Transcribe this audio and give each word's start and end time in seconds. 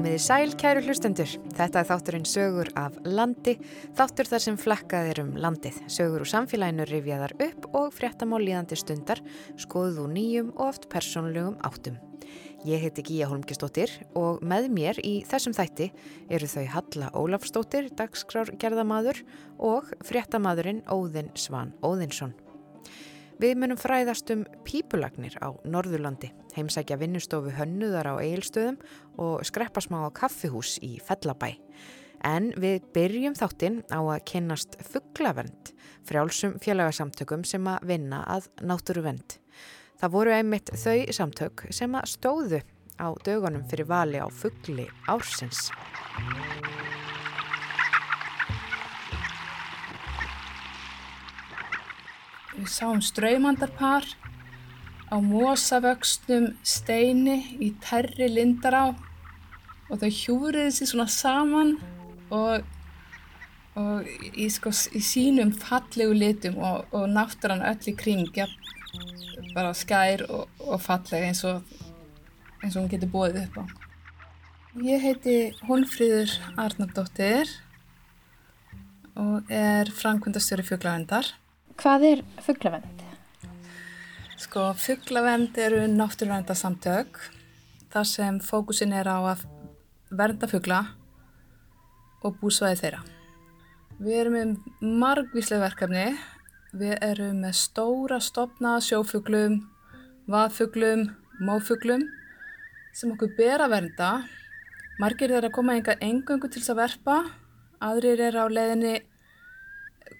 Komiði 0.00 0.20
sæl, 0.24 0.52
kæru 0.56 0.80
hlustendur. 0.80 1.28
Þetta 1.52 1.82
er 1.82 1.88
þátturinn 1.90 2.22
sögur 2.24 2.70
af 2.80 2.94
landi, 3.04 3.52
þáttur 3.98 4.30
þar 4.30 4.42
sem 4.46 4.56
flakkað 4.56 5.10
er 5.10 5.20
um 5.20 5.34
landið. 5.36 5.76
Sögur 5.92 6.24
úr 6.24 6.30
samfélaginu 6.30 6.86
rifjaðar 6.88 7.34
upp 7.36 7.68
og 7.76 7.90
fréttamál 7.92 8.40
líðandi 8.40 8.80
stundar, 8.80 9.20
skoðuð 9.60 10.00
úr 10.06 10.10
nýjum 10.16 10.50
og 10.54 10.64
oft 10.70 10.88
persónulegum 10.88 11.60
áttum. 11.68 12.00
Ég 12.64 12.80
heiti 12.80 13.04
Gíja 13.10 13.28
Holmgistóttir 13.28 13.92
og 14.16 14.40
með 14.40 14.72
mér 14.72 15.04
í 15.04 15.18
þessum 15.28 15.52
þætti 15.60 15.92
eru 16.32 16.48
þau 16.48 16.64
Halla 16.78 17.12
Ólafstóttir, 17.20 17.92
dagskrárgerðamadur 18.00 19.20
og 19.60 19.92
fréttamadurinn 20.00 20.80
Óðinn 20.88 21.28
Svan 21.36 21.76
Óðinsson. 21.84 22.32
Við 23.40 23.54
munum 23.56 23.78
fræðast 23.80 24.28
um 24.34 24.42
pípulagnir 24.68 25.32
á 25.40 25.48
Norðurlandi, 25.64 26.28
heimsækja 26.52 26.98
vinnustofu 27.00 27.54
hönnuðar 27.56 28.10
á 28.12 28.14
eigilstöðum 28.20 28.76
og 29.16 29.46
skreppa 29.48 29.80
smá 29.80 30.02
kaffihús 30.12 30.74
í 30.84 30.98
Fellabæ. 31.00 31.54
En 32.20 32.50
við 32.60 32.84
byrjum 32.92 33.38
þáttinn 33.38 33.78
á 33.88 33.96
að 33.96 34.26
kennast 34.28 34.76
fugglavend, 34.84 35.72
frjálsum 36.04 36.58
félagasamtökum 36.60 37.46
sem 37.48 37.64
að 37.64 37.88
vinna 37.94 38.20
að 38.28 38.50
náttúruvend. 38.60 39.38
Það 39.96 40.14
voru 40.18 40.36
einmitt 40.36 40.74
þau 40.76 41.08
samtök 41.08 41.64
sem 41.72 41.96
að 41.96 42.12
stóðu 42.12 42.60
á 43.00 43.08
dögunum 43.24 43.64
fyrir 43.72 43.88
vali 43.88 44.20
á 44.20 44.28
fuggli 44.28 44.84
ársins. 45.08 45.70
Við 52.56 52.68
sáum 52.72 53.00
ströymandarpar 53.04 54.06
á 55.10 55.16
mosavöxnum 55.22 56.52
steini 56.66 57.38
í 57.62 57.72
terri 57.82 58.28
lindará 58.30 58.90
og 59.90 60.02
þau 60.02 60.10
hjúriði 60.14 60.74
sér 60.74 60.90
svona 60.92 61.08
saman 61.10 61.76
og, 62.30 62.66
og 63.78 64.10
í, 64.34 64.46
sko, 64.50 64.70
í 64.70 65.02
sínum 65.02 65.50
fallegu 65.54 66.14
litum 66.14 66.58
og, 66.62 66.86
og 66.94 67.08
náttúrann 67.10 67.64
öll 67.66 67.90
í 67.90 67.96
kring 67.98 68.30
ja, 68.38 68.46
bara 69.54 69.74
skær 69.74 70.26
og, 70.28 70.46
og 70.62 70.82
falleg 70.82 71.30
eins 71.30 71.42
og 71.48 71.62
eins 72.60 72.76
og 72.76 72.84
hún 72.84 72.90
getur 72.92 73.10
bóðið 73.12 73.46
upp 73.48 73.62
á. 73.62 73.64
Ég 74.86 75.02
heiti 75.02 75.36
Hólfríður 75.66 76.36
Arnardóttir 76.60 77.50
og 79.18 79.50
er 79.50 79.90
framkvöndastjóri 79.90 80.62
fjöglavendar. 80.68 81.32
Hvað 81.80 82.02
er 82.04 82.20
fugglavend? 82.44 83.02
Sko, 84.36 84.66
fugglavend 84.76 85.56
eru 85.56 85.78
náttúruverndarsamtök 85.88 87.16
þar 87.94 88.08
sem 88.10 88.40
fókusin 88.44 88.92
er 88.92 89.08
á 89.08 89.16
að 89.30 89.46
vernda 90.12 90.44
fuggla 90.50 90.82
og 92.20 92.36
búsvæði 92.42 92.82
þeirra. 92.82 93.00
Við 93.96 94.18
erum 94.18 94.36
með 94.36 94.52
margvíslega 95.00 95.70
verkefni. 95.70 96.04
Við 96.76 96.98
erum 97.00 97.40
með 97.46 97.56
stóra 97.62 98.20
stopna 98.20 98.76
sjófuglum, 98.84 99.62
vaðfuglum, 100.28 101.08
mófuglum 101.40 102.04
sem 102.92 103.14
okkur 103.16 103.32
ber 103.40 103.64
að 103.64 103.78
vernda. 103.78 104.10
Margir 105.00 105.32
er 105.32 105.48
að 105.48 105.56
koma 105.56 105.80
engöngu 105.80 106.44
til 106.44 106.60
þess 106.60 106.74
að 106.74 106.82
verpa, 106.84 107.22
aðrir 107.80 108.20
er 108.28 108.36
á 108.36 108.44
leiðinni 108.52 108.98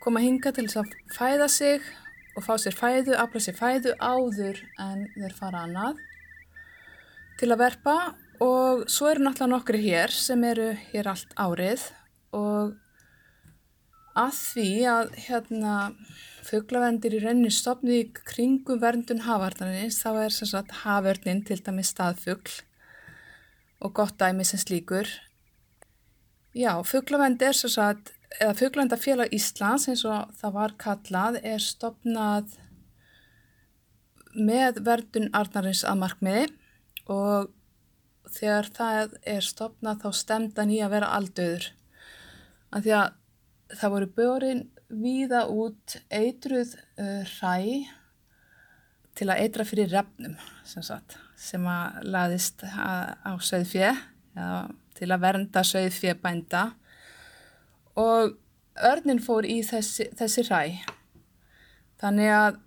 koma 0.01 0.23
hinga 0.25 0.53
til 0.56 0.67
þess 0.67 0.81
að 0.81 0.95
fæða 1.17 1.48
sig 1.53 1.89
og 2.37 2.45
fá 2.47 2.55
sér 2.61 2.77
fæðu, 2.77 3.17
afla 3.19 3.43
sér 3.43 3.56
fæðu 3.59 3.95
áður 3.98 4.61
en 4.81 5.06
þeir 5.17 5.37
fara 5.37 5.65
annað 5.67 6.01
til 7.41 7.51
að 7.51 7.62
verpa. 7.65 7.97
Og 8.41 8.87
svo 8.89 9.11
eru 9.11 9.27
náttúrulega 9.27 9.53
nokkri 9.53 9.81
hér 9.84 10.15
sem 10.17 10.45
eru 10.48 10.71
hér 10.93 11.11
allt 11.12 11.34
árið. 11.37 11.83
Og 12.37 12.72
að 14.16 14.38
því 14.38 14.71
að 14.88 15.11
hérna 15.27 15.75
fugglavendir 16.49 17.19
í 17.19 17.21
rauninni 17.22 17.53
stopnið 17.53 17.99
í 17.99 18.06
kringum 18.17 18.81
verndun 18.81 19.27
hafarnarins 19.27 20.00
þá 20.00 20.11
er 20.25 20.34
sem 20.34 20.49
sagt 20.50 20.72
haförnin 20.82 21.44
til 21.47 21.61
dæmi 21.61 21.84
staðfugl 21.84 22.62
og 23.84 23.93
gott 23.97 24.17
dæmi 24.21 24.47
sem 24.49 24.61
slíkur. 24.61 25.09
Já, 26.56 26.81
fugglavendi 26.82 27.47
er 27.47 27.56
sem 27.56 27.71
sagt 27.71 28.15
eða 28.39 28.57
Fuglendafélag 28.59 29.33
Íslands 29.35 29.89
eins 29.91 30.05
og 30.09 30.35
það 30.39 30.57
var 30.57 30.75
kallað 30.81 31.39
er 31.43 31.63
stopnað 31.65 32.55
með 34.37 34.83
verðun 34.87 35.31
Arnarins 35.35 35.83
að 35.89 36.03
markmiði 36.05 36.45
og 37.11 37.51
þegar 38.31 38.69
það 38.77 39.17
er 39.27 39.47
stopnað 39.47 40.05
þá 40.05 40.11
stemdan 40.21 40.71
í 40.71 40.79
að 40.85 40.93
vera 40.95 41.15
aldauður. 41.17 41.71
Því 42.71 42.93
að 42.95 43.09
það 43.81 43.95
voru 43.97 44.11
börin 44.15 44.62
víða 44.91 45.45
út 45.51 45.97
eitruð 46.11 46.77
uh, 46.99 47.27
hræ 47.39 47.89
til 49.19 49.29
að 49.29 49.43
eitra 49.43 49.67
fyrir 49.67 49.91
refnum 49.91 50.37
sem, 50.65 50.83
sagt, 50.87 51.19
sem 51.39 51.67
að 51.69 51.99
laðist 52.15 52.62
á 52.65 53.35
söðfjö 53.43 53.91
til 54.97 55.09
að 55.11 55.23
vernda 55.25 55.62
söðfjö 55.67 56.15
bænda 56.23 56.62
og 58.00 58.37
örnin 58.91 59.21
fór 59.22 59.47
í 59.49 59.61
þessi, 59.66 60.09
þessi 60.16 60.47
ræ. 60.49 60.62
Þannig 62.00 62.33
að, 62.33 62.61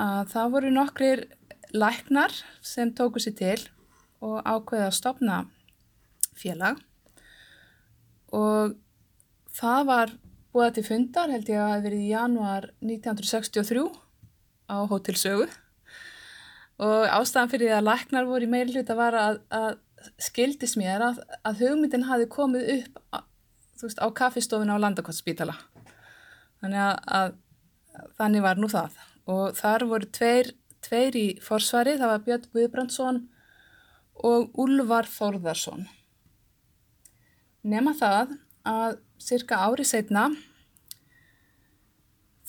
að 0.00 0.32
það 0.32 0.54
voru 0.54 0.72
nokkrir 0.74 1.24
læknar 1.76 2.34
sem 2.64 2.92
tóku 2.96 3.22
sér 3.22 3.36
til 3.38 3.58
og 4.24 4.40
ákveði 4.44 4.86
að 4.86 4.96
stopna 4.96 5.40
félag 6.36 6.80
og 8.36 8.76
það 9.56 9.86
var 9.88 10.12
búið 10.54 10.76
til 10.76 10.86
fundar 10.86 11.32
held 11.32 11.50
ég 11.50 11.60
að 11.60 11.66
það 11.66 11.74
hefði 11.74 11.86
verið 11.88 12.04
í 12.04 12.10
januar 12.10 12.68
1963 12.82 13.84
á 14.70 14.76
Hótelsögu 14.90 15.46
og 16.80 17.06
ástæðan 17.12 17.52
fyrir 17.52 17.76
að 17.76 17.88
læknar 17.90 18.28
voru 18.28 18.48
í 18.48 18.50
meilhlut 18.50 18.90
að 18.90 19.00
vara 19.00 19.24
að, 19.28 19.40
að 19.52 19.70
skildis 20.22 20.76
mér 20.80 21.04
að, 21.10 21.20
að 21.44 21.64
hugmyndin 21.64 22.08
hafi 22.08 22.28
komið 22.32 22.70
upp 22.78 23.20
þú 23.80 23.88
veist, 23.88 24.02
á 24.04 24.08
kaffistofuna 24.20 24.76
á 24.76 24.82
Landakottsspítala. 24.82 25.56
Þannig 26.60 26.82
að, 26.84 26.96
að 27.18 28.10
þannig 28.18 28.44
var 28.44 28.60
nú 28.60 28.68
það. 28.70 28.98
Og 29.30 29.56
þar 29.58 29.86
voru 29.88 30.10
tveir, 30.12 30.52
tveir 30.84 31.16
í 31.16 31.26
forsvari, 31.44 31.96
það 32.00 32.12
var 32.12 32.26
Björn 32.26 32.50
Guðbrandsson 32.54 33.22
og 34.30 34.60
Úlvar 34.60 35.08
Þórðarsson. 35.08 35.86
Nefna 37.64 37.96
það 37.96 38.36
að 38.68 39.00
cirka 39.20 39.60
ári 39.64 39.84
setna 39.88 40.28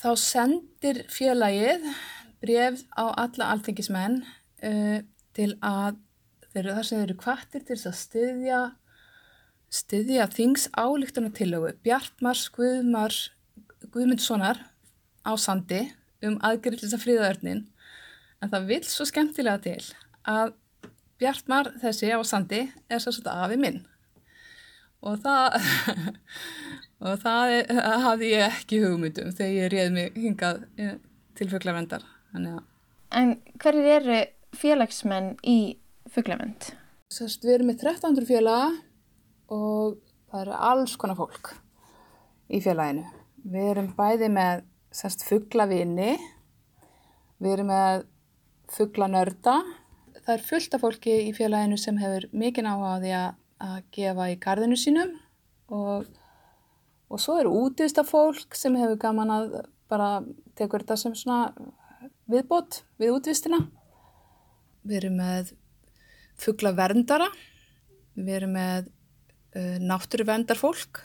þá 0.01 0.11
sendir 0.17 1.03
félagið 1.11 1.85
bref 2.41 2.83
á 2.95 3.11
alla 3.11 3.51
alþengismenn 3.53 4.21
uh, 4.23 4.99
til 5.35 5.51
að 5.61 5.99
þeir, 6.51 6.71
þar 6.73 6.87
sem 6.87 6.97
þeir 6.97 7.05
eru 7.05 7.17
kvartir 7.21 7.65
til 7.67 7.77
að 7.77 7.99
styðja 7.99 8.61
styðja 9.71 10.27
þings 10.31 10.67
álíktunartillögu 10.75 11.75
Bjartmars 11.85 12.47
Guðmars 12.55 13.29
Guðmundssonar 13.91 14.59
á 15.23 15.31
sandi 15.39 15.85
um 16.25 16.37
aðgerðlis 16.43 16.95
að 16.95 17.05
fríðaörnin 17.05 17.63
en 18.41 18.51
það 18.51 18.67
vil 18.71 18.81
svo 18.89 19.07
skemmtilega 19.07 19.63
til 19.63 19.79
að 20.27 20.53
Bjartmar 21.21 21.69
þessi 21.81 22.09
á 22.09 22.19
sandi 22.25 22.63
er 22.89 23.01
svo 23.01 23.13
svona 23.13 23.43
afi 23.45 23.57
minn. 23.61 23.83
Og 25.05 25.19
það 25.21 25.59
og 27.05 27.21
það 27.21 27.53
hafði 28.05 28.31
ég 28.33 28.45
ekki 28.47 28.81
hugmyndum 28.83 29.31
þegar 29.37 29.53
ég 29.57 29.71
réði 29.73 29.93
mig 29.95 30.17
hingað 30.17 30.63
eh, 30.81 30.95
til 31.37 31.49
fugglavendar 31.53 32.05
En 33.11 33.35
hverjir 33.61 33.89
eru 33.99 34.19
félagsmenn 34.57 35.33
í 35.47 35.77
fugglavend? 36.11 36.71
Við 37.11 37.53
erum 37.53 37.71
með 37.71 37.83
1300 37.83 38.29
félaga 38.29 38.69
og 39.51 39.97
það 40.31 40.45
eru 40.45 40.59
alls 40.69 40.95
konar 40.99 41.19
fólk 41.19 41.51
í 42.51 42.61
félaginu. 42.63 43.03
Við 43.51 43.69
erum 43.73 43.89
bæði 43.97 44.29
með 44.31 44.63
sérst 44.95 45.25
fugglavinni, 45.27 46.15
við 47.41 47.55
erum 47.55 47.71
með 47.71 48.05
fugglanörda. 48.71 49.57
Það 50.21 50.33
er 50.35 50.45
fullt 50.45 50.77
af 50.77 50.83
fólki 50.85 51.17
í 51.27 51.35
félaginu 51.35 51.79
sem 51.81 51.97
hefur 51.99 52.27
mikinn 52.31 52.69
áhugaði 52.69 53.13
að, 53.17 53.37
gefa 53.93 54.25
í 54.31 54.39
gardinu 54.41 54.73
sínum 54.79 55.11
og, 55.69 56.07
og 57.13 57.19
svo 57.21 57.35
eru 57.37 57.51
útvista 57.59 58.01
fólk 58.01 58.55
sem 58.57 58.73
hefur 58.79 58.97
gaman 59.03 59.33
að 59.35 59.51
bara 59.91 60.23
tekur 60.57 60.81
þetta 60.81 60.97
sem 60.97 61.13
svona 61.17 61.51
viðbót 62.31 62.79
við 62.97 63.13
útvistina. 63.19 63.59
Við 64.81 65.03
erum 65.03 65.19
með 65.21 65.51
fugglaverndara, 66.41 67.27
við 68.17 68.39
erum 68.39 68.57
með 68.57 68.89
náttúruvendar 69.83 70.59
fólk 70.59 71.01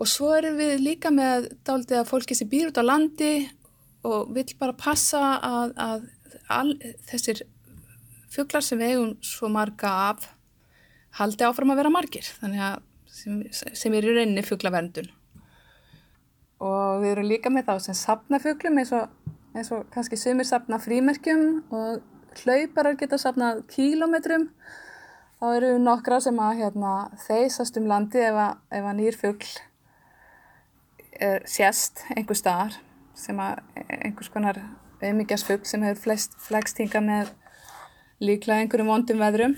og 0.00 0.08
svo 0.10 0.32
erum 0.34 0.56
við 0.58 0.78
líka 0.82 1.12
með 1.14 1.50
dálítið 1.66 2.00
að 2.00 2.08
fólki 2.08 2.36
sem 2.38 2.48
býr 2.50 2.70
út 2.70 2.80
á 2.80 2.84
landi 2.84 3.34
og 4.04 4.32
vil 4.34 4.46
bara 4.60 4.76
passa 4.76 5.20
að, 5.38 5.74
að 5.76 6.06
all, 6.52 6.72
þessir 7.08 7.44
fugglar 8.34 8.64
sem 8.64 8.80
við 8.80 8.94
eigum 8.94 9.12
svo 9.24 9.50
marga 9.52 9.92
af 10.10 10.26
haldi 11.20 11.46
áfram 11.46 11.70
að 11.70 11.80
vera 11.82 11.92
margir. 11.94 12.26
Að 12.42 12.82
sem, 13.14 13.42
sem 13.52 13.94
er 13.94 14.08
í 14.08 14.14
rauninni 14.16 14.44
fugglaverndun 14.44 15.12
og 16.64 17.02
við 17.02 17.12
erum 17.12 17.28
líka 17.28 17.52
með 17.52 17.68
þá 17.68 17.86
sem 17.86 17.98
sapna 17.98 18.40
fugglum 18.42 18.78
eins 18.80 18.92
og, 18.96 19.10
eins 19.54 19.70
og 19.74 19.84
kannski 19.94 20.18
sumir 20.18 20.48
sapna 20.48 20.78
frímerkjum 20.82 21.44
og 21.74 22.40
hlauparar 22.42 22.96
geta 22.98 23.18
sapnað 23.20 23.64
kílometrum 23.70 24.48
þá 25.44 25.50
eru 25.58 25.70
nokkra 25.76 26.20
sem 26.24 26.38
að 26.40 26.62
hérna, 26.62 26.90
þeisast 27.26 27.76
um 27.76 27.88
landi 27.90 28.22
ef 28.24 28.36
að, 28.40 28.60
ef 28.78 28.86
að 28.88 28.96
nýr 28.96 29.18
fuggl 29.20 29.50
sést 31.44 32.00
einhver 32.14 32.38
staðar 32.38 32.78
sem 33.14 33.38
að 33.38 33.60
einhvers 33.92 34.32
konar 34.32 34.58
auðmyggjasfugg 35.02 35.68
sem 35.68 35.84
hefur 35.84 36.02
flest 36.06 36.34
flegst 36.40 36.80
hinga 36.80 37.02
með 37.04 37.34
líklega 38.24 38.64
einhverjum 38.64 38.88
vondum 38.88 39.20
veðrum. 39.20 39.54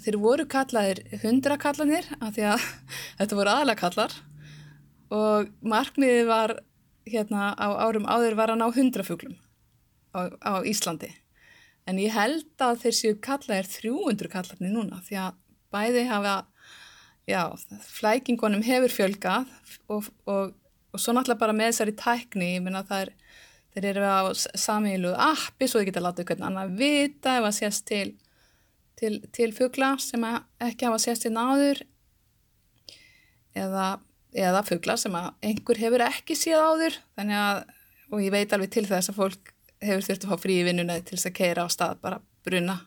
Þeir 0.00 0.18
voru 0.22 0.48
kallaðir 0.48 1.02
hundrakallanir 1.22 2.08
af 2.18 2.32
því 2.36 2.48
að 2.54 2.66
þetta 3.20 3.38
voru 3.38 3.54
aðalega 3.54 3.82
kallar 3.84 4.18
og 5.12 5.52
markmiðið 5.60 6.28
var 6.30 6.56
hérna 7.04 7.52
á 7.52 7.68
árum 7.84 8.08
áður 8.08 8.38
var 8.40 8.54
að 8.54 8.62
ná 8.62 8.70
hundrafuglum 8.72 9.36
á, 10.16 10.32
á 10.40 10.64
Íslandi. 10.64 11.12
En 11.88 11.98
ég 11.98 12.14
held 12.14 12.62
að 12.62 12.84
þeir 12.84 12.98
séu 12.98 13.18
kallaðir 13.22 13.70
300 13.70 14.30
kallarnir 14.32 14.74
núna 14.74 15.00
því 15.06 15.18
að 15.24 15.38
bæði 15.72 16.04
hafa, 16.10 16.34
já, 17.26 17.42
flækingunum 17.88 18.62
hefur 18.66 18.92
fjölgað 18.92 19.48
og, 19.90 20.10
og, 20.30 20.52
og 20.92 21.00
svo 21.00 21.16
náttúrulega 21.16 21.42
bara 21.42 21.56
með 21.56 21.72
þessari 21.72 21.96
tækni, 21.98 22.52
ég 22.56 22.64
minna 22.64 22.84
það 22.86 23.06
er 23.06 23.14
Þeir 23.72 23.86
eru 23.88 24.04
á 24.04 24.20
samílu 24.36 25.14
appi 25.16 25.66
svo 25.68 25.80
þið 25.80 25.88
geta 25.88 26.04
látið 26.04 26.26
hvernig 26.28 26.48
annar 26.50 26.72
vita 26.76 27.38
ef 27.38 27.46
að 27.48 27.54
sést 27.56 27.86
til, 27.88 28.08
til, 29.00 29.14
til 29.32 29.48
fuggla 29.56 29.94
sem 30.02 30.26
ekki 30.28 30.88
hafa 30.88 30.98
sést 31.00 31.24
til 31.24 31.32
náður 31.32 31.80
eða, 33.56 33.86
eða 34.36 34.62
fuggla 34.68 34.98
sem 35.00 35.16
einhver 35.16 35.80
hefur 35.80 36.04
ekki 36.04 36.36
séð 36.36 36.66
áður 36.66 36.98
að, 37.24 37.62
og 38.12 38.20
ég 38.20 38.34
veit 38.34 38.52
alveg 38.52 38.74
til 38.76 38.84
þess 38.90 39.14
að 39.14 39.20
fólk 39.22 39.51
hefur 39.82 40.06
þurft 40.08 40.24
að 40.26 40.32
fá 40.32 40.42
frí 40.46 40.60
í 40.60 40.64
vinnuna 40.66 41.00
til 41.02 41.18
þess 41.18 41.30
að 41.30 41.38
keira 41.40 41.66
á 41.66 41.68
stað, 41.72 42.00
bara 42.02 42.22
bruna 42.46 42.78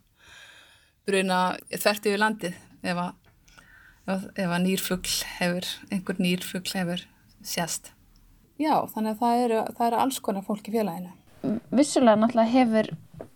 bruna 1.05 1.39
þvert 1.69 2.07
yfir 2.09 2.21
landið 2.21 2.55
ef 2.85 3.01
að, 3.01 3.11
ef 4.37 4.47
að 4.47 4.63
nýrfuggl 4.65 5.15
hefur, 5.39 5.69
einhver 5.91 6.21
nýrfuggl 6.21 6.77
hefur 6.79 7.05
sést. 7.45 7.91
Já, 8.61 8.85
þannig 8.93 9.15
að 9.15 9.21
það 9.21 9.43
eru, 9.45 9.61
það 9.77 9.87
eru 9.87 10.01
alls 10.01 10.21
konar 10.23 10.45
fólk 10.45 10.69
í 10.69 10.75
félaginu. 10.75 11.11
Vissulega 11.75 12.17
náttúrulega 12.17 12.53
hefur 12.53 12.89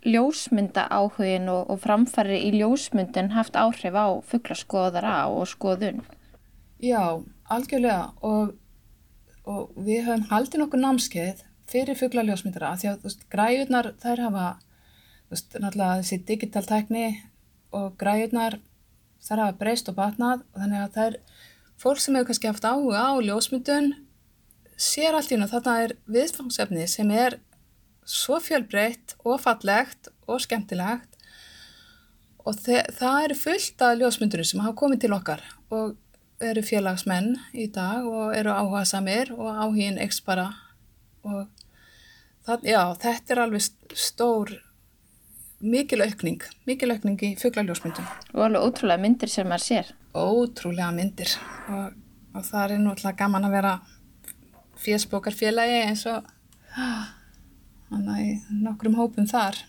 ljósmynda 0.07 0.85
áhugin 0.89 1.49
og, 1.51 1.67
og 1.69 1.81
framfæri 1.83 2.39
í 2.47 2.53
ljósmyndin 2.55 3.33
haft 3.35 3.59
áhrif 3.59 3.93
á 3.93 4.07
fugglaskoðara 4.31 5.17
og 5.29 5.45
skoðun. 5.51 6.01
Já, 6.81 7.19
algjörlega 7.51 8.13
og, 8.25 8.55
og 9.43 9.75
við 9.75 10.07
höfum 10.07 10.25
haldið 10.31 10.63
nokkuð 10.63 10.85
námskeið 10.85 11.43
fyrir 11.69 11.97
fugglaljósmyndara 11.99 12.73
því 12.79 12.91
að 12.91 13.05
veist, 13.05 13.25
græjurnar 13.31 13.93
þær 14.01 14.23
hafa 14.25 14.47
veist, 15.29 15.53
náttúrulega 15.55 16.01
þessi 16.01 16.21
digital 16.27 16.65
tækni 16.65 17.05
og 17.75 17.93
græjurnar 18.01 18.59
þær 19.25 19.43
hafa 19.43 19.57
breyst 19.61 19.91
og 19.91 19.97
batnað 19.99 20.43
og 20.53 20.63
þannig 20.63 20.85
að 20.85 21.01
er 21.05 21.19
fólk 21.79 22.01
sem 22.03 22.15
hefur 22.17 22.29
kannski 22.31 22.51
haft 22.51 22.67
áhuga 22.67 23.03
á 23.05 23.11
ljósmyndun 23.23 23.93
sér 24.79 25.17
allt 25.17 25.31
í 25.31 25.37
hún 25.37 25.45
að 25.45 25.55
þarna 25.57 25.77
er 25.85 25.95
viðfangsefni 26.07 26.87
sem 26.87 27.11
er 27.11 27.37
svo 28.09 28.39
fjölbreytt 28.41 29.15
og 29.27 29.41
fallegt 29.43 30.09
og 30.27 30.41
skemmtilegt 30.43 31.17
og 32.47 32.55
það 32.63 33.25
eru 33.25 33.37
fullt 33.37 33.83
af 33.85 33.97
ljósmyndunum 33.99 34.47
sem 34.47 34.63
hafa 34.63 34.77
komið 34.79 35.03
til 35.05 35.15
okkar 35.17 35.43
og 35.75 35.97
eru 36.39 36.63
félagsmenn 36.63 37.33
í 37.53 37.67
dag 37.75 38.07
og 38.07 38.33
eru 38.37 38.55
áhuga 38.55 38.85
samir 38.87 39.33
og 39.35 39.51
áhugin 39.51 39.99
ekst 40.01 40.23
bara 40.25 40.47
og 41.27 41.47
það, 42.49 42.65
já, 42.71 42.81
þetta 43.03 43.35
er 43.35 43.41
alveg 43.43 43.95
stór 43.99 44.55
mikil 45.59 46.03
aukning, 46.05 46.43
mikil 46.69 46.93
aukning 46.93 47.21
í 47.27 47.31
fugglaljósmyndun. 47.39 48.09
Og 48.33 48.45
alveg 48.47 48.67
ótrúlega 48.67 49.03
myndir 49.03 49.31
sem 49.31 49.47
maður 49.49 49.65
sér. 49.65 49.93
Ótrúlega 50.15 50.91
myndir 50.95 51.33
og, 51.69 51.97
og 52.33 52.45
það 52.47 52.75
er 52.75 52.83
nú 52.83 52.93
alltaf 52.93 53.17
gaman 53.19 53.49
að 53.49 53.57
vera 53.59 53.73
fésbókarfélagi 54.79 55.81
eins 55.89 56.05
og 56.09 56.29
nokkrum 57.89 58.97
hópum 58.99 59.27
þar. 59.29 59.59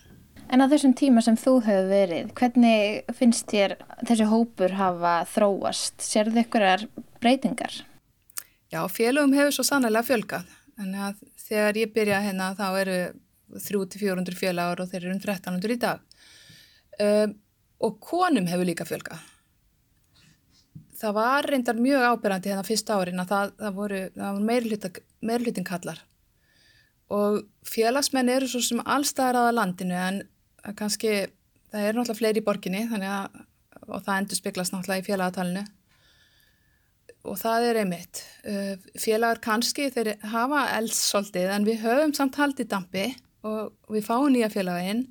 En 0.51 0.63
á 0.63 0.67
þessum 0.67 0.93
tíma 0.97 1.21
sem 1.23 1.37
þú 1.39 1.59
hefur 1.63 1.87
verið, 1.87 2.31
hvernig 2.35 3.13
finnst 3.15 3.47
þér 3.51 3.77
þessi 4.03 4.27
hópur 4.27 4.75
hafa 4.75 5.21
þróast? 5.31 6.01
Serðu 6.03 6.43
ykkurar 6.43 6.83
breytingar? 7.23 7.77
Já, 8.71 8.83
félagum 8.91 9.35
hefur 9.35 9.55
svo 9.55 9.67
sannlega 9.67 10.03
fjölgað. 10.07 10.49
Þannig 10.79 11.05
að 11.07 11.23
þegar 11.51 11.79
ég 11.81 11.91
byrja 11.95 12.21
hérna 12.23 12.53
þá 12.55 12.67
eru 12.79 12.97
300-400 13.51 14.39
félagur 14.39 14.83
og 14.83 14.91
þeir 14.91 15.03
eru 15.03 15.15
um 15.17 15.19
1300 15.19 15.75
í 15.75 15.79
dag. 15.81 16.05
Um, 17.01 17.35
og 17.81 17.99
konum 18.03 18.47
hefur 18.47 18.67
líka 18.67 18.87
fjölgað. 18.87 19.19
Það 21.01 21.15
var 21.17 21.47
reyndar 21.49 21.79
mjög 21.81 22.07
ábyrgandi 22.07 22.51
hérna 22.51 22.65
fyrsta 22.65 22.95
árin 23.01 23.23
að 23.23 23.31
það, 23.31 23.53
það 23.59 23.77
voru, 23.79 24.01
voru 24.21 24.97
meirlutin 25.25 25.67
kallar. 25.67 26.01
Og 27.11 27.41
félagsmenn 27.67 28.29
eru 28.31 28.47
svo 28.47 28.61
sem 28.63 28.83
allstæðar 28.85 29.41
aða 29.41 29.55
landinu 29.57 29.97
en 29.97 30.21
kannski 30.77 31.15
það 31.73 31.87
er 31.87 31.97
náttúrulega 31.97 32.19
fleiri 32.19 32.43
í 32.43 32.45
borginni 32.45 32.85
að 32.87 33.41
og 33.87 34.03
það 34.05 34.17
endur 34.19 34.39
spiklast 34.39 34.73
náttúrulega 34.75 35.03
í 35.03 35.07
félagatalinu 35.07 35.63
og 37.27 37.37
það 37.39 37.67
er 37.69 37.79
einmitt 37.83 38.23
uh, 38.49 38.75
félagar 38.99 39.41
kannski 39.43 39.89
þeir 39.93 40.15
hafa 40.31 40.67
eldssoltið 40.77 41.51
en 41.55 41.67
við 41.67 41.83
höfum 41.85 42.13
samt 42.17 42.39
haldið 42.41 42.71
dampi 42.71 43.07
og 43.47 43.73
við 43.89 44.05
fáum 44.05 44.29
nýja 44.33 44.51
félagin 44.53 45.05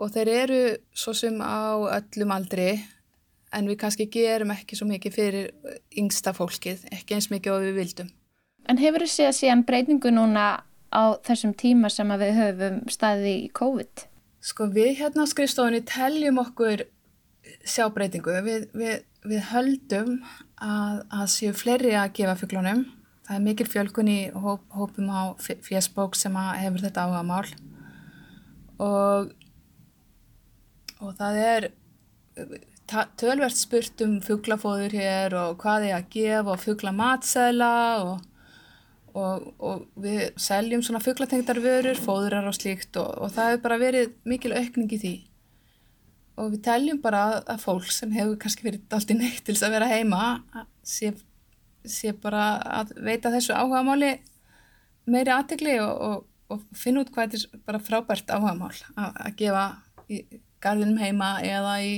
og 0.00 0.10
þeir 0.14 0.32
eru 0.34 0.62
svo 0.96 1.14
sem 1.16 1.38
á 1.40 1.78
öllum 2.00 2.34
aldri 2.34 2.74
en 3.52 3.68
við 3.68 3.78
kannski 3.82 4.08
gerum 4.12 4.52
ekki 4.54 4.78
svo 4.78 4.88
mikið 4.88 5.14
fyrir 5.14 5.50
yngsta 6.00 6.32
fólkið, 6.36 6.86
ekki 6.94 7.16
eins 7.18 7.28
mikið 7.32 7.54
og 7.54 7.66
við 7.66 7.78
vildum. 7.80 8.12
En 8.70 8.80
hefur 8.80 9.04
þið 9.04 9.12
séð 9.12 9.32
síðan 9.36 9.64
breytingu 9.68 10.12
núna 10.14 10.46
á 10.92 11.02
þessum 11.26 11.52
tíma 11.58 11.90
sem 11.92 12.08
við 12.20 12.34
höfum 12.38 12.80
staðið 12.92 13.30
í 13.32 13.50
COVID? 13.58 14.06
Sko 14.42 14.68
við 14.74 14.96
hérna 15.02 15.26
á 15.26 15.30
skrifstofunni 15.30 15.82
teljum 15.86 16.40
okkur 16.42 16.86
sjá 17.68 17.86
breytingu. 17.94 18.34
Við, 18.46 18.68
við, 18.74 19.04
við 19.28 19.44
höldum 19.52 20.16
að, 20.62 21.02
að 21.12 21.28
séu 21.34 21.52
fleiri 21.56 21.94
að 21.98 22.14
gefa 22.18 22.38
fugglunum. 22.40 22.86
Það 23.22 23.36
er 23.36 23.44
mikil 23.44 23.68
fjölkun 23.70 24.10
í 24.10 24.18
hóp, 24.34 24.64
hópum 24.74 25.12
á 25.14 25.22
fjesbók 25.38 26.18
sem 26.18 26.34
hefur 26.34 26.82
þetta 26.82 27.06
áhuga 27.06 27.22
mál 27.26 27.46
og, 28.82 29.30
og 30.98 31.14
það 31.20 31.38
er 31.44 31.68
tölvert 33.20 33.56
spurt 33.56 34.02
um 34.04 34.18
fugglafóður 34.24 34.98
hér 34.98 35.36
og 35.38 35.56
hvað 35.62 35.88
er 35.88 35.96
að 36.00 36.10
gefa 36.12 36.54
og 36.56 36.62
fugglamatseðla 36.64 37.72
og, 38.02 38.26
og, 39.14 39.46
og 39.62 39.84
við 40.02 40.24
seljum 40.40 40.82
svona 40.84 41.02
fugglatengtarvörur, 41.04 42.02
fóðurar 42.02 42.50
og 42.50 42.58
slíkt 42.58 42.98
og 43.00 43.30
það 43.30 43.52
hefur 43.52 43.64
bara 43.68 43.80
verið 43.86 44.16
mikil 44.28 44.56
aukning 44.58 44.92
í 44.92 45.00
því 45.04 45.14
og 46.40 46.52
við 46.54 46.62
teljum 46.66 47.00
bara 47.02 47.22
að 47.40 47.60
fólk 47.64 47.90
sem 47.92 48.12
hefur 48.14 48.38
kannski 48.40 48.66
verið 48.66 48.96
allt 48.96 49.12
í 49.12 49.18
neitt 49.18 49.42
til 49.44 49.54
þess 49.54 49.66
að 49.68 49.76
vera 49.76 49.90
heima 49.90 50.22
sé, 50.86 51.12
sé 51.84 52.14
bara 52.16 52.46
að 52.80 52.94
veita 53.04 53.32
þessu 53.34 53.56
áhugamáli 53.56 54.14
meiri 55.12 55.34
aðtegli 55.34 55.76
og 55.82 56.64
finna 56.76 57.02
út 57.02 57.12
hvað 57.12 57.34
þetta 57.34 57.56
er 57.56 57.62
bara 57.66 57.82
frábært 57.82 58.32
áhugamál 58.32 58.74
að 58.96 59.36
gefa 59.40 59.66
í 60.12 60.24
garðinum 60.62 61.00
heima 61.02 61.36
eða 61.44 61.76
í 61.84 61.94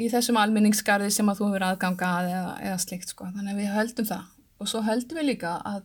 í 0.00 0.10
þessum 0.10 0.38
alminningsgarði 0.40 1.10
sem 1.14 1.28
að 1.30 1.40
þú 1.40 1.50
hefur 1.50 1.66
aðganga 1.68 2.10
að 2.18 2.30
eða, 2.32 2.54
eða 2.66 2.78
slikt 2.82 3.12
sko. 3.12 3.28
Þannig 3.30 3.52
að 3.52 3.60
við 3.60 3.74
höldum 3.76 4.08
það 4.08 4.30
og 4.58 4.70
svo 4.70 4.80
höldum 4.86 5.20
við 5.20 5.28
líka 5.28 5.56
að 5.66 5.82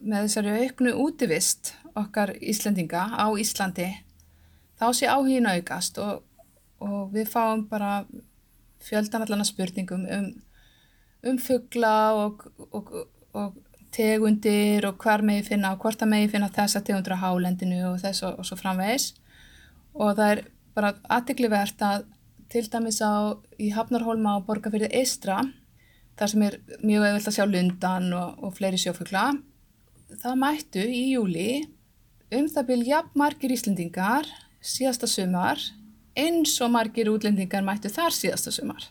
með 0.00 0.26
þessari 0.26 0.54
auknu 0.64 0.94
útivist 1.04 1.74
okkar 1.98 2.32
Íslendinga 2.40 3.04
á 3.14 3.26
Íslandi 3.38 3.90
þá 4.80 4.86
sé 4.96 5.08
áhugin 5.12 5.48
aukast 5.50 5.98
og, 6.02 6.22
og 6.80 7.10
við 7.14 7.28
fáum 7.32 7.66
bara 7.68 8.04
fjöldan 8.80 9.26
allan 9.26 9.44
að 9.44 9.50
spurningum 9.52 10.06
um, 10.08 10.30
um 11.28 11.40
fuggla 11.40 11.96
og, 12.16 12.46
og, 12.70 12.94
og 13.36 13.58
tegundir 13.92 14.86
og 14.88 15.02
hvar 15.02 15.24
megi 15.26 15.50
finna 15.50 15.74
og 15.74 15.84
hvort 15.84 16.02
að 16.02 16.12
megi 16.14 16.30
finna 16.32 16.48
þessa 16.54 16.82
tegundur 16.86 17.18
á 17.18 17.22
hálendinu 17.26 17.82
og 17.90 18.00
þess 18.00 18.24
og 18.30 18.40
svo 18.46 18.56
framvegis. 18.56 19.12
Og 19.92 20.14
það 20.16 20.32
er 20.32 20.42
bara 20.76 20.94
aðtiklivert 21.10 21.82
að 21.84 22.06
til 22.50 22.66
dæmis 22.70 23.00
á 23.02 23.36
í 23.62 23.70
Hafnarholma 23.74 24.38
á 24.38 24.44
Borgafyrði 24.46 24.90
Eistra 25.00 25.42
þar 26.18 26.32
sem 26.32 26.42
er 26.46 26.56
mjög 26.82 27.06
eðvilt 27.06 27.28
að 27.30 27.36
sjá 27.36 27.46
lundan 27.46 28.08
og, 28.16 28.40
og 28.42 28.56
fleiri 28.56 28.80
sjófugla 28.80 29.30
það 30.18 30.40
mættu 30.40 30.82
í 30.82 31.02
júli 31.12 31.50
um 32.34 32.48
það 32.50 32.68
byrja 32.72 33.02
margir 33.18 33.54
Íslendingar 33.54 34.28
síðasta 34.60 35.08
sumar 35.10 35.60
eins 36.18 36.56
og 36.60 36.72
margir 36.74 37.10
útlendingar 37.12 37.64
mættu 37.64 37.90
þar 37.92 38.14
síðasta 38.14 38.52
sumar. 38.54 38.86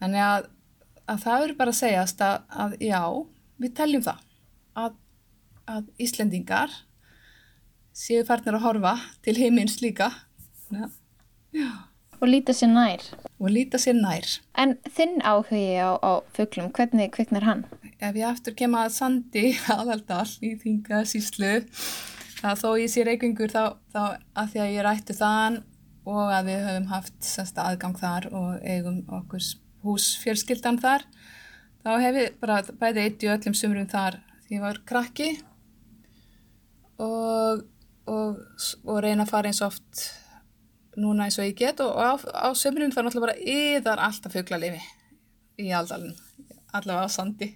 Þannig 0.00 0.24
að, 0.24 0.48
að 1.10 1.22
það 1.24 1.44
eru 1.46 1.58
bara 1.58 1.74
að 1.74 1.80
segjast 1.80 2.24
að, 2.24 2.38
að 2.64 2.76
já, 2.84 3.02
við 3.60 3.74
teljum 3.80 4.06
það 4.06 4.22
að, 4.80 4.96
að 5.74 5.90
Íslendingar 6.06 6.78
séu 7.96 8.24
farnir 8.26 8.56
að 8.56 8.66
horfa 8.66 8.96
til 9.24 9.36
heimins 9.40 9.80
líka. 9.82 10.10
Já. 10.70 11.70
Og 12.20 12.28
líta 12.28 12.52
sér 12.52 12.68
nær. 12.68 13.04
Og 13.40 13.48
líta 13.48 13.80
sér 13.80 13.96
nær. 13.96 14.26
En 14.60 14.76
þinn 14.92 15.22
áhugi 15.24 15.80
á, 15.80 15.96
á 16.04 16.20
fugglum, 16.36 16.68
hvernig 16.76 17.12
kviknar 17.16 17.46
hann? 17.48 17.64
Ef 17.96 18.16
ég 18.16 18.28
aftur 18.28 18.56
kema 18.56 18.84
að 18.86 18.96
Sandi 18.98 19.44
aðaldal 19.72 20.28
í 20.44 20.52
þinga 20.60 21.02
það 22.40 22.62
þó 22.62 22.68
ég 22.80 22.92
sé 22.92 23.04
reykingur 23.06 23.52
þá, 23.52 23.64
þá 23.92 24.00
að 24.38 24.52
því 24.52 24.62
að 24.62 24.72
ég 24.74 24.86
rættu 24.86 25.16
þann 25.16 25.58
og 26.10 26.32
að 26.32 26.48
við 26.48 26.64
höfum 26.66 26.88
haft 26.90 27.18
semst 27.24 27.60
aðgang 27.60 27.98
þar 28.00 28.28
og 28.32 28.64
eigum 28.64 29.02
okkur 29.20 29.44
húsfjölskyldan 29.84 30.80
þar, 30.80 31.04
þá 31.84 31.90
hef 32.04 32.18
ég 32.20 32.40
bara 32.40 32.60
bæði 32.80 33.04
eitt 33.04 33.24
í 33.24 33.30
öllum 33.32 33.56
sumrum 33.56 33.88
þar 33.90 34.18
því 34.46 34.58
ég 34.58 34.64
var 34.64 34.80
krakki 34.88 35.28
og, 37.00 37.62
og, 38.10 38.40
og 38.84 39.02
reyna 39.04 39.24
að 39.26 39.32
fara 39.32 39.52
eins 39.52 39.62
oft 39.64 40.06
núna 41.00 41.28
eins 41.28 41.38
og 41.38 41.46
ég 41.46 41.56
get 41.58 41.80
og 41.84 41.96
á, 41.96 42.12
á 42.18 42.48
sömurinn 42.58 42.92
er 42.92 43.06
náttúrulega 43.06 43.28
bara 43.28 43.52
yðar 43.54 44.02
alltaf 44.04 44.34
fugglarlifi 44.34 44.80
í 45.60 45.70
aldalinn, 45.76 46.16
allavega 46.72 47.06
á 47.06 47.10
sandi. 47.12 47.50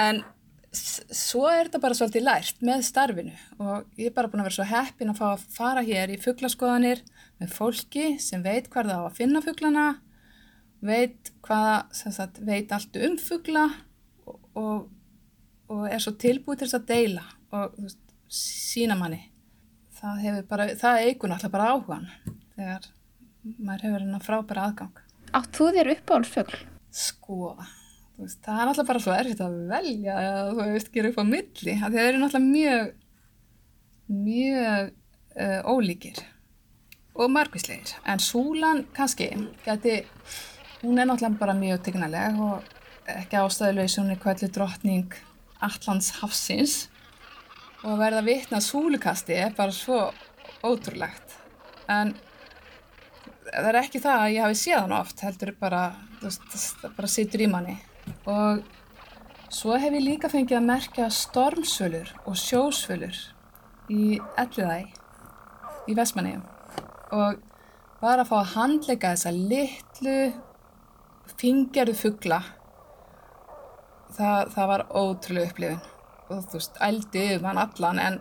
En 0.00 0.22
svo 0.72 1.44
er 1.50 1.66
þetta 1.66 1.80
bara 1.82 1.96
svolítið 1.96 2.24
lært 2.24 2.62
með 2.64 2.84
starfinu 2.86 3.34
og 3.60 4.00
ég 4.00 4.08
er 4.08 4.14
bara 4.16 4.30
búin 4.32 4.40
að 4.42 4.48
vera 4.48 4.58
svo 4.58 4.68
heppin 4.70 5.12
að 5.12 5.18
fá 5.20 5.26
að 5.32 5.44
fara 5.52 5.84
hér 5.84 6.14
í 6.14 6.20
fugglaskoðanir 6.22 7.02
með 7.42 7.52
fólki 7.56 8.06
sem 8.22 8.44
veit 8.44 8.70
hvað 8.72 8.92
það 8.92 9.04
á 9.04 9.08
að 9.08 9.18
finna 9.18 9.42
fugglana 9.44 9.86
veit 10.82 11.32
hvað 11.44 11.92
sagt, 12.00 12.40
veit 12.46 12.72
allt 12.72 12.96
um 13.04 13.18
fuggla 13.20 13.66
og, 14.24 14.38
og, 14.56 14.88
og 15.68 15.84
er 15.90 16.00
svo 16.02 16.14
tilbúið 16.16 16.62
til 16.62 16.70
þess 16.70 16.80
að 16.80 16.88
deila 16.88 17.26
og 17.52 17.76
veist, 17.76 18.00
sína 18.32 18.96
manni 18.96 19.20
það 20.02 20.24
hefur 20.26 20.48
bara, 20.50 20.68
það 20.78 21.04
eigur 21.06 21.30
náttúrulega 21.30 21.54
bara 21.58 21.70
áhugan 21.72 22.08
þegar 22.56 22.90
maður 23.58 23.86
hefur 23.86 24.04
hennar 24.04 24.24
frábæra 24.24 24.66
aðgang. 24.68 25.00
Átt 25.34 25.56
þú 25.56 25.68
þér 25.76 25.92
uppáhaldsfjögl? 25.96 26.58
Sko, 26.92 27.38
veist, 28.18 28.40
það 28.44 28.58
er 28.58 28.68
náttúrulega 28.68 28.90
bara 28.90 29.04
svo 29.04 29.14
erfitt 29.16 29.40
að 29.44 29.56
velja 29.72 30.18
að 30.18 30.50
þú 30.52 30.66
veist, 30.74 30.92
gera 30.92 31.12
upp 31.12 31.22
á 31.22 31.26
milli, 31.32 31.78
það 31.80 31.98
eru 32.02 32.20
náttúrulega 32.22 32.52
mjög 32.52 32.92
mjög 34.12 34.92
uh, 34.92 35.60
ólíkir 35.72 36.22
og 37.12 37.32
margvíslegir, 37.32 37.96
en 38.08 38.22
súlan 38.22 38.86
kannski, 38.96 39.30
geti 39.64 39.98
hún 40.82 40.98
er 40.98 41.08
náttúrulega 41.08 41.40
bara 41.40 41.56
mjög 41.56 41.84
tegnaleg 41.86 42.40
og 42.40 42.72
ekki 43.12 43.38
ástæðulegs 43.40 43.98
hún 44.00 44.12
er 44.14 44.20
kvælið 44.22 44.54
drottning 44.56 45.14
Allands 45.62 46.10
Hafsins. 46.18 46.88
Og 47.82 47.94
að 47.94 48.02
verða 48.02 48.24
vitna 48.26 48.60
súlukasti 48.62 49.36
er 49.38 49.54
bara 49.56 49.74
svo 49.74 50.04
ótrúlegt. 50.62 51.36
En 51.90 52.14
það 53.48 53.70
er 53.72 53.78
ekki 53.82 54.02
það 54.02 54.20
að 54.24 54.34
ég 54.36 54.46
hafi 54.46 54.58
séð 54.58 54.78
hann 54.80 54.94
oft 54.96 55.24
heldur 55.26 55.54
bara, 55.58 55.82
það 56.22 56.94
bara 56.96 57.10
situr 57.10 57.42
í 57.42 57.50
manni 57.50 57.78
og 58.28 58.62
svo 59.52 59.76
hef 59.76 59.92
ég 59.92 60.06
líka 60.06 60.30
fengið 60.32 60.58
að 60.60 60.68
merkja 60.70 61.10
stormsvölur 61.12 62.14
og 62.24 62.38
sjósvölur 62.40 63.18
í 63.92 64.18
Elliðæ 64.40 64.78
í 65.90 65.98
Vestmanniðum 65.98 66.46
og 67.12 67.42
bara 68.02 68.24
að 68.24 68.30
fá 68.30 68.36
að 68.40 68.52
handleika 68.56 69.14
þessa 69.14 69.34
litlu 69.36 70.18
fingjarðu 71.38 71.94
fuggla 71.98 72.42
það, 74.16 74.50
það 74.54 74.70
var 74.72 74.84
ótrúlega 74.90 75.50
upplifun. 75.50 75.90
Og 76.32 76.42
þú 76.48 76.58
veist, 76.58 76.80
ældi 76.86 77.24
um 77.36 77.46
hann 77.48 77.60
allan 77.60 78.00
en, 78.00 78.18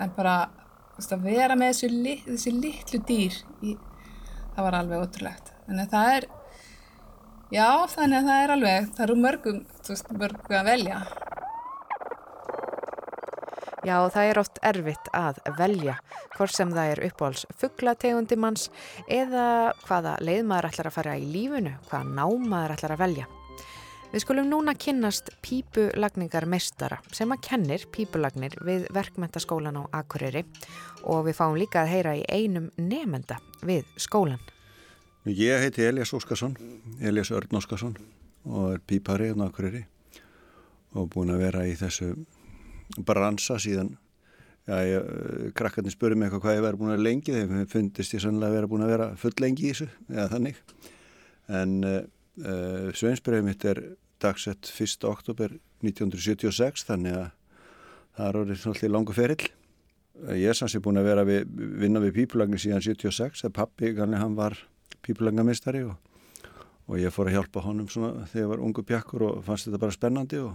en 0.00 0.12
bara, 0.16 0.34
veist, 0.96 1.14
að 1.14 1.26
vera 1.28 1.56
með 1.58 1.72
þessu, 1.74 1.90
lit, 2.06 2.26
þessu 2.28 2.52
litlu 2.56 3.02
dýr 3.08 3.38
í, 3.66 3.74
það 4.54 4.66
var 4.66 4.78
alveg 4.80 5.04
ótrúlegt. 5.04 5.52
Að 5.70 5.82
það 5.94 6.14
er 6.16 6.28
já, 7.54 7.68
þannig 7.94 8.20
að 8.20 8.30
það 8.30 8.44
er 8.44 8.54
alveg, 8.56 8.92
það 8.94 9.04
eru 9.08 9.18
mörgum 9.24 9.60
þú 9.80 9.94
veist, 9.94 10.14
mörgum 10.22 10.60
að 10.60 10.70
velja 10.74 11.02
Já, 13.80 13.96
það 14.12 14.26
er 14.28 14.38
oft 14.42 14.58
erfitt 14.68 15.06
að 15.16 15.38
velja 15.56 15.94
hvort 16.34 16.52
sem 16.52 16.72
það 16.74 16.90
er 16.92 17.00
uppáhalds 17.06 17.46
fugglategundi 17.62 18.36
manns 18.36 18.66
eða 19.08 19.72
hvaða 19.86 20.18
leið 20.20 20.42
maður 20.50 20.68
ætlar 20.68 20.90
að 20.90 20.96
fara 20.98 21.14
í 21.16 21.24
lífunu, 21.24 21.72
hvaða 21.88 22.10
ná 22.18 22.26
maður 22.44 22.74
ætlar 22.76 22.94
að 22.96 23.02
velja. 23.06 23.28
Við 24.10 24.24
skulum 24.24 24.50
núna 24.50 24.74
kynnast 24.74 25.30
pípulagningar 25.40 26.44
mestara 26.50 26.98
sem 27.14 27.30
að 27.32 27.44
kennir 27.46 27.88
pípulagnir 27.94 28.58
við 28.66 28.88
verkmentaskólan 28.92 29.80
á 29.80 29.82
Akureyri 30.02 30.44
og 31.08 31.28
við 31.30 31.38
fáum 31.40 31.56
líka 31.56 31.84
að 31.84 31.92
heyra 31.94 32.16
í 32.18 32.24
einum 32.28 32.68
nefenda 32.76 33.40
við 33.64 33.86
skólan. 33.96 34.42
Ég 35.28 35.60
heiti 35.60 35.84
Elias 35.84 36.14
Óskarsson, 36.16 36.56
Elias 37.00 37.30
Örn 37.30 37.58
Óskarsson 37.58 37.96
og 38.48 38.74
er 38.74 38.80
pípari 38.80 39.32
á 39.32 39.36
Akureyri 39.44 39.84
og 40.96 41.10
búin 41.12 41.32
að 41.34 41.42
vera 41.44 41.66
í 41.68 41.74
þessu 41.76 42.14
bransa 43.04 43.58
síðan 43.60 43.96
Já, 44.70 45.00
krakkarnir 45.56 45.90
spurði 45.90 46.18
mig 46.20 46.28
eitthvað 46.28 46.42
hvað 46.44 46.56
ég 46.56 46.64
verið 46.66 46.80
búin 46.82 46.92
að 46.94 47.02
lengi 47.02 47.32
þegar 47.34 47.68
fundist 47.72 48.12
ég 48.14 48.22
sannlega 48.22 48.52
að 48.52 48.56
vera 48.58 48.68
búin 48.70 48.84
að 48.84 48.92
vera 48.92 49.06
full 49.18 49.32
lengi 49.42 49.64
í 49.64 49.70
þessu, 49.72 49.86
eða 50.12 50.26
þannig 50.34 50.58
en 51.60 51.72
uh, 51.88 51.96
uh, 52.44 52.90
Sveinsbreið 52.94 53.46
mitt 53.46 53.64
er 53.66 53.80
dagsett 54.22 54.70
1. 54.70 55.06
oktober 55.08 55.56
1976 55.82 56.86
þannig 56.86 57.16
að 57.16 57.30
það 58.18 58.28
er 58.28 58.38
orðið 58.42 58.60
svolítið 58.60 58.92
langu 58.92 59.16
ferill. 59.16 59.48
Ég 60.36 60.52
er 60.52 60.58
sannsið 60.58 60.84
búin 60.84 61.00
að 61.00 61.08
vera 61.08 61.24
við, 61.24 61.48
vinna 61.80 62.02
við 62.04 62.18
pípulagnir 62.20 62.60
síðan 62.60 62.84
76 62.84 63.42
þegar 63.42 63.56
pappi 63.56 63.94
hann 63.96 64.36
var 64.38 64.58
pípulagnarmistari 65.04 65.84
og, 65.86 65.94
og 66.88 66.98
ég 67.00 67.14
fór 67.14 67.30
að 67.30 67.38
hjálpa 67.38 67.64
honum 67.64 67.88
svona 67.90 68.26
þegar 68.30 68.44
ég 68.44 68.50
var 68.54 68.64
ungu 68.66 68.84
pjakkur 68.86 69.26
og 69.28 69.44
fannst 69.46 69.68
þetta 69.68 69.82
bara 69.84 69.96
spennandi 69.96 70.42
og 70.42 70.52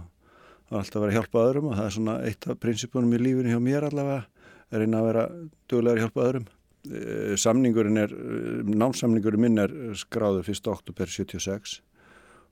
var 0.70 0.82
alltaf 0.82 0.98
að 0.98 1.06
vera 1.06 1.14
að 1.14 1.18
hjálpa 1.20 1.46
öðrum 1.46 1.70
og 1.70 1.78
það 1.78 1.88
er 1.88 1.96
svona 1.96 2.18
eitt 2.26 2.48
af 2.50 2.60
prinsipunum 2.62 3.16
í 3.16 3.22
lífinu 3.22 3.54
hjá 3.54 3.62
mér 3.62 3.88
allavega 3.88 4.22
að 4.66 4.82
reyna 4.82 5.00
að 5.00 5.08
vera 5.10 5.26
duglegar 5.70 5.96
að 5.96 6.04
hjálpa 6.04 6.24
öðrum. 6.26 6.46
Eh, 6.86 7.34
samningurinn 7.38 7.98
er, 7.98 8.14
námsamningurinn 8.66 9.42
minn 9.42 9.62
er 9.62 9.74
skráður 9.98 10.46
1. 10.52 10.70
oktober 10.70 11.10
76 11.10 11.80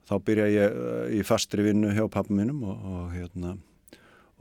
þá 0.08 0.14
byrja 0.26 0.48
ég 0.50 0.74
eh, 0.74 1.14
í 1.18 1.22
fastri 1.26 1.64
vinnu 1.66 1.92
hjá 1.94 2.04
pappum 2.10 2.40
minnum 2.40 2.64
og, 2.66 2.82
og, 2.90 3.04
hérna, 3.14 3.54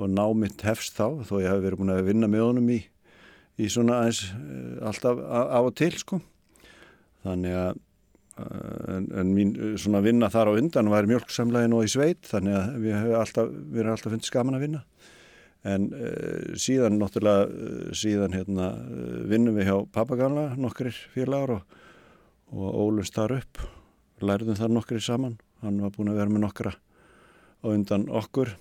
og 0.02 0.10
ná 0.10 0.26
mitt 0.38 0.66
hefst 0.66 0.98
þá 0.98 1.22
þó 1.28 1.36
ég 1.44 1.50
hef 1.52 1.62
verið 1.64 1.82
búin 1.82 1.94
að 1.94 2.08
vinna 2.10 2.30
með 2.32 2.46
honum 2.48 2.72
í, 2.74 2.80
í 3.62 3.70
svona 3.70 4.02
aðeins 4.02 4.24
eh, 4.34 4.78
alltaf 4.90 5.22
á 5.22 5.60
og 5.62 5.74
til 5.78 5.94
sko 6.00 6.22
þannig 7.24 7.58
að 7.58 7.82
eh, 8.44 8.86
en, 8.98 9.10
en 9.22 9.34
mín 9.36 9.54
svona 9.80 10.04
vinna 10.06 10.30
þar 10.34 10.54
á 10.54 10.58
undan 10.60 10.92
var 10.94 11.10
mjölksamlegin 11.10 11.76
og 11.78 11.88
í 11.88 11.92
sveit 11.94 12.30
þannig 12.30 12.60
að 12.60 12.80
við 12.84 12.98
hefum 13.00 13.20
alltaf, 13.22 13.52
við 13.52 13.84
erum 13.84 13.96
alltaf 13.96 14.16
fundið 14.16 14.32
skaman 14.32 14.60
að 14.60 14.66
vinna. 14.68 14.86
En 15.64 15.86
uh, 15.96 16.56
síðan 16.60 16.98
náttúrulega 17.00 17.46
uh, 17.48 17.92
síðan 17.96 18.34
hérna 18.36 18.74
vinnum 19.32 19.56
við 19.56 19.70
hjá 19.70 19.78
pappaganla 19.96 20.58
nokkrir 20.60 20.98
félagar 21.14 21.54
og, 21.56 21.78
og 22.52 22.80
ólumst 22.84 23.16
þar 23.16 23.38
upp 23.38 23.62
lærðum 24.24 24.60
þar 24.60 24.74
nokkri 24.76 25.00
saman. 25.04 25.38
Hann 25.64 25.80
var 25.80 25.94
búin 25.96 26.12
að 26.12 26.20
vera 26.20 26.34
með 26.34 26.44
nokkra 26.44 26.74
á 26.76 27.66
undan 27.72 28.10
okkur. 28.12 28.52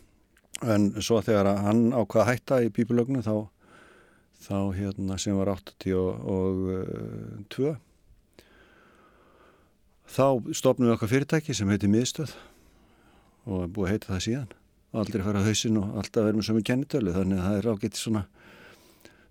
En 0.62 0.92
svo 1.02 1.19
þegar 1.26 1.59
hann 1.64 1.88
ákvaða 1.90 2.28
hætta 2.31 2.61
í 2.62 2.71
bíbulögnu 2.75 3.25
þá, 3.26 3.50
þá 4.47 4.59
hérna 4.78 5.19
sem 5.19 5.35
var 5.38 5.50
82 5.57 7.75
þá 10.09 10.54
stopnum 10.56 10.88
við 10.88 10.97
okkar 10.97 11.12
fyrirtæki 11.12 11.56
sem 11.56 11.71
heiti 11.73 11.90
Miðstöð 11.90 12.35
og 13.47 13.64
er 13.64 13.71
búið 13.75 13.87
að 13.88 13.92
heita 13.92 14.12
það 14.12 14.25
síðan. 14.26 14.56
Aldrei 14.92 15.23
fara 15.25 15.42
á 15.42 15.49
hausin 15.49 15.78
og 15.80 15.94
alltaf 16.00 16.26
verður 16.26 16.40
með 16.40 16.49
sömu 16.49 16.64
kennitölu 16.68 17.14
þannig 17.14 17.38
að 17.38 17.47
það 17.47 17.61
er 17.61 17.71
ágætt 17.73 18.00
svona, 18.00 18.25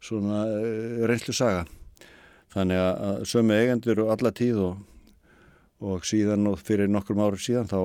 svona 0.02 0.40
eh, 0.58 1.04
reynslu 1.12 1.36
saga 1.38 1.68
þannig 2.52 2.82
að 2.82 3.20
sömu 3.30 3.60
eigendur 3.60 4.02
og 4.06 4.16
alla 4.16 4.32
tíð 4.36 4.64
og 4.66 4.80
og 5.82 6.06
síðan 6.06 6.46
og 6.52 6.62
fyrir 6.62 6.90
nokkrum 6.92 7.24
árið 7.24 7.46
síðan 7.48 7.70
þá 7.72 7.80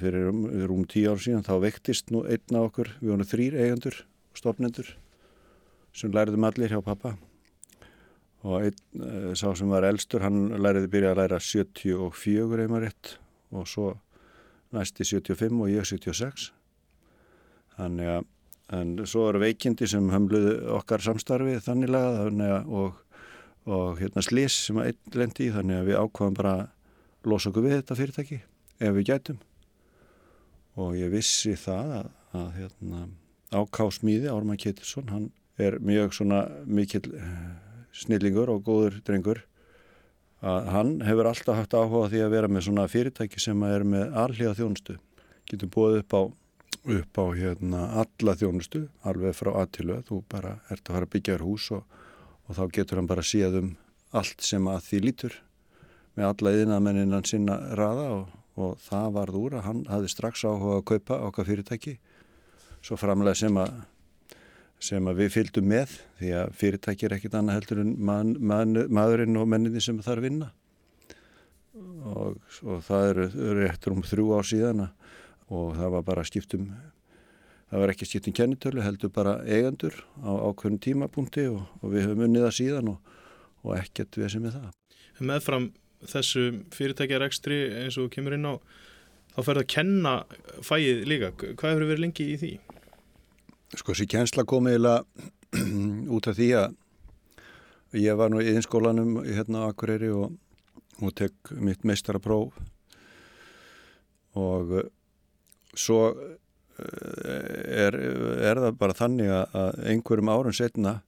fyrir 0.00 0.30
um, 0.30 0.44
um 0.48 0.84
tíu 0.88 1.12
árið 1.12 1.26
síðan 1.26 1.44
þá 1.44 1.54
vektist 1.66 2.12
nú 2.12 2.24
einn 2.24 2.56
af 2.56 2.70
okkur, 2.70 2.90
við 3.02 3.12
vonum 3.12 3.28
þrýr 3.28 3.58
eigendur 3.60 4.00
og 4.32 4.40
stofnendur 4.40 4.94
sem 5.94 6.14
læriðum 6.14 6.48
allir 6.48 6.72
hjá 6.72 6.80
pappa 6.84 7.14
og 8.44 8.66
einn 8.66 9.04
e, 9.04 9.32
sá 9.38 9.48
sem 9.56 9.70
var 9.72 9.86
elstur 9.88 10.24
hann 10.24 10.50
læriði 10.60 10.90
byrja 10.92 11.14
að 11.14 11.20
læra 11.22 11.40
74 11.40 12.64
einmar 12.66 12.84
rétt. 12.84 13.16
Og 13.54 13.68
svo 13.70 13.94
næsti 14.74 15.06
75 15.06 15.60
og 15.62 15.70
ég 15.72 15.86
76 15.88 16.50
þannig 17.78 18.10
að 18.18 18.30
en 18.74 18.94
svo 19.06 19.26
eru 19.28 19.42
veikindi 19.42 19.86
sem 19.90 20.06
hömluðu 20.10 20.54
okkar 20.78 21.02
samstarfi 21.04 21.58
þannig 21.64 21.92
að 21.98 22.70
og, 22.72 23.00
og 23.68 23.98
hérna 24.00 24.24
slís 24.24 24.56
sem 24.68 24.78
að 24.80 24.92
einn 24.92 25.18
lendi 25.20 25.48
í 25.48 25.52
þannig 25.54 25.80
að 25.80 25.90
við 25.90 26.00
ákvaðum 26.00 26.38
bara 26.38 26.54
að 26.62 27.28
losa 27.30 27.50
okkur 27.50 27.66
við 27.66 27.76
þetta 27.78 27.98
fyrirtæki 27.98 28.40
ef 28.80 28.96
við 28.96 29.10
gætum. 29.10 29.42
Og 30.80 30.96
ég 30.98 31.12
vissi 31.12 31.54
það 31.60 31.92
að, 32.00 32.08
að 32.40 32.48
hérna, 32.58 33.02
ákásmíði 33.54 34.32
Ármann 34.32 34.58
Ketilsson, 34.58 35.12
hann 35.12 35.28
er 35.60 35.78
mjög 35.78 36.16
svona 36.16 36.40
mikil 36.66 37.04
eh, 37.14 37.52
snillingur 37.94 38.50
og 38.52 38.64
góður 38.66 39.00
drengur 39.06 39.44
að 40.44 40.70
hann 40.74 40.94
hefur 41.06 41.30
alltaf 41.30 41.60
haft 41.60 41.76
áhuga 41.76 42.10
því 42.12 42.24
að 42.24 42.34
vera 42.34 42.50
með 42.52 42.66
svona 42.66 42.88
fyrirtæki 42.90 43.40
sem 43.40 43.62
er 43.68 43.84
með 43.88 44.16
allíða 44.24 44.56
þjónustu. 44.58 44.98
Getur 45.48 45.70
búið 45.72 46.00
upp 46.02 46.16
á 46.18 46.22
upp 46.84 47.16
á 47.16 47.24
hérna 47.32 47.86
alla 48.02 48.34
þjónustu 48.36 48.82
alveg 49.08 49.32
frá 49.38 49.54
aðtilu 49.62 50.02
þú 50.04 50.20
bara 50.28 50.58
ert 50.68 50.84
að 50.84 50.96
fara 50.98 51.08
að 51.08 51.12
byggja 51.14 51.36
þér 51.36 51.44
hús 51.46 51.68
og, 51.72 51.84
og 52.44 52.58
þá 52.58 52.64
getur 52.76 53.00
hann 53.00 53.08
bara 53.08 53.24
síðan 53.24 53.60
um 53.60 53.70
allt 54.14 54.44
sem 54.44 54.68
að 54.68 54.82
því 54.88 55.00
lítur 55.06 55.38
með 56.14 56.28
alla 56.28 56.52
yðinamenninnan 56.58 57.26
sinna 57.26 57.56
raða 57.78 58.04
og, 58.18 58.34
og 58.60 58.76
það 58.84 59.08
varð 59.16 59.40
úr 59.40 59.56
að 59.58 59.66
hann 59.68 59.82
hafði 59.88 60.12
strax 60.12 60.44
áhuga 60.44 60.76
að 60.78 60.86
kaupa 60.92 61.18
okkar 61.26 61.48
fyrirtæki. 61.48 61.96
Svo 62.84 62.98
framlega 63.00 63.38
sem 63.38 63.56
að 63.58 63.80
sem 64.82 65.10
við 65.16 65.30
fylgdum 65.32 65.68
með 65.70 65.94
því 66.18 66.32
að 66.40 66.56
fyrirtæki 66.60 67.06
er 67.06 67.16
ekkit 67.16 67.36
annað 67.38 67.60
heldur 67.60 67.82
en 67.84 67.94
man, 67.98 68.34
man, 68.40 68.74
maðurinn 68.92 69.40
og 69.40 69.48
menninni 69.48 69.82
sem 69.82 70.00
þarf 70.04 70.22
að 70.22 70.26
vinna. 70.28 70.50
Og, 72.04 72.36
og 72.62 72.82
það 72.86 73.06
eru, 73.10 73.28
eftir 73.66 73.94
um 73.94 74.02
þrjú 74.06 74.26
ár 74.36 74.46
síðan 74.46 74.84
og 74.84 75.72
það 75.74 75.94
var 75.96 76.04
bara 76.06 76.26
skiptum 76.26 76.68
það 77.70 77.82
var 77.82 77.92
ekki 77.94 78.06
skiptum 78.06 78.36
kennitölu 78.36 78.84
heldur 78.84 79.10
bara 79.14 79.38
eigandur 79.42 79.96
á 80.22 80.30
ákveðin 80.30 80.78
tímapunkti 80.84 81.48
og, 81.50 81.64
og 81.80 81.90
við 81.90 82.06
höfum 82.06 82.26
unnið 82.28 82.46
það 82.46 82.56
síðan 82.60 82.92
og, 82.92 83.14
og 83.64 83.74
ekkert 83.80 84.20
við 84.20 84.30
sem 84.36 84.46
er 84.46 84.54
það 84.54 85.24
Meðfram 85.24 85.70
þessu 86.10 86.44
fyrirtækjarekstri 86.74 87.58
eins 87.82 87.98
og 87.98 88.12
kemur 88.14 88.36
inn 88.36 88.46
á 88.46 88.54
þá 89.34 89.40
ferðu 89.42 89.64
að 89.64 89.70
kenna 89.74 90.14
fæið 90.62 91.04
líka. 91.10 91.30
Hvað 91.34 91.72
hefur 91.72 91.88
verið 91.88 92.04
lengi 92.04 92.26
í 92.30 92.36
því? 92.40 92.52
Sko 93.72 93.94
þessi 93.94 94.06
kjensla 94.10 94.44
kom 94.48 94.68
eiginlega 94.68 95.04
út 96.16 96.28
af 96.28 96.36
því 96.38 96.50
að 96.60 96.76
ég 98.04 98.18
var 98.18 98.32
nú 98.32 98.42
í 98.42 98.52
einskólanum 98.52 99.20
hérna 99.24 99.64
á 99.64 99.70
Akureyri 99.70 100.10
og, 100.14 100.34
og 101.00 101.14
tek 101.16 101.54
mitt 101.56 101.86
meistarapróf 101.86 102.56
og 104.34 104.74
uh, 104.74 104.86
svo 105.78 106.00
uh, 106.10 106.36
er, 106.82 107.94
er 107.94 108.62
það 108.66 108.78
bara 108.80 108.98
þannig 108.98 109.30
að 109.30 109.82
einhverjum 109.94 110.32
árum 110.34 110.56
setna 110.56 110.98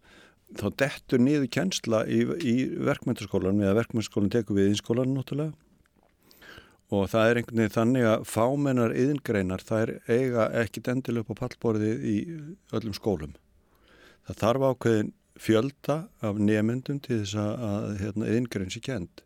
þá 0.54 0.66
dettur 0.78 1.22
niður 1.22 1.50
kjensla 1.50 2.04
í, 2.06 2.22
í 2.22 2.56
verkmyndaskólanum 2.86 3.64
eða 3.66 3.80
verkmyndaskólan 3.80 4.32
tekur 4.32 4.60
við 4.60 4.72
einskólanum 4.72 5.18
náttúrulega 5.18 5.65
og 6.94 7.08
það 7.10 7.28
er 7.28 7.40
einhvern 7.40 7.62
veginn 7.62 7.76
þannig 7.76 8.08
að 8.12 8.24
fámennar 8.30 8.94
yðingreinar 8.94 9.64
þær 9.66 9.94
eiga 10.06 10.48
ekkit 10.62 10.90
endil 10.92 11.20
upp 11.22 11.32
á 11.34 11.40
pallborðið 11.42 12.04
í 12.06 12.16
öllum 12.76 12.94
skólum. 12.96 13.36
Það 14.26 14.42
þarf 14.42 14.66
ákveðin 14.70 15.12
fjölda 15.36 15.96
af 16.24 16.38
nefnendum 16.40 17.00
til 17.04 17.22
þess 17.22 17.36
að 17.40 17.88
hérna, 18.00 18.28
yðingrein 18.30 18.72
sé 18.72 18.80
kend 18.84 19.22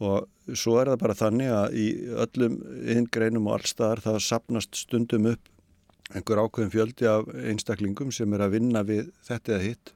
og 0.00 0.56
svo 0.56 0.78
er 0.80 0.90
það 0.90 1.00
bara 1.02 1.16
þannig 1.18 1.50
að 1.52 1.74
í 1.76 1.86
öllum 2.24 2.58
yðingreinum 2.80 3.48
og 3.50 3.58
allstaðar 3.58 4.00
það 4.06 4.20
sapnast 4.24 4.78
stundum 4.80 5.28
upp 5.34 5.50
einhver 6.10 6.40
ákveðin 6.42 6.72
fjöldi 6.72 7.08
af 7.08 7.28
einstaklingum 7.36 8.12
sem 8.14 8.32
er 8.34 8.46
að 8.46 8.56
vinna 8.56 8.82
við 8.86 9.10
þetta 9.28 9.56
eða 9.56 9.66
hitt 9.66 9.92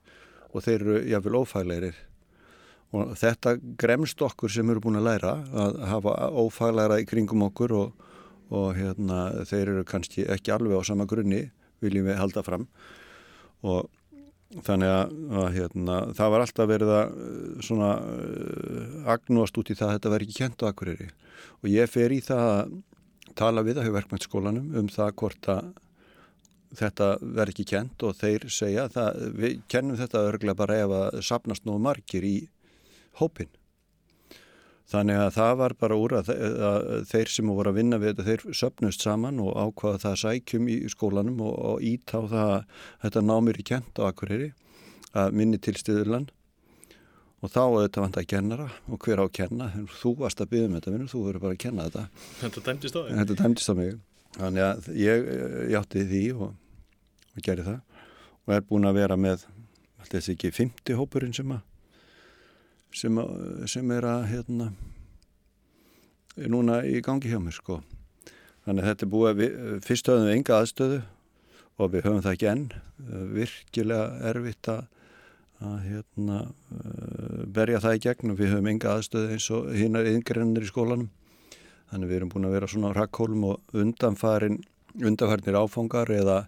og 0.52 0.66
þeir 0.66 0.76
eru 0.76 0.98
jáfnvel 1.10 1.40
ófæleirir 1.40 2.02
og 2.94 3.14
þetta 3.18 3.56
gremst 3.80 4.23
okkur 4.23 4.52
sem 4.52 4.71
eru 4.71 4.82
búin 4.84 5.00
að 5.00 5.08
læra 5.08 5.34
að 5.64 5.80
hafa 5.90 6.14
ófaglæra 6.30 7.00
í 7.02 7.08
kringum 7.08 7.42
okkur 7.49 7.75
og, 7.78 8.06
og 8.54 8.71
hérna, 8.78 9.26
þeir 9.49 9.75
eru 9.75 9.84
kannski 9.88 10.28
ekki 10.30 10.54
alveg 10.54 10.78
á 10.78 10.82
sama 10.86 11.08
grunni 11.10 11.49
viljum 11.82 12.06
við 12.08 12.21
halda 12.21 12.45
fram. 12.47 12.69
Og 13.64 13.88
þannig 14.62 14.90
að, 14.92 15.14
að 15.34 15.47
hérna, 15.56 16.00
það 16.14 16.32
var 16.34 16.45
alltaf 16.45 16.69
verið 16.71 16.92
að 16.95 17.14
svona 17.66 17.92
uh, 17.99 19.12
agnúast 19.16 19.56
út 19.58 19.73
í 19.73 19.78
það 19.78 19.88
að 19.88 19.97
þetta 19.97 20.12
verði 20.12 20.28
ekki 20.28 20.42
kent 20.42 20.62
á 20.62 20.71
akkurýri 20.71 21.08
og 21.62 21.71
ég 21.73 21.90
fer 21.90 22.14
í 22.14 22.21
það 22.23 22.50
að 22.52 22.76
tala 23.34 23.64
við 23.66 23.80
að 23.80 23.88
hefur 23.88 23.99
verkmæntsskólanum 23.99 24.76
um 24.78 24.90
það 24.92 25.16
hvort 25.19 25.49
að 25.50 25.73
þetta 26.78 27.08
verði 27.23 27.54
ekki 27.54 27.66
kent 27.71 28.04
og 28.06 28.16
þeir 28.19 28.47
segja 28.52 28.86
að 29.00 29.21
við 29.38 29.60
kennum 29.71 29.99
þetta 29.99 30.26
örglega 30.28 30.58
bara 30.58 30.78
ef 30.84 30.95
að 30.99 31.19
sapnast 31.26 31.66
nógu 31.66 31.82
margir 31.82 32.26
í 32.26 32.36
hópin. 33.20 33.52
Þannig 34.94 35.16
að 35.16 35.30
það 35.38 35.54
var 35.58 35.74
bara 35.80 35.96
úr 35.96 36.14
að, 36.18 36.30
þeir 37.08 37.30
sem 37.32 37.50
voru 37.50 37.72
að 37.72 37.78
vinna 37.80 37.98
við 38.02 38.12
þetta, 38.12 38.26
þeir 38.28 38.58
söpnust 38.60 39.04
saman 39.04 39.40
og 39.42 39.56
ákvaða 39.56 40.02
það 40.02 40.18
sækjum 40.22 40.68
í 40.70 40.76
skólanum 40.92 41.40
og, 41.40 41.54
og 41.70 41.86
ít 41.88 42.12
á 42.12 42.20
það 42.20 42.52
að 42.52 42.64
þetta 43.06 43.22
námir 43.24 43.60
í 43.60 43.66
kent 43.70 44.00
á 44.00 44.02
Akureyri 44.10 44.50
að 45.16 45.38
minni 45.40 45.60
til 45.62 45.74
stiðurlan 45.80 46.28
og 47.40 47.52
þá 47.52 47.60
auðvitað 47.64 48.04
vant 48.04 48.20
að 48.20 48.28
kennara 48.34 48.68
og 48.88 49.00
hver 49.04 49.20
á 49.20 49.24
að 49.24 49.34
kenna, 49.40 49.70
þú 50.00 50.14
varst 50.20 50.40
að 50.44 50.52
byggja 50.52 50.68
um 50.68 50.76
þetta 50.78 50.94
vinnur, 50.94 51.10
þú 51.12 51.24
verður 51.26 51.44
bara 51.44 51.56
að 51.56 51.62
kenna 51.64 51.88
þetta. 51.88 52.04
Þetta 52.40 52.64
dæmtist 52.68 52.96
á 52.96 53.00
þig? 53.00 53.18
Þetta 53.18 53.36
dæmtist 53.40 53.72
á 53.72 53.74
mig. 53.80 53.98
Þannig 54.34 54.64
að 54.68 54.88
ég 54.98 55.28
játti 55.74 56.06
því 56.10 56.24
og, 56.34 56.54
og 57.34 57.44
gerði 57.44 57.66
það 57.68 58.00
og 58.44 58.56
er 58.56 58.64
búin 58.68 58.88
að 58.88 58.98
vera 59.00 59.16
með, 59.20 59.44
alltaf 60.00 60.18
þessi 60.18 60.34
ekki, 60.36 60.52
50 60.56 60.98
hópurinn 61.00 61.36
sem 61.36 61.52
að 61.54 61.62
sem, 62.95 63.19
sem 63.71 63.91
er 63.95 64.07
að 64.07 64.25
hérna, 64.30 64.71
er 66.39 66.50
núna 66.50 66.80
í 66.87 67.00
gangi 67.04 67.30
hjá 67.30 67.41
mér 67.43 67.57
sko. 67.57 67.80
Þannig 68.65 68.85
að 68.85 68.91
þetta 68.91 69.04
er 69.07 69.13
búið, 69.13 69.39
við, 69.41 69.57
fyrst 69.85 70.11
höfum 70.11 70.26
við 70.28 70.37
enga 70.39 70.59
aðstöðu 70.61 71.00
og 71.75 71.93
við 71.93 72.07
höfum 72.07 72.23
það 72.25 72.37
ekki 72.37 72.50
enn, 72.50 72.67
virkilega 73.35 74.28
erfitt 74.30 74.71
að, 74.73 74.85
að 75.65 75.75
hérna, 75.89 76.39
berja 77.57 77.83
það 77.85 77.97
í 77.99 78.04
gegn 78.07 78.35
og 78.35 78.39
við 78.41 78.54
höfum 78.54 78.71
enga 78.73 78.95
aðstöðu 78.95 79.35
eins 79.35 79.49
og 79.54 79.73
hinnar 79.75 80.11
yngrinnir 80.11 80.65
í 80.65 80.71
skólanum. 80.71 81.11
Þannig 81.91 82.11
við 82.11 82.21
erum 82.21 82.30
búin 82.33 82.49
að 82.49 82.57
vera 82.57 82.71
svona 82.71 82.95
á 82.95 82.97
rakkólum 82.97 83.49
og 83.50 83.75
undanfarin, 83.76 84.63
undanfarnir 85.02 85.59
áfangar 85.59 86.11
eða, 86.15 86.39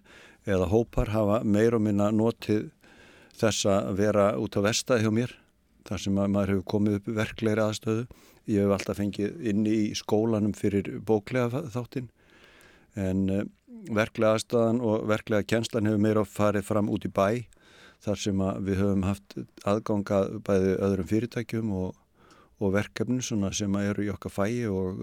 eða 0.47 0.71
hópar 0.71 1.11
hafa 1.13 1.43
meir 1.45 1.77
og 1.77 1.83
minna 1.85 2.09
notið 2.11 2.71
þess 3.37 3.67
að 3.69 3.91
vera 3.99 4.31
út 4.41 4.57
á 4.57 4.65
vestað 4.65 5.05
hjá 5.05 5.11
mér 5.13 5.35
þar 5.87 6.03
sem 6.03 6.17
maður 6.17 6.53
hefur 6.53 6.67
komið 6.73 6.99
upp 6.99 7.11
verklegri 7.17 7.63
aðstöðu. 7.63 8.07
Ég 8.47 8.63
hef 8.63 8.75
alltaf 8.77 8.99
fengið 8.99 9.43
inni 9.51 9.75
í 9.87 9.95
skólanum 9.97 10.55
fyrir 10.55 10.89
bóklega 11.07 11.63
þáttinn 11.73 12.09
en 12.97 13.29
uh, 13.29 13.43
verklega 13.93 14.37
aðstöðan 14.37 14.81
og 14.83 15.05
verklega 15.09 15.47
kjenslan 15.47 15.87
hefur 15.87 16.03
meira 16.03 16.23
farið 16.27 16.67
fram 16.67 16.89
út 16.91 17.05
í 17.07 17.11
bæ 17.13 17.45
þar 18.03 18.21
sem 18.21 18.43
við 18.65 18.81
höfum 18.81 19.05
haft 19.07 19.37
aðganga 19.67 20.19
bæði 20.45 20.75
öðrum 20.85 21.09
fyrirtækjum 21.09 21.73
og, 21.77 21.95
og 22.61 22.73
verkefnum 22.75 23.21
sem 23.25 23.75
eru 23.81 24.05
í 24.05 24.11
okkar 24.13 24.33
fæi 24.33 24.67
og, 24.69 25.01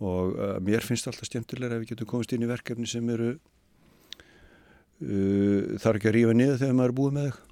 og 0.00 0.34
uh, 0.36 0.56
mér 0.64 0.86
finnst 0.86 1.08
alltaf 1.10 1.28
skemmtilega 1.28 1.76
ef 1.76 1.84
við 1.84 1.90
getum 1.94 2.10
komist 2.14 2.32
inn 2.36 2.46
í 2.46 2.50
verkefni 2.50 2.88
sem 2.88 3.12
eru 3.14 3.30
uh, 5.04 5.62
þarf 5.80 5.96
ekki 6.00 6.10
að 6.12 6.16
rífa 6.18 6.34
niður 6.36 6.60
þegar 6.64 6.76
maður 6.80 6.92
er 6.92 6.98
búið 7.02 7.16
með 7.18 7.30
þau. 7.30 7.49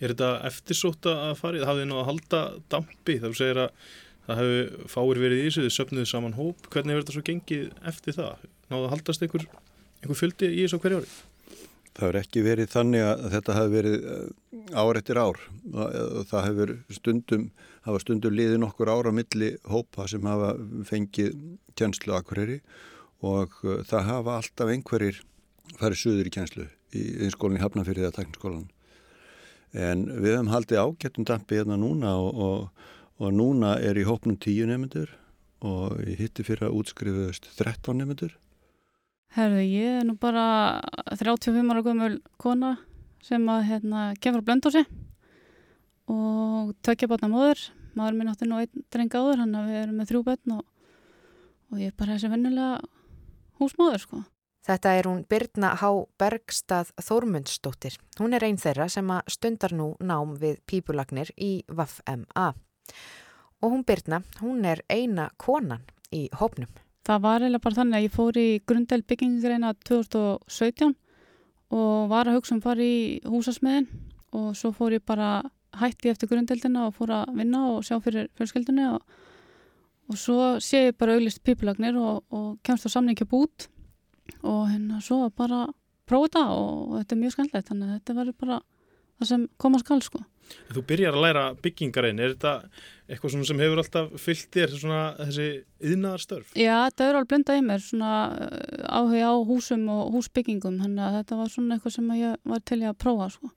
Er 0.00 0.14
þetta 0.14 0.30
eftirsótt 0.48 1.08
að 1.10 1.36
farið? 1.40 1.66
Hafið 1.68 1.84
þið 1.84 1.90
náðu 1.90 2.00
að 2.02 2.08
halda 2.10 2.40
dampi? 2.72 3.18
Það 3.22 3.36
segir 3.40 3.60
að 3.64 3.84
það 4.24 4.40
hefur 4.40 4.88
fáir 4.94 5.20
verið 5.20 5.42
í 5.42 5.44
þessu, 5.48 5.66
þið 5.66 5.76
söpnuðu 5.76 6.10
saman 6.10 6.38
hóp. 6.38 6.66
Hvernig 6.72 6.94
hefur 6.94 7.04
þetta 7.04 7.16
svo 7.16 7.24
gengið 7.28 7.68
eftir 7.92 8.18
það? 8.18 8.48
Náðu 8.70 8.88
að 8.88 8.94
haldast 8.94 9.24
einhver, 9.26 9.46
einhver 10.02 10.20
fjöldi 10.20 10.50
í 10.50 10.64
þessu 10.64 10.80
hverju 10.84 11.02
ári? 11.02 11.12
Það 11.94 12.06
hefur 12.08 12.18
ekki 12.18 12.40
verið 12.42 12.72
þannig 12.72 13.04
að 13.06 13.26
þetta 13.36 13.58
hefur 13.58 13.74
verið 13.76 14.08
eh, 14.14 14.24
ár 14.74 14.98
eftir 14.98 15.20
ár. 15.20 15.42
Það 16.30 16.48
hefur 16.48 16.72
stundum, 16.96 17.44
hafa 17.86 18.00
stundum 18.02 18.34
liðið 18.34 18.58
nokkur 18.64 18.90
ára 18.90 19.12
milli 19.14 19.52
hópa 19.70 20.08
sem 20.10 20.26
hafa 20.26 20.56
fengið 20.88 21.36
kjenslu 21.78 22.16
akkurýri 22.18 22.58
og 23.24 23.54
eh, 23.62 23.84
það 23.86 24.10
hafa 24.10 24.40
alltaf 24.40 24.72
einhverjir 24.74 25.22
farið 25.78 26.00
suður 26.00 26.28
í 26.28 26.34
kjenslu 26.34 26.66
í 26.94 27.04
einskólinni 27.26 27.62
Hafnafyrðið 27.62 28.10
að 28.10 28.16
taknskólan 28.18 28.66
en 29.74 30.06
við 30.06 30.36
hefum 30.36 30.52
haldið 30.52 30.80
ágættum 30.80 31.26
dampi 31.26 31.58
hérna 31.58 31.76
núna 31.80 32.14
og, 32.22 32.40
og, 32.46 32.88
og 33.18 33.34
núna 33.34 33.74
er 33.82 33.98
í 33.98 34.06
hópnum 34.06 34.38
tíu 34.38 34.68
nefnendur 34.70 35.10
og 35.64 36.00
ég 36.04 36.20
hitti 36.20 36.44
fyrir 36.46 36.68
að 36.68 36.80
útskrifuðast 36.80 37.50
13 37.58 37.98
nefnendur 38.00 38.34
Herðu, 39.34 39.62
ég 39.66 40.00
er 40.00 40.04
nú 40.06 40.14
bara 40.20 40.80
35 41.10 41.72
ára 41.72 41.82
gömul 41.82 42.20
kona 42.38 42.76
sem 43.24 43.42
að 43.50 43.64
hérna, 43.70 44.12
kemur 44.22 44.44
á 44.44 44.46
blöndósi 44.46 44.84
og 46.10 46.74
tökja 46.84 47.08
bátna 47.10 47.32
móður 47.32 47.64
maður 47.96 48.18
minn 48.18 48.30
átti 48.30 48.46
nú 48.46 48.60
einn 48.60 48.86
dreng 48.92 49.14
áður 49.16 49.42
hann 49.42 49.56
að 49.58 49.70
við 49.70 49.80
erum 49.80 49.98
með 49.98 50.10
þrjú 50.10 50.22
bönn 50.28 50.54
og, 50.58 50.62
og 51.72 51.82
ég 51.82 51.90
er 51.90 51.98
bara 51.98 52.14
þessi 52.14 52.30
vennulega 52.30 52.78
húsmóður 53.58 54.04
sko 54.04 54.22
Þetta 54.64 54.94
er 54.96 55.04
hún 55.04 55.24
Birna 55.28 55.74
Há 55.76 55.90
Bergstað 56.16 56.94
Þórmundsdóttir. 57.04 57.98
Hún 58.16 58.32
er 58.32 58.46
einn 58.46 58.56
þeirra 58.56 58.86
sem 58.88 59.10
að 59.12 59.26
stundar 59.34 59.74
nú 59.76 59.90
nám 60.00 60.38
við 60.40 60.62
pípulagnir 60.64 61.34
í 61.36 61.58
VFMA. 61.68 62.46
Og 63.60 63.74
hún 63.74 63.84
Birna, 63.84 64.22
hún 64.40 64.64
er 64.64 64.80
eina 64.88 65.28
konan 65.36 65.84
í 66.08 66.30
hópnum. 66.40 66.70
Það 67.04 67.20
var 67.26 67.44
eiginlega 67.44 67.64
bara 67.66 67.78
þannig 67.80 67.98
að 67.98 68.06
ég 68.06 68.14
fór 68.14 68.38
í 68.40 68.46
grundel 68.64 69.00
byggingreina 69.04 69.74
2017 69.84 70.94
og 71.76 72.08
var 72.08 72.30
að 72.30 72.38
hugsa 72.38 72.56
um 72.56 72.64
fara 72.64 72.80
í 72.80 73.20
húsasmiðin 73.28 73.90
og 74.32 74.48
svo 74.56 74.72
fór 74.72 74.96
ég 74.96 75.04
bara 75.04 75.42
hætti 75.76 76.08
eftir 76.08 76.30
grundeldina 76.30 76.86
og 76.88 76.96
fór 76.96 77.12
að 77.18 77.36
vinna 77.36 77.66
og 77.74 77.84
sjá 77.84 77.98
fyrir 78.00 78.30
fjölskeldunni 78.38 78.88
og, 78.94 79.04
og 80.08 80.16
svo 80.16 80.54
sé 80.64 80.86
ég 80.86 80.96
bara 80.96 81.18
auglist 81.18 81.44
pípulagnir 81.44 82.00
og, 82.00 82.24
og 82.32 82.56
kemst 82.64 82.88
á 82.88 82.94
samningi 82.96 83.28
bút 83.28 83.68
og 84.42 84.68
hérna 84.70 85.00
svo 85.04 85.28
bara 85.30 85.66
prófa 86.08 86.28
þetta 86.28 86.44
og 86.52 86.94
þetta 86.98 87.16
er 87.16 87.20
mjög 87.22 87.34
skemmtilegt 87.34 87.70
þannig 87.70 87.90
að 87.90 87.98
þetta 87.98 88.16
verður 88.20 88.38
bara 88.44 88.60
það 89.18 89.30
sem 89.30 89.44
koma 89.60 89.80
skal 89.82 90.00
sko. 90.04 90.22
Þú 90.74 90.82
byrjar 90.84 91.16
að 91.16 91.22
læra 91.24 91.42
byggingarein, 91.64 92.18
er 92.20 92.34
þetta 92.34 92.52
eitthvað 93.08 93.46
sem 93.48 93.60
hefur 93.62 93.80
alltaf 93.80 94.10
fyllt 94.20 94.50
þér 94.52 94.74
svona 94.76 95.02
þessi 95.22 95.46
yðnaðarstörf? 95.80 96.50
Já, 96.52 96.74
þetta 96.84 97.06
er 97.06 97.18
alveg 97.18 97.30
blendað 97.30 97.60
í 97.60 97.64
mér 97.64 97.84
svona 97.84 98.12
uh, 98.28 98.82
áhuga 98.84 99.30
á 99.32 99.34
húsum 99.48 99.86
og 99.94 100.12
húsbyggingum 100.18 100.76
þannig 100.82 101.06
að 101.06 101.16
þetta 101.20 101.38
var 101.40 101.52
svona 101.54 101.78
eitthvað 101.78 101.96
sem 101.96 102.12
ég 102.20 102.50
var 102.52 102.64
til 102.68 102.80
að 102.82 102.98
prófa 103.00 103.30
sko. 103.32 103.52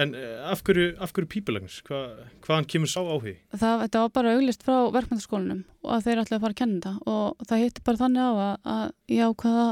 En 0.00 0.14
eh, 0.18 0.38
af 0.50 0.62
hverju, 0.66 0.94
hverju 0.98 1.30
pípulagnis? 1.30 1.80
Hva, 1.86 2.00
hvaðan 2.44 2.68
kemur 2.70 2.90
sá 2.90 3.00
áhug? 3.02 3.36
Það, 3.54 3.84
var 3.94 4.12
bara 4.14 4.34
auglist 4.34 4.64
frá 4.66 4.76
verkmyndaskólinum 4.94 5.64
og 5.84 5.92
að 5.96 6.08
þeir 6.08 6.22
ætlaði 6.24 6.38
að 6.38 6.46
fara 6.46 6.56
að 6.56 6.60
kenna 6.62 6.78
þetta 6.80 7.12
og 7.14 7.48
það 7.50 7.64
hitti 7.64 7.84
bara 7.86 8.02
þannig 8.02 8.24
á 8.24 8.32
að, 8.32 8.54
að 8.74 8.86
ég 9.14 9.30
ákvaða 9.30 9.68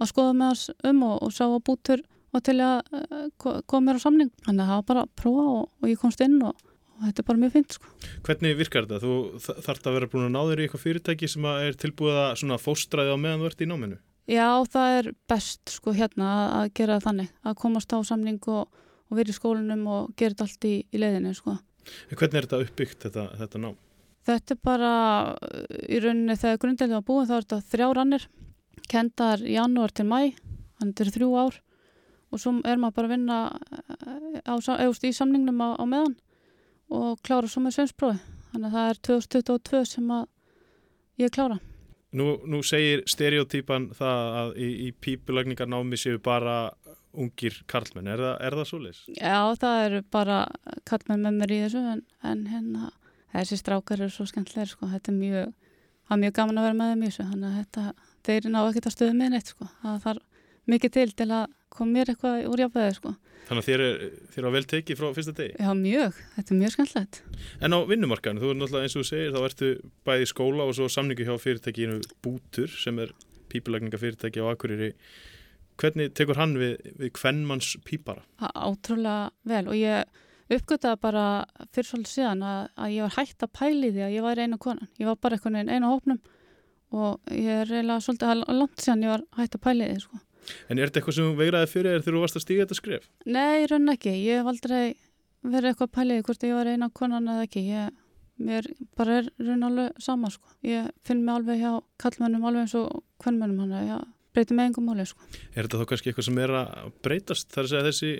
að 0.00 0.10
skoða 0.10 0.34
með 0.40 0.54
oss 0.54 0.64
um 0.90 1.04
og, 1.06 1.14
og 1.20 1.36
sá 1.36 1.44
að 1.46 1.62
bútur 1.68 2.02
og 2.30 2.42
til 2.46 2.56
að 2.62 2.76
uh, 2.94 3.62
koma 3.66 3.86
mér 3.86 4.00
á 4.00 4.04
samning. 4.06 4.34
Þannig 4.46 4.64
að 4.64 4.72
það 4.72 4.80
var 4.80 4.90
bara 4.90 5.06
að 5.06 5.14
prófa 5.18 5.46
og, 5.54 5.64
og 5.82 5.90
ég 5.90 6.02
komst 6.02 6.22
inn 6.24 6.36
og, 6.46 6.60
og 6.96 7.08
þetta 7.08 7.22
er 7.22 7.28
bara 7.30 7.42
mjög 7.44 7.56
fint 7.56 7.78
sko. 7.78 7.90
Hvernig 8.26 8.60
virkar 8.60 8.86
þetta? 8.86 9.00
Þú 9.02 9.56
þarf 9.66 9.82
að 9.82 9.98
vera 9.98 10.10
búin 10.12 10.28
að 10.28 10.36
ná 10.36 10.40
þér 10.50 10.62
í 10.62 10.66
eitthvað 10.66 10.84
fyrirtæki 10.84 11.30
sem 11.30 11.48
er 11.50 11.80
tilbúið 11.80 12.20
að 12.22 12.62
fóstræði 12.62 13.14
á 13.14 13.18
meðan 13.18 13.42
þú 13.42 13.50
ert 13.50 13.64
í 13.66 13.70
náminu? 13.70 13.98
Já, 14.30 14.62
það 14.70 14.96
er 15.00 15.10
best 15.30 15.72
sko 15.74 15.94
hérna 15.96 16.30
að 16.60 16.68
gera 16.78 17.00
þannig, 17.02 17.32
að 17.42 17.56
komast 17.58 17.90
á 17.90 17.98
samning 18.06 18.38
og, 18.52 18.68
og 19.10 19.18
vera 19.18 19.32
í 19.32 19.36
skólinum 19.36 19.86
og 19.90 20.12
gera 20.16 20.34
þetta 20.34 20.46
allt 20.46 20.66
í, 20.68 20.74
í 20.86 21.00
leiðinu 21.02 21.32
sko. 21.36 21.56
En 22.08 22.18
hvernig 22.18 22.38
er 22.38 22.46
þetta 22.46 22.60
uppbyggt 22.64 23.06
þetta, 23.06 23.24
þetta 23.40 23.62
nám? 23.62 23.78
Þetta 24.30 24.54
er 24.54 24.60
bara 24.62 24.92
í 25.88 25.98
rauninni 26.04 26.36
þegar 26.38 26.60
grundelið 26.62 26.98
var 26.98 27.06
búin 27.08 27.28
þá 27.28 27.34
er 27.36 27.46
þetta 27.46 27.72
þrjá 27.72 27.88
rannir, 27.96 28.26
kendar 28.90 29.44
janúar 29.48 29.94
til 29.96 30.06
mæ, 30.06 30.20
þannig 30.78 30.94
þetta 30.94 31.06
er 31.06 31.14
þrjú 31.16 31.30
ár 31.40 31.60
og 32.30 32.38
svo 32.38 32.52
er 32.62 32.78
maður 32.78 32.96
bara 32.98 33.08
að 33.08 33.14
vinna 33.16 33.38
á, 34.46 34.54
eðust, 34.54 35.06
í 35.08 35.14
samningnum 35.14 35.62
á, 35.64 35.68
á 35.74 35.84
meðan 35.88 36.14
og 36.90 37.18
klára 37.26 37.50
svo 37.50 37.62
með 37.64 37.78
sveinsprófi. 37.78 38.20
Þannig 38.50 38.68
að 38.68 38.76
það 38.76 38.92
er 38.92 39.00
2022 39.08 39.82
sem 39.86 40.14
að 40.14 40.24
ég 41.22 41.34
klára. 41.34 41.58
Nú, 42.18 42.32
nú 42.50 42.62
segir 42.66 43.04
stereotýpan 43.06 43.90
það 43.94 44.38
að 44.40 44.56
í, 44.58 44.70
í 44.86 44.92
pípulagningarnámi 44.98 45.98
séu 46.00 46.18
bara 46.22 46.72
ungir 47.14 47.60
karlmenn. 47.70 48.10
Er 48.10 48.22
það, 48.22 48.34
er 48.46 48.56
það 48.58 48.68
svo 48.70 48.80
leys? 48.84 49.02
Já, 49.16 49.38
það 49.60 49.84
eru 49.86 50.02
bara 50.14 50.40
karlmenn 50.88 51.24
með 51.26 51.38
mér 51.40 51.54
í 51.54 51.60
þessu 51.64 51.84
en, 51.94 52.02
en 52.32 52.44
hérna, 52.50 52.90
þessi 53.34 53.60
strákar 53.60 54.04
eru 54.04 54.14
svo 54.14 54.28
skemmtilegir 54.30 54.72
sko. 54.72 54.90
Þetta 54.90 55.12
er 55.12 55.18
mjög, 55.18 55.54
það 56.06 56.16
er 56.16 56.22
mjög 56.24 56.36
gaman 56.40 56.60
að 56.60 56.68
vera 56.68 56.78
með 56.80 56.92
þeim 56.92 57.02
í 57.02 57.10
þessu. 57.10 57.30
Þannig 57.30 57.48
að 57.48 57.56
þetta, 57.60 58.12
þeir 58.28 58.50
ná 58.50 58.60
ekkert 58.66 58.90
að 58.90 58.96
stöðu 58.96 59.16
með 59.18 59.34
neitt 59.34 59.54
sko. 59.54 59.70
Það 59.82 60.04
þarf 60.06 60.46
mikið 60.70 60.94
til 60.96 61.08
til 61.18 61.30
að 61.34 61.58
koma 61.70 61.96
mér 61.96 62.12
eitthvað 62.12 62.46
úr 62.50 62.64
jáfnveði 62.64 62.96
sko. 62.98 63.14
Þannig 63.50 63.64
að 63.64 63.68
þér 63.70 63.82
er, 63.82 64.02
þér 64.30 64.46
er 64.46 64.54
vel 64.54 64.66
tekið 64.70 64.98
frá 65.00 65.06
fyrsta 65.16 65.32
degi? 65.34 65.54
Já, 65.58 65.70
mjög. 65.74 66.18
Þetta 66.36 66.52
er 66.54 66.58
mjög 66.60 66.74
skemmtilegt. 66.74 67.20
En 67.58 67.74
á 67.74 67.78
vinnumarkaðinu, 67.88 68.42
þú 68.42 68.50
er 68.52 68.58
náttúrulega 68.60 68.86
eins 68.86 68.94
og 68.94 69.02
þú 69.02 69.08
segir, 69.08 69.32
þá 69.34 69.40
ertu 69.48 69.70
bæði 70.06 70.28
skóla 70.30 70.66
og 70.68 70.76
svo 70.78 70.86
samningu 70.92 71.26
hjá 71.26 71.34
fyrirtækinu 71.42 71.96
Bútur 72.22 72.70
sem 72.70 73.00
er 73.02 73.10
pípulækningafyrirtæki 73.50 74.44
á 74.44 74.46
Akureyri. 74.52 74.92
Hvernig 75.80 76.12
tekur 76.16 76.36
hann 76.40 76.56
við, 76.60 76.74
við 77.00 77.14
hvennmanns 77.16 77.72
pípara? 77.86 78.24
Átrúlega 78.40 79.30
vel 79.48 79.62
og 79.70 79.78
ég 79.78 80.20
uppgöttaði 80.50 80.98
bara 81.00 81.24
fyrir 81.70 81.88
svolítið 81.88 82.16
síðan 82.16 82.42
að, 82.44 82.60
að 82.74 82.94
ég 82.96 83.06
var 83.06 83.16
hægt 83.16 83.46
að 83.46 83.52
pæli 83.56 83.92
því 83.94 84.04
að 84.06 84.16
ég 84.16 84.26
var 84.26 84.42
einu 84.42 84.58
konan. 84.60 84.90
Ég 85.00 85.08
var 85.08 85.20
bara 85.22 85.38
einhvern 85.38 85.58
veginn 85.60 85.72
einu 85.72 85.92
hópnum 85.92 86.20
og 86.90 87.32
ég 87.32 87.62
er 87.62 87.70
reyna 87.70 88.00
svolítið 88.02 88.44
langt 88.50 88.82
síðan 88.82 89.06
ég 89.06 89.14
var 89.14 89.24
hægt 89.38 89.56
að 89.56 89.64
pæli 89.68 89.88
því 89.92 90.02
sko. 90.04 90.20
En 90.68 90.78
er 90.78 90.88
þetta 90.90 91.00
eitthvað 91.00 91.18
sem 91.18 91.32
vegraði 91.38 91.70
fyrir 91.70 91.94
þér 91.94 92.04
þegar 92.04 92.16
þú 92.16 92.22
varst 92.24 92.38
að 92.38 92.44
stíga 92.44 92.64
þetta 92.64 92.78
skref? 92.78 93.08
Nei, 93.28 93.66
raun 93.70 93.94
ekki. 93.94 94.14
Ég 94.24 94.40
hef 94.40 94.50
aldrei 94.50 94.84
verið 95.46 95.72
eitthvað 95.72 95.92
pæliði 95.96 96.24
hvort 96.26 96.46
ég 96.48 96.56
var 96.56 96.70
eina 96.70 96.88
konan 97.00 97.28
eða 97.30 97.44
ekki. 97.46 97.66
Ég, 97.70 97.98
mér 98.40 98.70
bara 98.98 99.20
er 99.20 99.28
raun 99.44 99.68
alveg 99.68 100.00
sama 100.02 100.32
sko. 100.32 100.56
Ég 100.66 100.88
finn 101.06 101.22
mig 101.26 101.36
alveg 101.36 101.60
hjá 101.62 101.76
kallmennum 102.02 102.48
alveg 102.48 102.66
eins 102.66 102.76
og 102.80 103.04
kvennmennum 103.22 103.62
hann 103.66 103.76
að 103.78 104.08
ég 104.30 104.36
breyti 104.36 104.56
með 104.56 104.70
engum 104.70 104.86
máli 104.86 105.06
sko. 105.08 105.26
Er 105.54 105.66
þetta 105.66 105.80
þá 105.80 105.90
kannski 105.90 106.10
eitthvað 106.10 106.28
sem 106.28 106.38
er 106.38 106.54
að 106.60 106.92
breytast 107.02 107.50
þar 107.50 107.66
að 107.66 107.72
segja 107.72 107.86
þessi 107.88 108.12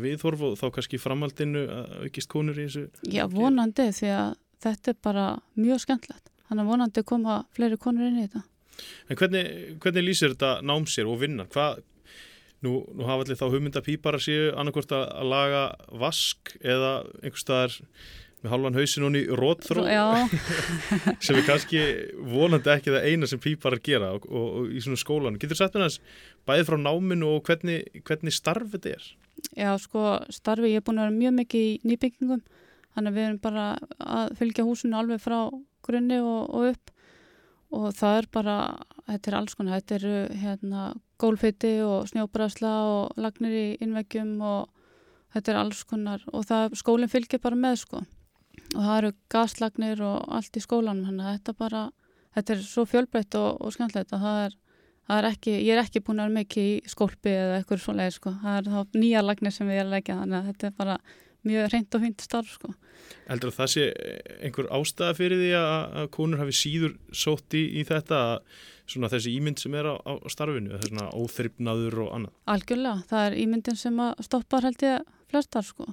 viðhorf 0.00 0.44
og 0.44 0.56
þá 0.60 0.66
kannski 0.76 1.00
framhaldinu 1.00 1.64
að 1.72 1.94
aukist 2.06 2.30
konur 2.32 2.58
í 2.58 2.66
þessu? 2.66 2.86
Já, 3.12 3.24
vonandi 3.32 3.88
því 3.96 4.12
að 4.16 4.30
þetta 4.64 4.92
er 4.92 4.98
bara 5.04 5.26
mjög 5.56 5.82
skemmtlegt. 5.84 6.32
Þannig 6.46 6.62
að 6.62 6.70
vonandi 6.72 7.04
koma 7.06 7.40
fleiri 7.56 7.78
konur 7.80 8.08
inn 8.08 8.20
í 8.20 8.26
þetta. 8.26 8.42
En 9.10 9.18
hvernig, 9.18 9.52
hvernig 9.82 10.04
lýsir 10.04 10.34
þetta 10.34 10.56
nám 10.66 10.86
sér 10.90 11.08
og 11.10 11.20
vinna? 11.22 11.46
Hvað, 11.52 11.80
nú, 12.64 12.78
nú 12.96 13.08
hafa 13.08 13.24
allir 13.24 13.40
þá 13.40 13.46
hugmyndapípar 13.48 14.18
að 14.18 14.26
séu 14.28 14.52
annarkort 14.54 14.94
að, 14.96 15.06
laga 15.26 15.64
vask 16.02 16.54
eða 16.60 16.92
einhver 17.22 17.42
staðar 17.42 17.78
með 18.46 18.54
halvan 18.54 18.78
hausin 18.78 19.06
og 19.06 19.12
ný 19.14 19.22
rótþró 19.36 19.84
sem 21.24 21.38
er 21.38 21.44
kannski 21.46 21.82
vonandi 22.30 22.72
ekki 22.72 22.94
það 22.94 23.06
eina 23.10 23.28
sem 23.30 23.42
pípar 23.42 23.76
að 23.76 23.84
gera 23.88 24.12
og, 24.16 24.26
og, 24.30 24.48
og 24.60 24.72
í 24.72 24.82
svona 24.84 25.00
skólan. 25.00 25.38
Getur 25.40 25.56
þú 25.56 25.60
sagt 25.60 25.76
mér 25.76 25.86
aðeins 25.86 26.00
bæðið 26.48 26.68
frá 26.70 26.78
náminu 26.80 27.30
og 27.34 27.46
hvernig, 27.48 28.02
hvernig 28.06 28.36
starf 28.36 28.74
þetta 28.74 28.94
er? 28.94 29.08
Já, 29.56 29.70
sko 29.82 30.18
starfi 30.32 30.72
ég 30.72 30.80
er 30.80 30.86
búin 30.86 31.00
að 31.00 31.08
vera 31.08 31.18
mjög 31.18 31.38
mikið 31.40 31.66
í 31.66 31.72
nýbyggingum. 31.90 32.44
Þannig 32.96 33.12
að 33.12 33.16
við 33.18 33.26
erum 33.28 33.40
bara 33.44 33.64
að 34.00 34.36
fylgja 34.38 34.66
húsinu 34.66 34.96
alveg 34.96 35.20
frá 35.20 35.38
grunni 35.86 36.20
og, 36.22 36.46
og 36.48 36.70
upp. 36.72 36.92
Og 37.76 37.88
það 37.98 38.20
er 38.22 38.28
bara, 38.32 38.56
þetta 39.10 39.30
er 39.30 39.38
alls 39.40 39.56
konar, 39.58 39.80
þetta 39.80 39.98
eru 39.98 40.40
hérna 40.40 40.84
gólfiti 41.20 41.74
og 41.84 42.06
snjóbrasla 42.08 42.72
og 42.86 43.20
lagnir 43.20 43.56
í 43.56 43.66
innveggjum 43.84 44.36
og 44.38 44.70
þetta 45.34 45.52
er 45.52 45.60
alls 45.60 45.82
konar. 45.88 46.24
Og 46.32 46.46
það, 46.48 46.78
skólinn 46.78 47.12
fylgir 47.12 47.42
bara 47.42 47.58
með 47.58 47.82
sko 47.82 48.06
og 48.76 48.84
það 48.84 48.98
eru 49.00 49.12
gaslagnir 49.32 50.04
og 50.04 50.30
allt 50.38 50.56
í 50.58 50.62
skólanum 50.62 51.08
þannig 51.08 51.26
að 51.26 51.36
þetta 51.38 51.56
bara, 51.64 51.82
þetta 52.36 52.54
er 52.54 52.64
svo 52.68 52.86
fjölbreytt 52.88 53.36
og, 53.40 53.60
og 53.60 53.74
skemmtilegt 53.74 54.14
að 54.16 54.24
það 54.26 54.40
er, 54.44 54.56
það 55.08 55.20
er 55.20 55.28
ekki, 55.30 55.54
ég 55.56 55.72
er 55.74 55.82
ekki 55.82 56.02
búin 56.06 56.20
að 56.20 56.28
vera 56.28 56.38
mikið 56.40 56.72
í 56.72 56.92
skólpi 56.92 57.32
eða 57.32 57.60
eitthvað 57.60 57.84
svoleið 57.84 58.16
sko, 58.18 58.34
það 58.42 58.58
er 58.60 58.72
þá 58.74 58.98
nýja 59.00 59.24
lagnir 59.24 59.56
sem 59.56 59.70
við 59.70 59.80
erum 59.80 59.92
að 59.92 59.96
leggja 59.96 60.18
þannig 60.20 60.38
að 60.38 60.50
þetta 60.52 60.68
er 60.68 60.76
bara 60.82 60.98
mjög 61.46 61.68
reynd 61.72 61.94
og 61.94 62.02
fint 62.02 62.24
starf 62.24 62.54
sko. 62.56 62.72
Heldur 63.28 63.52
að 63.52 63.58
það 63.60 63.68
sé 63.70 63.84
einhver 64.42 64.70
ástæða 64.74 65.18
fyrir 65.18 65.42
því 65.42 65.50
að 65.60 66.08
konur 66.16 66.42
hafi 66.42 66.56
síður 66.58 66.96
sótt 67.14 67.54
í, 67.54 67.62
í 67.78 67.84
þetta 67.86 68.22
svona 68.86 69.10
þessi 69.12 69.34
ímynd 69.36 69.62
sem 69.62 69.74
er 69.78 69.86
á, 69.90 69.94
á 69.94 70.14
starfinu 70.30 70.80
svona 70.82 71.06
óþryfnaður 71.14 72.00
og 72.06 72.10
annað? 72.16 72.34
Algjörlega, 72.50 73.04
það 73.10 73.28
er 73.28 73.38
ímyndin 73.44 73.78
sem 73.78 74.02
stoppar 74.26 74.66
held 74.66 74.82
ég 74.86 75.14
flestar 75.30 75.66
sko 75.66 75.86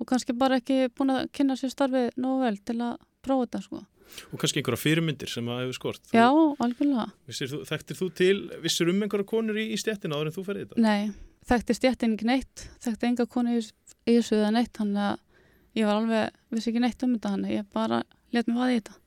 og 0.00 0.08
kannski 0.08 0.36
bara 0.36 0.58
ekki 0.60 0.90
búin 0.96 1.14
að 1.14 1.30
kynna 1.36 1.56
sér 1.60 1.72
starfið 1.74 2.10
nógu 2.20 2.44
vel 2.44 2.56
til 2.64 2.78
að 2.80 3.00
prófa 3.24 3.46
þetta 3.46 3.64
sko 3.68 3.86
Og 4.34 4.40
kannski 4.42 4.58
einhverja 4.58 4.82
fyrirmyndir 4.82 5.30
sem 5.30 5.46
að 5.46 5.60
hefur 5.62 5.76
skort 5.76 6.00
þú, 6.08 6.16
Já, 6.18 6.26
algjörlega 6.64 7.04
þú, 7.30 7.60
Þekktir 7.68 7.98
þú 8.00 8.08
til, 8.18 8.36
vissir 8.64 8.90
um 8.90 9.04
einhverja 9.04 9.28
konur 9.30 9.60
í, 9.60 9.68
í 9.70 9.76
stjættina 9.78 10.18
áður 10.18 10.32
en 10.32 10.34
þú 10.34 10.44
ferði 10.48 10.64
þetta? 10.64 10.82
Nei, 10.82 11.12
þekkti 11.46 11.76
stjættin 11.78 12.16
ekki 12.16 12.26
neitt 12.26 12.64
þekkti 12.82 13.10
enga 13.10 13.28
konur 13.30 13.60
í 13.60 13.62
í 13.62 14.16
þessu 14.16 14.40
eða 14.40 14.54
neitt 14.56 14.72
þannig 14.76 15.04
að 15.04 15.78
ég 15.78 15.86
var 15.86 16.00
alveg, 16.00 16.40
vissi 16.50 16.72
ekki 16.72 16.82
neitt 16.82 17.04
um 17.06 17.14
þetta 17.14 17.34
þannig 17.36 17.54
ég 17.54 17.70
bara 17.76 18.00
let 18.34 18.50
mér 18.50 18.60
vaði 18.64 18.74
í 18.74 18.80
þetta 18.80 18.98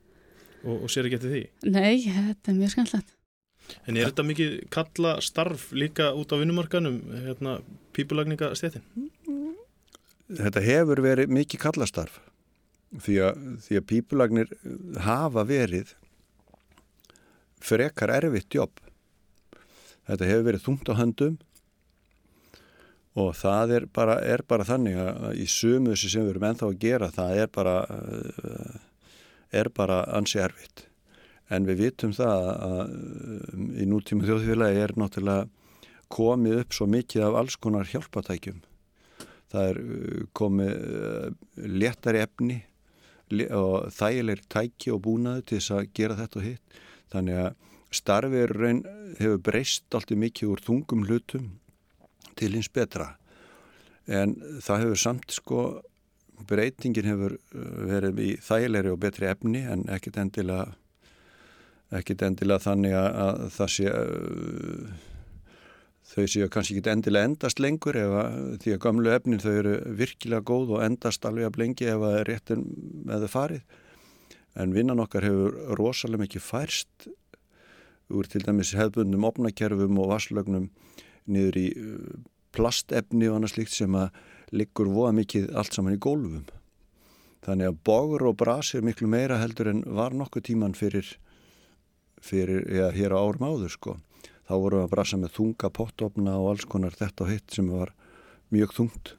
Og, 0.64 0.78
og 0.78 0.92
sér 0.94 1.10
ekki 1.10 1.20
eftir 1.20 1.34
því? 1.34 1.44
Nei, 1.74 1.98
þetta 2.08 2.54
er 2.54 2.60
mjög 2.62 2.74
skemmtilegt 2.78 3.14
En 3.88 3.98
er 3.98 4.10
þetta 4.10 4.26
mikið 4.28 4.56
kalla 4.72 5.18
starf 5.24 5.70
líka 5.76 6.10
út 6.20 6.32
á 6.32 6.40
vinnumarkanum 6.40 7.00
hérna, 7.26 7.58
pípulagningastéttin? 7.96 8.84
Þetta 10.34 10.63
hefur 10.65 11.02
verið 11.04 11.34
mikið 11.34 11.62
kallastarf 11.62 12.19
því 13.04 13.17
að, 13.26 13.43
því 13.65 13.80
að 13.80 13.88
pípulagnir 13.89 14.54
hafa 15.06 15.43
verið 15.50 15.93
frekar 17.63 18.12
erfitt 18.13 18.54
jobb. 18.54 18.82
Þetta 20.08 20.30
hefur 20.30 20.48
verið 20.50 20.65
þungt 20.65 20.91
á 20.91 20.93
höndum 21.00 21.38
og 23.13 23.36
það 23.38 23.76
er 23.78 23.86
bara, 23.93 24.17
er 24.26 24.41
bara 24.50 24.65
þannig 24.65 24.98
að 24.98 25.38
í 25.38 25.46
sumu 25.50 25.93
þessu 25.93 26.10
sem 26.10 26.26
við 26.26 26.34
erum 26.34 26.48
ennþá 26.50 26.69
að 26.72 26.82
gera 26.82 27.12
það 27.13 27.41
er 27.43 27.54
bara 27.54 27.76
uh, 27.93 28.76
er 29.54 29.69
bara 29.69 30.02
ansi 30.17 30.41
erfitt. 30.41 30.88
En 31.54 31.67
við 31.69 31.84
vitum 31.86 32.13
það 32.15 32.48
að 32.54 32.93
í 33.78 33.86
nútíma 33.86 34.26
þjóðfélagi 34.26 34.82
er 34.82 34.96
náttúrulega 34.98 35.50
komið 36.13 36.63
upp 36.63 36.78
svo 36.78 36.88
mikið 36.89 37.28
af 37.28 37.41
alls 37.41 37.58
konar 37.62 37.89
hjálpatækjum 37.89 38.62
það 39.54 39.70
er 39.72 39.82
komið 40.36 40.86
léttari 41.82 42.24
efni 42.24 42.60
og 43.54 43.89
þægilegri 43.94 44.50
tæki 44.52 44.94
og 44.94 45.04
búnaði 45.06 45.46
til 45.48 45.60
þess 45.60 45.74
að 45.78 45.92
gera 45.98 46.18
þetta 46.20 46.39
og 46.39 46.48
hitt. 46.48 46.78
Þannig 47.13 47.42
að 47.44 47.52
starfið 47.94 48.54
hefur 49.20 49.42
breyst 49.46 49.96
alltaf 49.96 50.20
mikið 50.20 50.54
úr 50.54 50.63
þungum 50.66 51.08
hlutum 51.08 51.50
til 52.39 52.54
hins 52.58 52.70
betra. 52.74 53.13
En 54.10 54.36
það 54.62 54.86
hefur 54.88 55.02
samt 55.04 55.34
sko 55.34 55.66
breytingin 56.50 57.08
hefur 57.08 57.38
verið 57.54 58.20
í 58.20 58.32
þægilegri 58.44 58.92
og 58.92 59.02
betri 59.06 59.30
efni 59.30 59.63
en 59.70 59.86
ekkit 59.94 60.18
endilega 60.20 60.74
ekkit 61.94 62.24
endilega 62.26 62.63
þannig 62.63 62.96
að 62.98 63.44
það 63.54 63.74
sé 63.76 63.92
þau 66.13 66.26
séu 66.30 66.49
kannski 66.52 66.78
ekki 66.78 66.91
endilega 66.91 67.30
endast 67.30 67.62
lengur 67.63 67.97
eða 67.97 68.23
því 68.62 68.76
að 68.76 68.82
gamlu 68.86 69.13
efnin 69.13 69.41
þau 69.41 69.54
eru 69.54 69.73
virkilega 69.97 70.45
góð 70.45 70.76
og 70.76 70.84
endast 70.86 71.26
alveg 71.26 71.47
að 71.47 71.56
blengi 71.58 71.89
ef 71.89 72.04
það 72.04 72.17
er 72.19 72.30
réttin 72.30 72.65
með 73.08 73.26
það 73.26 73.34
farið. 73.34 73.63
En 74.62 74.76
vinnan 74.76 75.02
okkar 75.02 75.26
hefur 75.26 75.58
rosalega 75.80 76.21
mikið 76.28 76.45
færst 76.45 77.08
úr 78.13 78.30
til 78.30 78.43
dæmis 78.45 78.76
hefðbundum 78.78 79.26
opnakerfum 79.26 80.02
og 80.04 80.12
vasslögnum 80.12 80.69
niður 81.26 81.58
í 81.58 81.67
uh, 81.82 82.13
plastefni 82.54 83.32
og 83.32 83.39
annað 83.39 83.56
slíkt 83.56 83.73
sem 83.73 83.97
að 83.97 84.13
liggur 84.54 84.91
voða 84.93 85.15
mikið 85.17 85.49
allt 85.58 85.73
saman 85.73 85.97
í 85.97 86.04
gólfum. 86.04 86.45
Þannig 87.43 87.71
að 87.71 87.80
bogur 87.89 88.30
og 88.30 88.38
brasi 88.38 88.78
er 88.78 88.86
miklu 88.86 89.10
meira 89.10 89.41
heldur 89.41 89.71
en 89.71 89.82
var 89.97 90.13
nokkuð 90.13 90.45
tíman 90.52 90.78
fyrir 90.78 91.08
fyrir, 92.23 92.62
já, 92.69 92.86
hér 92.93 93.17
á 93.17 93.19
árum 93.19 93.49
áður 93.49 93.73
sko 93.73 93.97
þá 94.48 94.54
vorum 94.54 94.82
við 94.82 94.88
að 94.88 94.94
brasa 94.94 95.20
með 95.20 95.36
þunga 95.38 95.70
pottofna 95.78 96.38
og 96.40 96.50
alls 96.54 96.66
konar 96.70 96.98
þetta 96.98 97.26
og 97.26 97.32
hitt 97.32 97.56
sem 97.56 97.70
var 97.72 97.94
mjög 98.54 98.76
þungt 98.78 99.14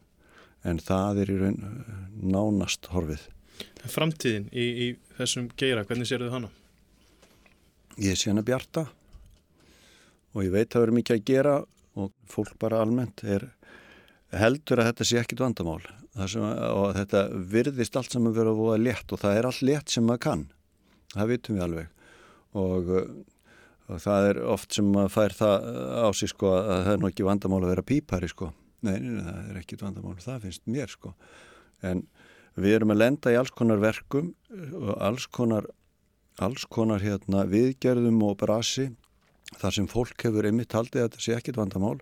en 0.65 0.81
það 0.81 1.23
er 1.23 1.33
í 1.33 1.39
raun 1.41 1.59
uh, 1.69 1.97
nánast 2.25 2.89
horfið. 2.93 3.27
Framtíðin 3.85 4.49
í, 4.51 4.65
í 4.65 4.87
þessum 5.19 5.51
geira, 5.61 5.85
hvernig 5.87 6.09
sér 6.09 6.25
þið 6.25 6.37
hana? 6.39 6.53
Ég 8.01 8.19
sé 8.19 8.33
hana 8.33 8.45
bjarta 8.47 8.87
og 10.35 10.43
ég 10.43 10.55
veit 10.55 10.67
að 10.67 10.79
það 10.79 10.87
eru 10.87 10.97
mikið 10.99 11.19
að 11.19 11.27
gera 11.29 11.59
og 11.95 12.15
fólk 12.27 12.57
bara 12.59 12.81
almennt 12.83 13.23
er 13.23 13.47
heldur 14.35 14.83
að 14.83 14.91
þetta 14.91 15.07
sé 15.07 15.21
ekkit 15.21 15.45
vandamál 15.45 15.83
sem, 16.31 16.43
og 16.43 16.95
þetta 16.97 17.27
virðist 17.55 17.99
allt 17.99 18.17
sem 18.17 18.27
að 18.27 18.41
vera 18.41 18.55
að 18.55 18.63
voða 18.63 18.81
létt 18.83 19.15
og 19.15 19.23
það 19.23 19.39
er 19.39 19.49
allt 19.51 19.63
létt 19.67 19.95
sem 19.95 20.07
maður 20.07 20.25
kann 20.27 20.45
það 21.15 21.31
vitum 21.31 21.59
við 21.59 21.67
alveg 21.69 21.93
og 22.65 22.91
og 23.91 24.01
það 24.01 24.29
er 24.31 24.43
oft 24.55 24.77
sem 24.77 24.87
maður 24.91 25.15
fær 25.15 25.37
það 25.39 25.67
á 26.01 26.09
sig 26.17 26.33
sko 26.33 26.53
að 26.57 26.69
það 26.73 26.93
er 26.95 27.03
nokkið 27.05 27.29
vandamál 27.29 27.63
að 27.63 27.73
vera 27.75 27.87
pípari 27.91 28.31
sko. 28.31 28.51
Nei, 28.85 28.97
nei, 28.99 29.11
nei, 29.17 29.25
það 29.25 29.51
er 29.51 29.61
ekkit 29.61 29.85
vandamál, 29.85 30.17
það 30.21 30.47
finnst 30.47 30.67
mér 30.69 30.93
sko. 30.93 31.15
En 31.85 32.05
við 32.57 32.79
erum 32.79 32.95
að 32.95 33.01
lenda 33.03 33.33
í 33.33 33.39
alls 33.39 33.53
konar 33.57 33.83
verkum 33.83 34.33
og 34.51 34.95
alls 35.03 35.27
konar 35.27 35.69
alls 36.43 36.65
konar 36.67 37.03
hérna 37.03 37.45
viðgerðum 37.47 38.23
og 38.27 38.39
brasi 38.41 38.89
þar 39.61 39.77
sem 39.77 39.87
fólk 39.91 40.25
hefur 40.27 40.49
einmitt 40.49 40.75
haldið 40.75 41.03
að 41.03 41.09
þetta 41.09 41.23
sé 41.23 41.37
ekkit 41.37 41.61
vandamál 41.61 41.99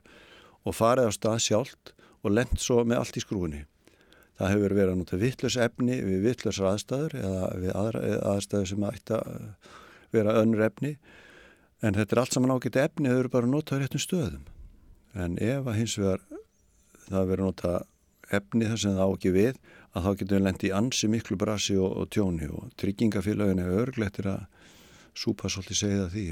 og 0.63 0.77
farið 0.77 1.11
á 1.11 1.13
stað 1.13 1.43
sjálft 1.45 1.93
og 2.23 2.33
lend 2.33 2.57
svo 2.63 2.81
með 2.87 3.03
allt 3.03 3.19
í 3.19 3.25
skrúinni 3.25 3.65
það 4.41 4.55
hefur 4.55 4.77
verið 4.79 4.93
að 4.93 5.01
nota 5.03 5.21
vittlös 5.21 5.59
efni 5.61 5.99
við 6.01 6.25
vittlösar 6.29 6.71
aðstæður 6.73 7.19
eða 7.21 7.51
við 7.61 7.75
aðra, 7.83 8.03
aðstæður 8.33 8.71
sem 8.71 8.87
ætti 8.89 9.19
að 9.19 9.75
vera 10.13 10.37
önnur 10.41 10.65
efni 10.69 10.95
En 11.83 11.97
þetta 11.99 12.15
er 12.15 12.21
allt 12.23 12.37
saman 12.37 12.55
ágætt 12.55 12.79
efni 12.79 13.11
að 13.11 13.17
þau 13.17 13.23
eru 13.23 13.33
bara 13.33 13.49
að 13.49 13.55
nota 13.57 13.79
réttum 13.81 14.03
stöðum. 14.03 14.45
En 15.19 15.35
ef 15.43 15.67
að 15.67 15.79
hins 15.81 15.97
vegar 15.99 16.23
það 17.09 17.29
verður 17.33 17.43
að 17.43 17.49
nota 17.49 17.73
efni 18.33 18.69
þar 18.71 18.81
sem 18.81 18.97
það 18.97 19.11
á 19.11 19.15
ekki 19.17 19.35
við 19.35 19.59
að 19.93 20.07
þá 20.07 20.11
getur 20.13 20.37
við 20.37 20.45
lendi 20.47 20.69
í 20.71 20.73
ansi 20.79 21.11
miklu 21.13 21.37
brasi 21.41 21.77
og, 21.77 21.91
og 22.01 22.09
tjóni 22.15 22.49
og 22.49 22.71
tryggingafélagin 22.81 23.61
er 23.61 23.77
örglettir 23.83 24.31
að 24.31 24.47
súpa 25.13 25.51
svolítið 25.53 25.81
segja 25.83 26.09
því 26.13 26.27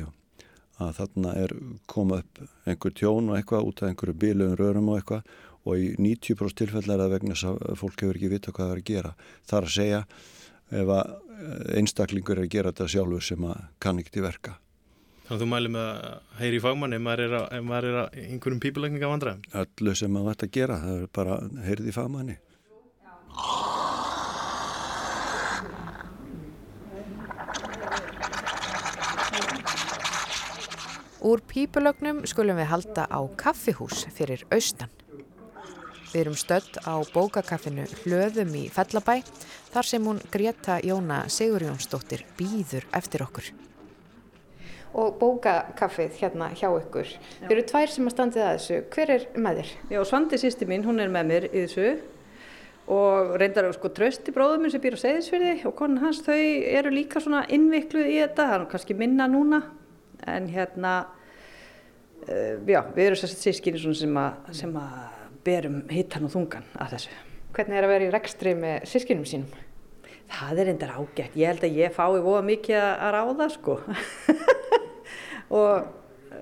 að 0.80 0.94
þarna 0.96 1.34
er 1.42 1.54
komað 1.90 2.22
upp 2.22 2.70
einhver 2.70 2.94
tjón 2.96 3.28
og 3.28 3.36
eitthvað 3.36 3.68
út 3.68 3.82
af 3.82 3.90
einhverju 3.90 4.16
bílöfum 4.22 4.56
rörum 4.56 4.88
og 4.88 5.00
eitthvað 5.00 5.34
og 5.68 5.76
í 5.76 5.90
90% 6.00 6.56
tilfell 6.56 6.86
er 6.86 7.02
það 7.02 7.14
vegna 7.18 7.36
að 7.50 7.76
fólk 7.82 8.00
hefur 8.00 8.16
ekki 8.16 8.32
vita 8.32 8.54
hvað 8.54 8.70
það 8.70 8.72
er 8.72 8.80
að 8.80 8.88
gera. 8.88 9.12
Það 9.44 9.58
er 9.58 9.66
að 9.66 9.76
segja 9.76 10.00
ef 10.80 10.92
að 10.96 11.76
einstaklingur 11.76 12.38
er 12.38 12.46
að 12.46 12.54
gera 12.54 12.72
þetta 12.72 12.92
sjálfur 12.94 13.26
sem 13.28 13.46
að 13.50 13.62
kann 13.82 14.00
ekki 14.00 14.16
til 14.16 14.24
verka. 14.24 14.56
Þannig 15.30 15.44
að 15.44 15.46
þú 15.46 15.54
mæli 15.54 15.68
með 15.70 15.84
að 15.86 16.38
heyri 16.40 16.56
í 16.58 16.60
fagmann 16.64 16.94
ef 16.96 17.02
maður 17.06 17.20
er 17.22 17.34
að, 17.38 17.44
ef 17.54 17.66
maður 17.68 17.84
er 17.86 17.98
að 18.00 18.14
einhverjum 18.18 18.62
pípulegninga 18.64 19.10
vandræðum? 19.12 19.44
Öllu 19.60 19.92
sem 19.94 20.10
maður 20.10 20.32
ætti 20.32 20.48
að 20.48 20.56
gera, 20.56 20.78
það 20.82 20.96
er 20.96 21.04
bara 21.14 21.36
heyrið 21.68 21.86
í 21.86 21.94
fagmanni. 21.94 22.34
Úr 31.30 31.46
pípulögnum 31.54 32.26
skulum 32.26 32.58
við 32.58 32.70
halda 32.74 33.06
á 33.06 33.20
kaffihús 33.38 34.02
fyrir 34.10 34.42
austan. 34.50 34.90
Við 36.10 36.20
erum 36.24 36.42
stödd 36.42 36.82
á 36.82 36.98
bókakaffinu 37.14 37.86
Hlöðum 38.02 38.50
í 38.58 38.66
Fellabæ 38.66 39.20
þar 39.70 39.94
sem 39.94 40.10
hún 40.10 40.18
Greta 40.34 40.82
Jóna 40.82 41.22
Sigurjónsdóttir 41.30 42.26
býður 42.34 42.90
eftir 42.98 43.30
okkur 43.30 43.54
og 44.94 45.18
bókakaffið 45.20 46.16
hérna 46.18 46.50
hjá 46.58 46.68
ykkur. 46.68 47.12
Þau 47.44 47.52
eru 47.54 47.66
tvær 47.68 47.92
sem 47.92 48.08
að 48.08 48.14
standið 48.16 48.46
að 48.46 48.56
þessu. 48.56 48.78
Hver 48.94 49.12
er 49.14 49.26
með 49.36 49.60
þér? 49.60 49.74
Já, 49.94 50.00
Svandi 50.08 50.40
sýsti 50.40 50.66
mín, 50.70 50.86
hún 50.86 51.02
er 51.02 51.12
með 51.12 51.30
mér 51.30 51.46
í 51.50 51.62
þessu 51.62 51.92
og 52.90 53.36
reyndar 53.38 53.68
sko 53.76 53.90
trösti 53.94 54.34
bróðum 54.34 54.64
minn 54.64 54.72
sem 54.72 54.82
býr 54.82 54.96
á 54.98 55.02
Seyðisfjörði 55.04 55.52
og 55.68 55.76
konin 55.78 56.00
hans 56.02 56.24
þau 56.26 56.34
eru 56.34 56.90
líka 56.90 57.22
svona 57.22 57.44
innvikluð 57.52 58.08
í 58.10 58.18
þetta, 58.18 58.48
það 58.48 58.56
er 58.56 58.66
kannski 58.72 58.96
minna 58.98 59.28
núna 59.30 59.60
en 60.26 60.48
hérna 60.50 60.94
uh, 62.26 62.56
já, 62.66 62.80
við 62.96 63.04
erum 63.04 63.20
sérst 63.20 63.46
sískinni 63.46 63.94
sem 63.94 64.18
að, 64.18 64.52
sem 64.58 64.74
að 64.80 65.00
berum 65.46 65.82
hittan 65.92 66.26
og 66.26 66.34
þungan 66.34 66.66
að 66.82 66.96
þessu. 66.96 67.18
Hvernig 67.54 67.78
er 67.78 67.86
að 67.86 67.94
vera 67.94 68.08
í 68.08 68.14
rekstri 68.14 68.54
með 68.58 68.88
sískinum 68.90 69.26
sínum? 69.28 69.69
Það 70.30 70.60
er 70.62 70.68
reyndar 70.70 70.92
ágætt, 70.94 71.36
ég 71.38 71.50
held 71.50 71.64
að 71.66 71.78
ég 71.80 71.94
fái 71.94 72.20
voða 72.22 72.42
mikið 72.46 72.78
að 72.80 73.14
ráða 73.16 73.48
sko. 73.50 73.76
Og, 75.60 75.88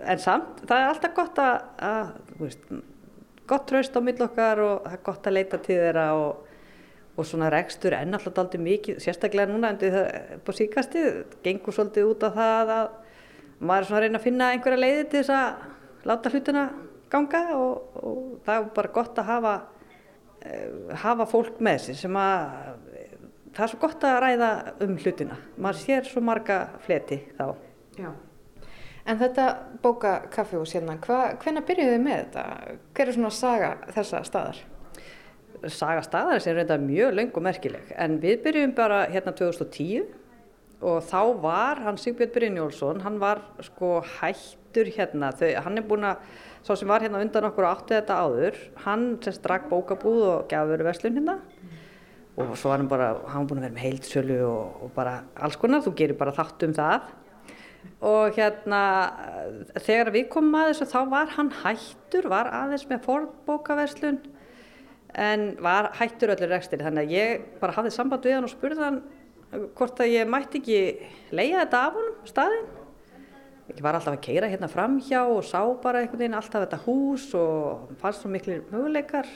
en 0.04 0.20
samt 0.20 0.60
það 0.68 0.82
er 0.82 0.90
alltaf 0.90 1.14
gott 1.16 1.40
að, 1.40 1.54
að 1.88 2.10
veist, 2.42 2.66
gott 3.48 3.64
tröst 3.70 3.96
á 3.96 4.00
mill 4.04 4.20
okkar 4.20 4.60
og 4.60 4.84
það 4.84 4.96
er 4.98 5.04
gott 5.08 5.28
að 5.30 5.36
leita 5.38 5.60
til 5.64 5.78
þeirra 5.80 6.06
og, 6.18 6.42
og 7.16 7.26
svona 7.26 7.48
rekstur 7.52 7.96
er 7.96 8.04
náttúrulega 8.10 8.44
aldrei 8.44 8.64
mikið, 8.66 9.00
sérstaklega 9.02 9.48
núna 9.50 9.72
en 9.72 9.80
það 9.80 9.96
er 10.02 10.42
búið 10.44 10.60
síkastið, 10.60 11.08
gengur 11.46 11.76
svolítið 11.76 12.10
út 12.12 12.28
af 12.28 12.36
það 12.36 12.74
að 12.76 12.90
maður 13.58 13.80
er 13.80 13.88
svona 13.88 13.98
að 14.00 14.04
reyna 14.04 14.20
að 14.20 14.26
finna 14.28 14.50
einhverja 14.52 14.82
leiði 14.84 15.08
til 15.08 15.22
þess 15.22 15.34
að 15.38 16.12
láta 16.12 16.32
hlutina 16.34 16.66
ganga 17.10 17.42
og, 17.56 17.98
og 18.04 18.20
það 18.44 18.60
er 18.60 18.70
bara 18.76 18.94
gott 19.00 19.18
að 19.18 19.30
hafa 19.32 19.54
eh, 20.44 20.96
hafa 21.02 21.26
fólk 21.32 21.62
með 21.64 21.80
sér 21.86 22.00
sem 22.04 22.20
að 22.20 23.07
það 23.54 23.64
er 23.64 23.72
svo 23.72 23.80
gott 23.82 24.06
að 24.06 24.20
ræða 24.24 24.50
um 24.84 24.96
hlutina. 24.98 25.36
Maður 25.56 25.80
sér 25.82 26.08
svo 26.08 26.22
marga 26.24 26.58
fleti 26.84 27.20
þá. 27.38 27.46
Já. 27.98 28.10
En 29.08 29.16
þetta 29.16 29.44
bóka 29.82 30.18
kaffihús 30.32 30.74
hérna, 30.76 30.98
hvenna 31.00 31.62
byrjuðu 31.64 31.94
þið 31.94 32.02
með 32.04 32.18
þetta? 32.18 32.42
Hver 32.96 33.08
er 33.08 33.16
svona 33.16 33.32
saga 33.32 33.70
þessa 33.94 34.20
staðar? 34.28 34.58
Saga 35.72 36.02
staðar 36.04 36.44
er 36.44 36.58
reynda 36.60 36.76
mjög 36.82 37.14
laung 37.16 37.30
og 37.32 37.46
merkileg 37.46 37.92
en 37.96 38.18
við 38.22 38.42
byrjuðum 38.44 38.74
bara 38.76 39.00
hérna 39.10 39.32
2010 39.38 40.04
og 40.78 41.00
þá 41.08 41.22
var 41.42 41.80
hann 41.82 41.96
Sigbjörn 41.98 42.34
Brynjólfsson, 42.36 43.00
hann 43.02 43.16
var 43.18 43.40
sko 43.66 43.96
hættur 44.20 44.92
hérna, 44.94 45.32
Þau, 45.34 45.48
hann 45.64 45.80
er 45.80 45.86
búin 45.88 46.06
að, 46.06 46.20
svo 46.66 46.76
sem 46.78 46.92
var 46.92 47.02
hérna 47.02 47.24
undan 47.24 47.48
okkur 47.48 47.66
og 47.66 47.72
átti 47.72 47.96
þetta 47.96 48.20
áður, 48.22 48.60
hann 48.84 49.08
semst 49.24 49.42
drakk 49.42 49.66
bókabúð 49.72 50.20
og 50.28 50.46
gafur 50.52 50.84
verslun 50.86 51.18
hérna 51.18 51.40
og 52.38 52.54
svo 52.58 52.70
var 52.70 52.82
hann 52.82 52.90
bara, 52.90 53.08
hann 53.26 53.42
var 53.42 53.48
búin 53.50 53.60
að 53.60 53.66
vera 53.66 53.76
með 53.76 53.86
heildsölu 53.86 54.38
og, 54.46 54.82
og 54.84 54.92
bara 54.94 55.14
alls 55.42 55.58
konar, 55.58 55.82
þú 55.82 55.94
gerir 55.98 56.18
bara 56.18 56.34
þátt 56.36 56.64
um 56.68 56.74
það. 56.76 57.12
Og 58.08 58.36
hérna 58.38 58.80
þegar 59.82 60.12
við 60.14 60.26
komum 60.32 60.58
að 60.58 60.72
þessu 60.72 60.88
þá 60.92 60.98
var 61.10 61.32
hann 61.34 61.52
hættur, 61.62 62.28
var 62.30 62.50
aðeins 62.54 62.86
með 62.90 63.04
forbókaverslun 63.06 64.20
en 65.18 65.44
var 65.64 65.90
hættur 65.98 66.34
öllur 66.34 66.52
rekstir 66.52 66.82
þannig 66.84 67.08
að 67.08 67.14
ég 67.16 67.46
bara 67.62 67.74
hafði 67.78 67.94
samband 67.94 68.26
við 68.26 68.36
hann 68.36 68.46
og 68.46 68.52
spurði 68.52 68.84
hann 68.84 68.98
hvort 69.78 70.02
að 70.04 70.12
ég 70.12 70.28
mætti 70.28 70.60
ekki 70.60 70.80
leiða 71.32 71.64
þetta 71.64 71.84
af 71.86 71.96
honum 71.96 72.28
staðinn. 72.28 72.66
Ég 73.68 73.84
var 73.84 73.98
alltaf 73.98 74.14
að 74.14 74.24
keira 74.24 74.48
hérna 74.48 74.68
framhjá 74.72 75.22
og 75.28 75.42
sá 75.44 75.60
bara 75.82 76.02
einhvern 76.02 76.22
veginn 76.22 76.36
alltaf 76.38 76.64
þetta 76.64 76.82
hús 76.86 77.26
og 77.36 77.90
fannst 78.00 78.22
svo 78.22 78.30
miklu 78.32 78.62
möguleikar 78.70 79.28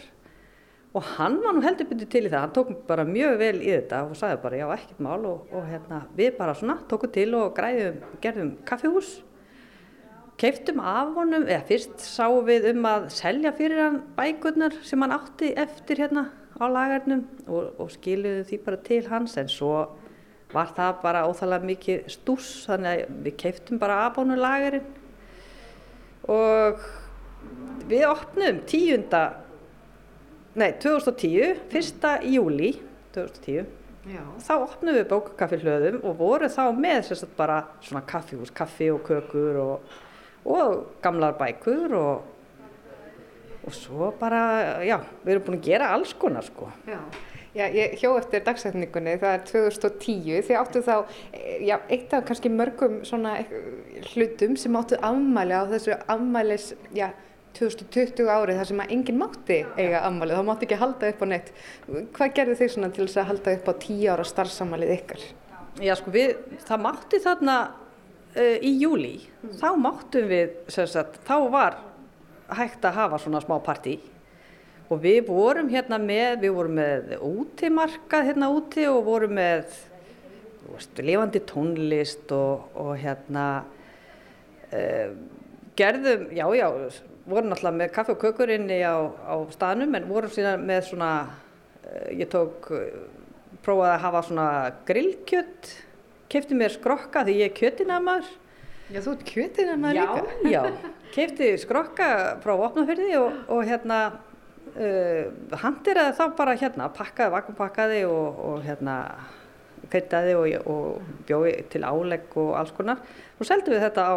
og 0.93 1.03
hann 1.17 1.39
var 1.41 1.57
nú 1.57 1.65
heldur 1.65 1.89
byrju 1.89 2.09
til 2.13 2.27
í 2.27 2.31
það, 2.31 2.41
hann 2.43 2.55
tók 2.57 2.73
bara 2.89 3.05
mjög 3.09 3.39
vel 3.41 3.59
í 3.63 3.71
þetta 3.71 4.03
og 4.11 4.17
sagði 4.19 4.43
bara 4.43 4.61
já 4.61 4.67
ekkert 4.75 5.03
mál 5.07 5.23
og, 5.25 5.47
og 5.53 5.65
hérna, 5.71 6.03
við 6.19 6.35
bara 6.37 6.57
svona 6.59 6.79
tókum 6.91 7.13
til 7.15 7.31
og 7.39 7.55
græðum, 7.57 8.03
gerðum 8.21 8.53
kaffihús, 8.69 9.15
keiftum 10.43 10.83
af 10.85 11.15
honum, 11.17 11.47
eða 11.49 11.65
fyrst 11.69 12.05
sáum 12.05 12.45
við 12.49 12.69
um 12.75 12.87
að 12.91 13.09
selja 13.15 13.55
fyrir 13.57 13.81
hann 13.87 13.99
bækurnar 14.19 14.77
sem 14.85 15.01
hann 15.05 15.17
átti 15.17 15.53
eftir 15.57 16.03
hérna 16.03 16.29
á 16.61 16.65
lagarnum 16.69 17.25
og, 17.47 17.73
og 17.81 17.93
skiluðum 17.93 18.47
því 18.49 18.59
bara 18.65 18.81
til 18.87 19.03
hans. 19.11 19.37
En 19.41 19.51
svo 19.51 19.75
var 20.53 20.73
það 20.77 20.99
bara 21.03 21.27
óþálega 21.29 21.69
mikið 21.71 22.11
stús 22.13 22.51
þannig 22.69 23.05
að 23.07 23.23
við 23.27 23.39
keiftum 23.45 23.81
bara 23.83 24.03
af 24.07 24.19
honum 24.21 24.41
lagarinn. 24.41 24.91
Og 26.31 26.83
við 27.91 28.07
opnum 28.07 28.61
tíunda 28.69 29.23
nei, 30.55 30.73
2010, 30.83 31.63
1. 31.71 32.27
júli 32.33 32.75
2010 33.15 33.65
Já. 34.03 34.23
þá 34.43 34.53
opnum 34.57 34.97
við 34.97 35.05
bókakaffi 35.13 35.61
hlöðum 35.63 36.01
og 36.03 36.17
voru 36.19 36.49
þá 36.51 36.65
með 36.75 37.05
sérstaklega 37.07 37.39
bara 37.39 37.59
svona 37.87 38.03
kaffihús, 38.11 38.51
kaffi 38.55 38.89
og 38.91 39.05
kökur 39.07 39.61
og, 39.63 39.93
og 40.43 40.73
gamlar 41.05 41.37
bækur 41.39 41.95
og, 41.95 42.25
og 43.63 43.77
svo 43.77 44.11
bara, 44.19 44.83
já, 44.83 44.97
við 45.23 45.37
erum 45.37 45.47
búin 45.47 45.61
að 45.61 45.69
gera 45.69 45.93
alls 45.95 46.17
konar 46.19 46.47
sko. 46.47 46.73
Já. 46.89 46.99
Já, 47.53 47.67
ég 47.69 47.99
hjó 48.01 48.15
eftir 48.17 48.41
dagsetningunni, 48.47 49.19
það 49.21 49.35
er 49.37 49.43
2010, 49.45 50.39
þið 50.49 50.57
áttu 50.57 50.81
þá, 50.87 50.95
já, 51.61 51.75
eitt 51.93 52.15
af 52.17 52.23
kannski 52.25 52.49
mörgum 52.49 53.03
svona 53.05 53.35
hlutum 54.15 54.55
sem 54.57 54.79
áttu 54.81 54.97
afmæli 54.97 55.59
á 55.61 55.69
þessu 55.69 55.99
afmælis, 56.01 56.71
já, 56.97 57.11
2020 57.59 58.31
árið 58.33 58.59
þar 58.61 58.71
sem 58.71 58.83
að 58.83 58.95
enginn 58.97 59.21
mátti 59.21 59.59
eiga 59.77 60.03
afmælið, 60.07 60.39
þá 60.39 60.49
mátti 60.49 60.69
ekki 60.69 60.81
halda 60.81 61.13
upp 61.13 61.23
á 61.23 61.27
neitt. 61.29 61.53
Hvað 62.17 62.35
gerði 62.39 62.59
þið 62.61 62.73
svona 62.75 62.91
til 62.93 63.07
þess 63.07 63.21
að 63.23 63.31
halda 63.31 63.55
upp 63.59 63.71
á 63.71 63.75
10 63.85 64.03
ára 64.15 64.27
starfsamælið 64.31 64.95
ykkar? 64.97 65.27
Já 65.83 65.95
sko 65.97 66.13
við, 66.13 66.35
það 66.67 66.85
mátti 66.87 67.21
þarna 67.25 67.57
uh, 68.37 68.57
í 68.61 68.73
júli, 68.81 69.15
mm. 69.21 69.55
þá 69.61 69.69
máttum 69.81 70.29
við, 70.33 70.57
sagt, 70.73 71.21
þá 71.29 71.37
var 71.53 71.79
hægt 72.53 72.85
að 72.85 72.99
hafa 72.99 73.21
svona 73.23 73.41
smá 73.45 73.57
partí 73.65 73.99
og 74.93 75.01
við 75.01 75.23
vorum 75.31 75.71
hérna 75.73 75.97
með, 76.01 76.43
við 76.43 76.57
vorum 76.57 76.75
með 76.77 77.15
útimarkað 77.25 78.27
hérna 78.29 78.51
úti 78.53 78.85
og 78.91 79.07
vorum 79.07 79.37
með 79.39 79.63
veist, 80.67 81.01
lifandi 81.01 81.41
tónlist 81.49 82.35
og, 82.37 82.67
og 82.77 82.93
hérna 83.01 83.47
uh, 84.69 85.15
gerðum, 85.79 86.29
já 86.37 86.45
já, 86.59 86.69
vorum 87.29 87.53
náttúrulega 87.53 87.79
með 87.79 87.93
kaffe 87.95 88.15
og 88.17 88.23
kökur 88.23 88.53
inni 88.55 88.81
á, 88.83 88.99
á 89.07 89.35
staðnum 89.55 89.95
en 89.99 90.09
vorum 90.11 90.33
síðan 90.33 90.65
með 90.67 90.89
svona, 90.91 91.11
uh, 91.85 92.09
ég 92.19 92.31
tók, 92.33 92.71
uh, 92.75 93.05
prófaði 93.63 93.93
að 93.95 94.05
hafa 94.07 94.23
svona 94.27 94.49
grillkjött, 94.89 95.73
kefti 96.33 96.59
mér 96.59 96.75
skrokka 96.75 97.23
því 97.27 97.37
ég 97.39 97.53
er 97.53 97.57
kjöttinamar. 97.59 98.27
Já, 98.93 99.01
þú 99.05 99.15
ert 99.15 99.25
kjöttinamar 99.29 99.97
líka? 99.97 100.25
Já, 100.43 100.51
já, 100.51 100.93
kefti 101.15 101.53
skrokka 101.63 102.09
frá 102.43 102.55
opnafyrði 102.57 103.15
og, 103.21 103.39
og 103.53 103.63
hérna 103.69 104.01
uh, 104.75 105.31
handiraði 105.63 106.17
þá 106.19 106.25
bara 106.39 106.59
hérna, 106.59 106.91
pakkaði, 106.97 107.35
vakumpakkaði 107.37 108.03
og, 108.09 108.43
og 108.49 108.67
hérna 108.67 108.99
kryttaði 109.93 110.37
og, 110.39 110.69
og 110.71 111.25
bjóði 111.29 111.57
til 111.73 111.83
álegg 111.87 112.37
og 112.41 112.55
alls 112.59 112.73
konar 112.77 113.03
og 113.39 113.49
seldum 113.49 113.75
við 113.75 113.85
þetta 113.87 114.07
á 114.09 114.17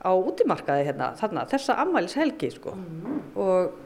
á 0.00 0.10
útimarkaði 0.16 0.86
hérna, 0.88 1.12
þarna, 1.20 1.46
þessa 1.50 1.76
ammælis 1.82 2.16
helgi 2.18 2.50
sko 2.54 2.74
mm. 2.76 3.20
og 3.36 3.78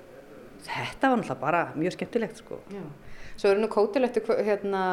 þetta 0.64 1.10
var 1.10 1.20
náttúrulega 1.20 1.40
bara 1.40 1.62
mjög 1.76 1.96
skemmtilegt 1.96 2.40
sko. 2.40 2.60
Já. 2.72 2.82
Svo 3.34 3.50
eru 3.50 3.64
nú 3.64 3.68
hérna, 4.44 4.84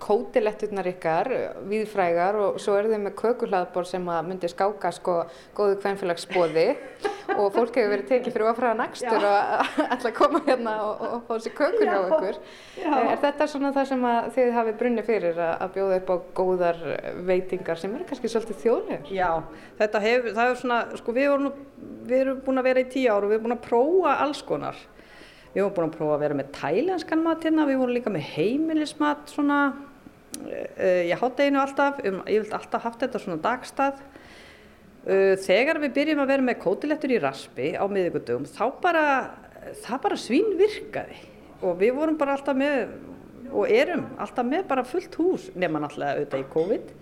kótiletturnar 0.00 0.86
ykkar 0.90 1.28
viðfrægar 1.68 2.38
og 2.40 2.56
svo 2.62 2.76
eru 2.78 2.92
þau 2.92 3.02
með 3.02 3.14
kökuhlaðbor 3.20 3.88
sem 3.88 4.08
að 4.12 4.30
myndi 4.30 4.48
skáka 4.50 4.90
sko 4.94 5.16
góðu 5.56 5.76
kvænfélagsbóði 5.82 6.66
og 7.40 7.50
fólk 7.54 7.76
hefur 7.76 7.92
verið 7.92 8.08
tekið 8.10 8.34
fyrir 8.34 8.50
að 8.50 8.58
fræða 8.60 8.78
nægstur 8.80 9.26
og 9.28 9.70
ætla 9.84 10.10
að 10.10 10.16
koma 10.16 10.42
hérna 10.46 10.74
og, 10.86 11.04
og 11.06 11.22
fá 11.28 11.44
sér 11.44 11.56
kökur 11.58 11.92
á 11.92 11.98
okkur. 12.00 12.40
Já. 12.80 12.90
Er 13.02 13.22
þetta 13.24 13.48
svona 13.52 13.72
það 13.76 13.88
sem 13.92 14.08
þið 14.36 14.52
hafið 14.56 14.80
brunni 14.82 15.06
fyrir 15.06 15.40
að 15.46 15.76
bjóða 15.76 16.00
upp 16.00 16.12
á 16.12 16.16
góðar 16.40 16.82
veitingar 17.28 17.80
sem 17.82 17.96
eru 17.96 18.08
kannski 18.08 18.32
svolítið 18.32 18.60
þjóðlegur? 18.64 19.14
Já, 19.16 19.30
þetta 19.80 20.04
hefur, 20.06 20.28
það 20.32 20.44
hefur 20.50 20.60
svona, 20.62 20.82
sko 21.00 21.16
við 21.16 21.32
vorum, 21.34 21.64
við 22.06 22.20
erum 22.24 22.44
búin 22.46 22.62
að 22.62 22.70
vera 22.70 22.84
í 22.84 22.92
tíu 22.96 23.08
ár 23.10 23.26
og 23.26 23.32
við 23.32 23.38
erum 23.38 23.48
búin 23.48 23.58
að 23.58 23.66
prófa 23.66 24.18
alls 24.26 24.44
konar. 24.46 24.84
Við 25.56 25.64
vorum 25.64 25.72
búin 25.72 25.86
að 25.88 25.94
prófa 25.94 26.14
að 26.18 26.20
vera 26.20 26.34
með 26.36 26.48
tælenskan 26.52 27.22
mat 27.24 27.44
hérna, 27.46 27.64
við 27.64 27.78
vorum 27.80 27.96
líka 27.96 28.10
með 28.12 28.26
heimilismat 28.34 29.30
svona, 29.32 29.60
uh, 30.42 30.98
ég 31.08 31.16
hátta 31.16 31.46
einu 31.46 31.62
alltaf, 31.62 32.02
um, 32.04 32.18
ég 32.28 32.42
vilt 32.42 32.52
alltaf 32.58 32.84
haft 32.84 33.00
þetta 33.00 33.22
svona 33.22 33.38
dagstað. 33.46 34.02
Uh, 35.06 35.32
þegar 35.46 35.80
við 35.80 35.96
byrjum 35.96 36.20
að 36.26 36.30
vera 36.34 36.46
með 36.50 36.60
kótilettur 36.66 37.16
í 37.16 37.22
raspi 37.24 37.72
á 37.72 37.88
miðugundum, 37.88 38.44
þá 38.52 38.66
bara, 38.84 39.06
það 39.80 40.04
bara 40.04 40.20
svín 40.20 40.52
virkaði. 40.60 41.24
Og 41.64 41.80
við 41.80 41.96
vorum 42.02 42.20
bara 42.20 42.36
alltaf 42.36 42.60
með, 42.60 42.92
og 43.48 43.72
erum 43.80 44.10
alltaf 44.20 44.52
með 44.52 44.68
bara 44.68 44.84
fullt 44.84 45.20
hús, 45.22 45.50
nema 45.56 45.80
náttúrulega 45.80 46.18
auðvitað 46.18 46.44
í 46.44 46.50
COVID, 46.52 46.96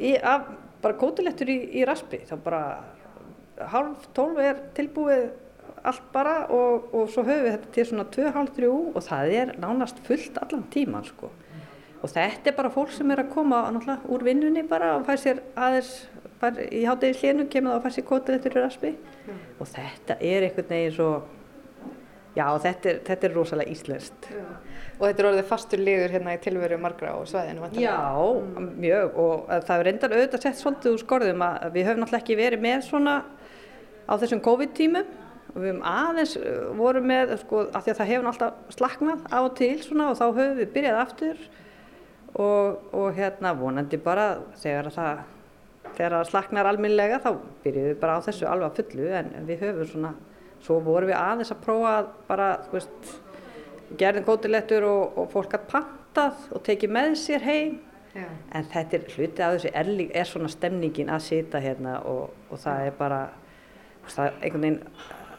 í, 0.00 0.16
af, 0.24 0.54
bara 0.80 1.02
kótilettur 1.04 1.52
í, 1.52 1.62
í 1.82 1.84
raspi, 1.84 2.24
þá 2.24 2.38
bara 2.48 2.66
halv 3.76 4.08
tólf 4.16 4.40
er 4.40 4.70
tilbúið 4.76 5.34
allt 5.86 6.06
bara 6.12 6.36
og, 6.52 6.90
og 6.94 7.10
svo 7.12 7.24
höfum 7.26 7.46
við 7.46 7.54
þetta 7.54 7.72
til 7.74 7.86
svona 7.90 8.06
2,5-3 8.14 8.70
og 8.70 9.02
það 9.06 9.34
er 9.40 9.52
nánast 9.62 10.00
fullt 10.06 10.38
allan 10.42 10.66
tíman 10.72 11.06
sko. 11.06 11.30
Og 12.02 12.12
þetta 12.12 12.50
er 12.50 12.56
bara 12.58 12.72
fólk 12.72 12.92
sem 12.94 13.10
er 13.10 13.22
að 13.22 13.32
koma 13.32 13.62
úr 14.12 14.26
vinnunni 14.26 14.66
bara 14.68 14.96
og 14.98 15.06
fær 15.08 15.20
sér 15.20 15.40
aðeins, 15.56 15.94
bara 16.40 16.66
í 16.68 16.84
hátegi 16.86 17.22
hlénu 17.22 17.48
kemur 17.50 17.72
það 17.72 17.78
og 17.78 17.86
fær 17.86 17.96
sér 17.96 18.06
kótið 18.10 18.38
eftir 18.38 18.58
raspi 18.60 18.92
mm. 18.92 19.40
og 19.58 19.70
þetta 19.72 20.18
er 20.20 20.46
einhvern 20.46 20.70
veginn 20.70 20.94
svo, 20.98 21.10
já 22.36 22.46
þetta 22.66 22.92
er, 22.92 23.02
þetta 23.08 23.28
er 23.28 23.36
rosalega 23.38 23.72
íslenskt. 23.72 24.30
Já. 24.30 24.46
Og 24.96 25.02
þetta 25.06 25.22
er 25.22 25.28
orðið 25.30 25.48
fastur 25.50 25.82
liður 25.82 26.14
hérna 26.14 26.36
í 26.36 26.40
tilveru 26.44 26.78
margra 26.80 27.16
á 27.16 27.20
svæðinu? 27.28 27.70
Já, 27.80 27.96
mm. 27.96 28.72
mjög 28.84 29.20
og 29.24 29.52
það 29.56 29.76
er 29.78 29.88
reyndar 29.90 30.16
auðvitað 30.16 30.46
sett 30.46 30.60
svolítið 30.60 30.96
úr 30.96 31.04
skorðum 31.04 31.46
að 31.48 31.70
við 31.74 31.88
höfum 31.90 32.04
náttúrulega 32.04 32.24
ekki 32.24 32.38
verið 32.42 32.66
með 32.68 32.84
svona 32.90 33.16
á 34.06 34.12
þessum 34.14 34.44
COVID-tímum 34.44 35.14
og 35.56 35.62
við 35.62 35.70
hefum 35.70 35.84
aðeins 35.88 36.34
uh, 36.36 36.56
voru 36.76 37.00
með, 37.00 37.32
sko, 37.40 37.62
af 37.72 37.86
því 37.86 37.92
að 37.92 38.00
það 38.00 38.10
hefur 38.10 38.26
alltaf 38.30 38.74
slaknað 38.76 39.22
á 39.32 39.38
og 39.38 39.54
til 39.56 39.72
svona 39.80 40.10
og 40.10 40.18
þá 40.18 40.26
höfum 40.26 40.58
við 40.60 40.74
byrjað 40.74 41.00
aftur. 41.00 41.46
Og, 42.36 42.82
og 42.92 43.16
hérna 43.16 43.54
vonandi 43.56 43.96
bara 44.04 44.26
þegar 44.60 44.90
það, 44.92 45.22
þegar 45.86 46.16
það 46.18 46.26
slaknar 46.28 46.68
alminlega 46.68 47.22
þá 47.24 47.30
byrjuðum 47.64 47.94
við 47.94 48.00
bara 48.02 48.18
á 48.20 48.26
þessu 48.26 48.50
alveg 48.50 48.68
að 48.68 48.82
fullu. 48.82 49.06
En 49.16 49.32
við 49.48 49.64
höfum 49.64 49.90
svona, 49.94 50.12
svo 50.66 50.76
vorum 50.84 51.08
við 51.08 51.16
aðeins 51.22 51.54
að 51.54 51.64
prófa 51.64 51.94
að 52.02 52.12
bara, 52.28 52.50
þú 52.66 52.76
veist, 52.76 53.14
gerðin 53.96 54.28
gótilettur 54.28 54.88
og, 54.90 55.16
og 55.22 55.32
fólk 55.32 55.56
að 55.56 55.66
pantað 55.72 56.46
og 56.52 56.66
tekið 56.68 56.96
með 56.98 57.16
sér 57.24 57.48
heim. 57.48 57.82
Já. 58.16 58.30
en 58.56 58.64
þetta 58.72 58.96
er 58.96 59.10
hluti 59.12 59.42
af 59.44 59.54
þessu 59.58 59.70
er, 59.76 59.88
er 60.16 60.24
svona 60.24 60.48
stemningin 60.48 61.10
að 61.12 61.24
sita 61.26 61.60
hérna 61.60 61.98
og, 62.08 62.30
og 62.48 62.60
það 62.62 62.86
er 62.86 62.94
bara 62.96 63.18
það 64.08 64.28
er 64.30 64.38
einhvern 64.40 64.64
veginn 64.64 64.78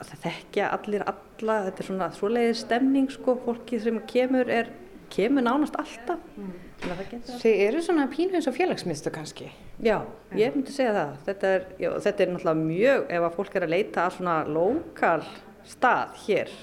það 0.02 0.24
þekkja 0.26 0.70
allir 0.76 1.06
alla, 1.10 1.58
þetta 1.68 1.84
er 1.84 1.90
svona 1.90 2.10
svoleiðið 2.16 2.60
stemning 2.62 3.12
sko, 3.14 3.38
fólki 3.46 3.80
sem 3.82 4.00
kemur 4.10 4.52
er, 4.52 4.72
kemur 5.14 5.46
nánast 5.46 5.78
alltaf 5.80 6.24
mm. 6.36 6.56
Þið 6.78 7.62
eru 7.64 7.80
svona 7.82 8.04
pínu 8.12 8.38
eins 8.38 8.46
og 8.46 8.54
félagsmyndstöð 8.54 9.14
kannski? 9.16 9.48
Já, 9.82 9.96
ég 10.38 10.54
myndi 10.54 10.74
segja 10.76 10.94
það 10.94 11.16
þetta 11.26 11.54
er, 11.56 11.64
já, 11.82 11.90
þetta 12.06 12.24
er 12.24 12.32
náttúrulega 12.34 12.68
mjög 12.68 13.08
ef 13.18 13.26
að 13.26 13.38
fólk 13.40 13.58
er 13.58 13.66
að 13.66 13.74
leita 13.74 14.04
að 14.04 14.18
svona 14.20 14.36
lokal 14.46 15.24
stað 15.68 16.20
hér 16.28 16.54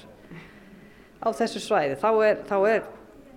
á 1.19 1.27
þessu 1.35 1.61
svæði, 1.63 1.99
þá 1.99 2.09
er, 2.29 2.41
þá 2.47 2.55
er, 2.69 2.87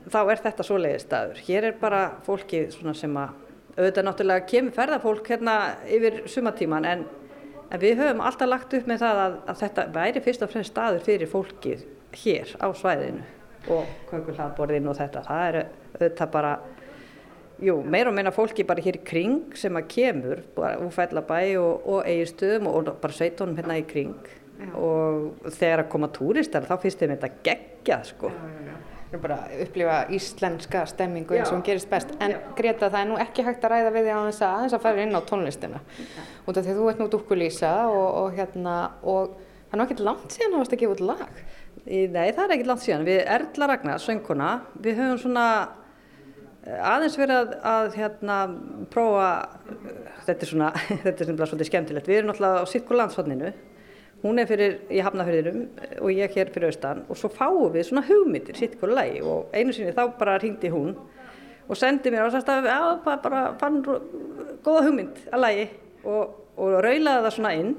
þá 0.07 0.21
er 0.23 0.43
þetta 0.47 0.69
svoleiðið 0.69 1.03
staður 1.03 1.43
hér 1.49 1.69
er 1.73 1.79
bara 1.83 2.03
fólki 2.27 2.63
svona 2.75 2.95
sem 2.99 3.19
að 3.19 3.35
auðvitað 3.79 4.09
náttúrulega 4.09 4.49
kemur 4.51 4.75
ferðarfólk 4.79 5.33
hérna 5.33 5.57
yfir 5.87 6.23
sumatíman 6.31 6.87
en 6.89 7.05
En 7.69 7.81
við 7.83 7.99
höfum 8.01 8.23
alltaf 8.25 8.49
lagt 8.49 8.75
upp 8.79 8.87
með 8.89 9.03
það 9.03 9.19
að, 9.23 9.35
að 9.51 9.61
þetta 9.63 9.85
væri 9.93 10.23
fyrst 10.25 10.45
og 10.45 10.53
fremst 10.53 10.73
staður 10.73 11.05
fyrir 11.05 11.29
fólkið 11.29 11.85
hér 12.17 12.55
á 12.65 12.69
svæðinu 12.73 13.27
og 13.69 13.93
kökulhlaðborðin 14.09 14.89
og 14.89 14.97
þetta. 14.97 15.23
Það 15.27 15.45
er 15.49 15.59
auðvitað 15.61 16.33
bara, 16.33 16.53
jú, 17.69 17.77
meir 17.85 18.09
og 18.09 18.17
meina 18.17 18.33
fólki 18.33 18.65
bara 18.69 18.85
hér 18.85 19.01
í 19.01 19.05
kring 19.05 19.57
sem 19.59 19.77
að 19.77 19.89
kemur, 19.93 20.43
úr 20.57 20.93
Fællabæ 20.97 21.41
og, 21.61 21.89
og 21.93 22.09
Eirstöðum 22.09 22.71
og, 22.71 22.93
og 22.95 23.01
bara 23.03 23.19
sveitónum 23.19 23.59
hérna 23.61 23.77
í 23.81 23.85
kring. 23.89 24.17
Já. 24.59 24.71
Og 24.75 25.51
þegar 25.55 25.85
að 25.85 25.91
koma 25.93 26.09
túristar 26.15 26.65
þá 26.67 26.79
finnst 26.83 27.03
þeim 27.03 27.13
þetta 27.15 27.35
geggjað 27.47 28.09
sko. 28.15 28.33
Já, 28.33 28.71
já, 28.71 28.79
bara 29.17 29.39
upplifa 29.65 29.99
íslenska 30.13 30.83
stemmingu 30.91 31.37
eins 31.37 31.49
og 31.49 31.57
hún 31.57 31.65
gerist 31.65 31.89
best. 31.89 32.11
En. 32.21 32.35
Greta 32.59 32.91
það 32.93 33.01
er 33.01 33.09
nú 33.09 33.21
ekki 33.23 33.45
hægt 33.47 33.65
að 33.65 33.73
ræða 33.73 33.93
við 33.95 34.09
því 34.09 34.17
á 34.17 34.21
þess 34.27 34.45
að 34.45 34.65
þess 34.65 34.77
að 34.77 34.83
fara 34.85 35.05
inn 35.05 35.17
á 35.17 35.21
tónlistina. 35.31 35.81
Út 36.45 36.59
af 36.59 36.67
því 36.67 36.75
að 36.75 36.81
þú 36.81 36.89
ert 36.91 37.01
nú 37.01 37.09
dúkkulísa 37.15 37.73
og, 37.89 38.09
og 38.21 38.37
hérna 38.37 38.75
og 39.01 39.33
það 39.39 39.73
er 39.73 39.81
nú 39.81 39.87
ekkert 39.87 40.05
langt 40.05 40.37
síðan 40.37 40.51
að 40.51 40.57
það 40.57 40.63
varst 40.63 40.77
að 40.77 40.83
gefa 40.83 40.97
út 40.99 41.05
lag. 41.09 41.41
Nei, 41.89 42.27
það 42.37 42.43
er 42.45 42.55
ekkert 42.57 42.71
langt 42.73 42.85
síðan. 42.85 43.09
Við 43.09 43.21
Erla 43.39 43.71
Ragnar, 43.71 44.03
söngkona, 44.05 44.51
við 44.85 45.01
höfum 45.01 45.23
svona 45.23 45.47
eh, 46.67 46.91
aðeins 46.93 47.17
verið 47.21 47.41
að, 47.41 47.57
að 47.73 47.97
hérna, 47.97 48.39
prófa, 48.93 49.31
þetta 50.27 50.37
er 50.37 50.53
svona, 50.53 50.71
þetta 51.07 51.17
er 51.17 51.31
svona 51.31 51.49
svolítið 51.49 51.71
skemmtilegt, 51.71 52.13
við 52.13 52.21
erum 52.21 52.33
náttúrulega 52.33 52.61
á 52.61 52.71
Sitkur 52.73 53.01
landsfanninu, 53.01 53.55
hún 54.23 54.41
er 54.43 54.49
fyrir 54.51 54.81
í 54.91 55.03
Hafnafjörðinum 55.05 55.67
og 56.03 56.11
ég 56.11 56.35
hér 56.35 56.51
fyrir 56.55 56.73
austan 56.73 57.05
og 57.07 57.19
svo 57.19 57.31
fáum 57.31 57.71
við 57.75 57.91
svona 57.91 58.07
hugmyndir 58.09 58.59
Sitkur 58.59 58.91
lagi 58.91 59.21
og 59.23 59.53
einu 59.55 59.75
sinni 59.75 59.95
þá 59.95 60.09
bara 60.19 60.39
ringdi 60.43 60.73
hún 60.75 60.97
og 61.69 61.77
sendi 61.77 62.11
mér 62.11 62.27
og 62.27 62.33
sæst 62.33 62.49
að 62.49 62.67
já, 62.71 62.81
bara 63.05 63.45
fann 63.61 63.83
góða 64.65 64.85
hugmynd 64.89 65.21
að 65.31 65.43
lagi 65.45 65.69
og, 66.05 66.35
og 66.57 66.77
raulaði 66.85 67.25
það 67.25 67.35
svona 67.37 67.55
inn. 67.59 67.73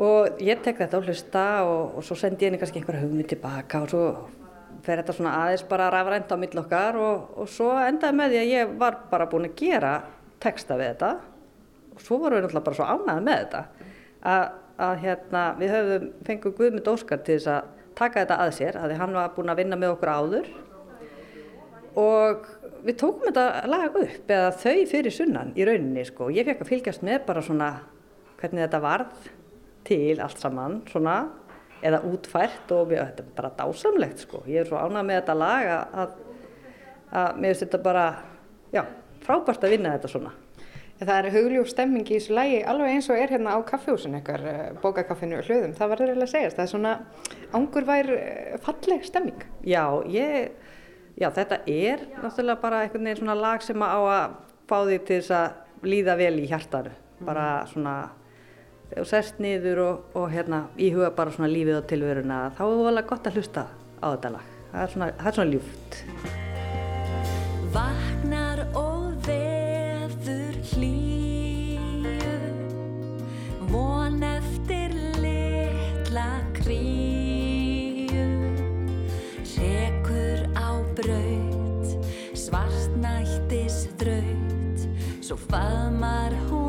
Og 0.00 0.40
ég 0.40 0.62
tek 0.64 0.78
þetta 0.80 0.96
á 0.96 1.04
hlusta 1.04 1.46
og, 1.68 1.98
og 1.98 2.06
svo 2.06 2.16
sendi 2.16 2.46
ég 2.46 2.50
henni 2.50 2.60
kannski 2.60 2.80
einhverja 2.80 3.04
hugmynd 3.04 3.28
tilbaka 3.28 3.82
og 3.84 3.92
svo 3.92 4.04
fer 4.86 5.02
þetta 5.02 5.16
svona 5.18 5.34
aðeins 5.42 5.66
bara 5.68 5.90
rafrænt 5.92 6.32
á 6.32 6.36
mill 6.40 6.62
okkar 6.62 6.96
og, 6.96 7.26
og 7.42 7.50
svo 7.52 7.74
endaði 7.84 8.16
með 8.16 8.32
því 8.32 8.40
að 8.40 8.54
ég 8.54 8.72
var 8.80 8.96
bara 9.10 9.28
búin 9.28 9.50
að 9.50 9.58
gera 9.60 9.92
texta 10.40 10.78
við 10.80 10.94
þetta. 10.94 11.12
Og 11.92 12.04
svo 12.06 12.20
vorum 12.22 12.40
við 12.40 12.46
náttúrulega 12.46 12.68
bara 12.70 12.80
svo 12.80 12.88
ánæði 12.88 13.26
með 13.26 13.42
þetta 13.42 13.62
að, 14.30 14.48
að 14.80 14.94
hérna, 15.04 15.44
við 15.60 15.74
höfum 15.74 16.08
fengið 16.26 16.56
Guðmund 16.58 16.90
Óskar 16.90 17.22
til 17.24 17.36
þess 17.36 17.52
að 17.54 17.70
taka 18.00 18.22
þetta 18.22 18.38
að 18.44 18.52
sér 18.56 18.78
að 18.80 18.96
hann 19.00 19.16
var 19.16 19.32
búin 19.34 19.52
að 19.52 19.60
vinna 19.60 19.78
með 19.80 19.94
okkur 19.96 20.12
áður 20.14 20.50
og 22.00 22.46
við 22.86 22.96
tókum 23.00 23.26
þetta 23.28 23.66
lag 23.68 23.98
upp 23.98 24.30
eða 24.30 24.52
þau 24.62 24.86
fyrir 24.88 25.14
sunnan 25.14 25.52
í 25.58 25.66
rauninni 25.66 26.04
sko. 26.08 26.30
Ég 26.32 26.46
fekk 26.48 26.64
að 26.64 26.70
fylgjast 26.70 27.04
með 27.06 27.20
bara 27.26 27.44
svona 27.44 27.70
hvernig 28.40 28.64
þetta 28.64 28.82
varð 28.84 29.28
til 29.88 30.16
allt 30.22 30.40
saman 30.40 30.80
svona 30.88 31.16
eða 31.84 32.02
útfært 32.08 32.72
og 32.76 32.90
mér, 32.90 33.10
þetta 33.10 33.24
er 33.24 33.36
bara 33.36 33.52
dásamlegt 33.58 34.24
sko. 34.24 34.42
Ég 34.48 34.62
er 34.62 34.68
svo 34.68 34.80
ánað 34.80 35.06
með 35.08 35.20
þetta 35.20 35.36
lag 35.40 35.70
að, 35.74 35.94
að, 36.02 36.16
að 37.20 37.40
mér 37.40 37.52
finnst 37.52 37.66
þetta 37.66 37.82
bara, 37.84 38.06
já, 38.74 38.82
frábært 39.24 39.64
að 39.64 39.74
vinna 39.76 39.94
þetta 39.96 40.12
svona. 40.12 40.34
Það 41.00 41.16
er 41.16 41.28
hugljúf 41.32 41.70
stemming 41.72 42.04
í 42.04 42.18
þessu 42.18 42.34
lægi 42.36 42.58
alveg 42.68 42.94
eins 42.94 43.08
og 43.08 43.16
er 43.16 43.32
hérna 43.32 43.54
á 43.56 43.58
kaffehúsin 43.64 44.18
eitthvað, 44.18 44.44
bókakaffinu 44.82 45.38
og 45.38 45.48
hlöðum. 45.48 45.72
Það 45.78 45.92
var 45.92 46.02
reyðilega 46.02 46.26
að 46.26 46.34
segja, 46.34 46.52
það 46.56 46.64
er 46.66 46.70
svona 46.74 46.92
angurvær 47.56 48.10
falleg 48.66 49.06
stemming. 49.08 49.46
Já, 49.64 49.84
ég, 50.12 50.50
já, 51.16 51.30
þetta 51.38 51.62
er 51.64 52.04
náttúrulega 52.20 52.60
bara 52.60 52.84
einhvern 52.84 53.08
veginn 53.08 53.22
svona 53.22 53.38
lag 53.40 53.64
sem 53.64 53.80
á 53.80 53.96
að 53.96 54.38
fá 54.68 54.78
því 54.84 55.02
til 55.08 55.20
þess 55.22 55.36
að 55.40 55.88
líða 55.88 56.18
vel 56.20 56.34
í 56.36 56.48
hjartaru. 56.52 56.96
Bara 57.24 57.46
svona 57.72 57.96
og 58.98 59.06
sest 59.06 59.38
niður 59.42 59.82
og, 59.84 60.14
og 60.18 60.30
hérna, 60.32 60.64
íhuga 60.80 61.12
bara 61.16 61.32
svona 61.34 61.50
lífið 61.52 61.78
og 61.78 61.86
tilveruna 61.90 62.42
þá 62.56 62.62
er 62.64 62.72
það 62.74 62.90
alveg 62.92 63.10
gott 63.12 63.28
að 63.30 63.38
hlusta 63.38 63.66
á 64.02 64.06
þetta 64.08 64.32
lag 64.34 64.46
það 64.72 64.82
er 64.82 64.94
svona, 64.94 65.08
það 65.20 65.30
er 65.30 65.34
svona 65.38 65.52
ljúft 65.54 65.90
hlýju 70.72 72.38
von 73.70 74.22
eftir 74.22 74.94
litla 75.24 76.30
kríu 76.54 78.28
sekur 79.42 80.46
á 80.54 80.70
braut 80.94 81.88
svartnættis 82.34 83.86
þraut 83.98 84.88
svo 85.20 85.36
faðmar 85.50 86.34
hún 86.46 86.59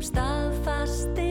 sem 0.00 0.14
staðfastir 0.14 1.29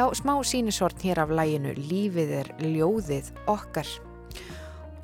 Já, 0.00 0.06
smá 0.16 0.40
sínisort 0.40 1.02
hér 1.04 1.18
af 1.20 1.28
læginu 1.28 1.74
Lífið 1.76 2.30
er 2.32 2.48
ljóðið 2.64 3.26
okkar. 3.52 3.88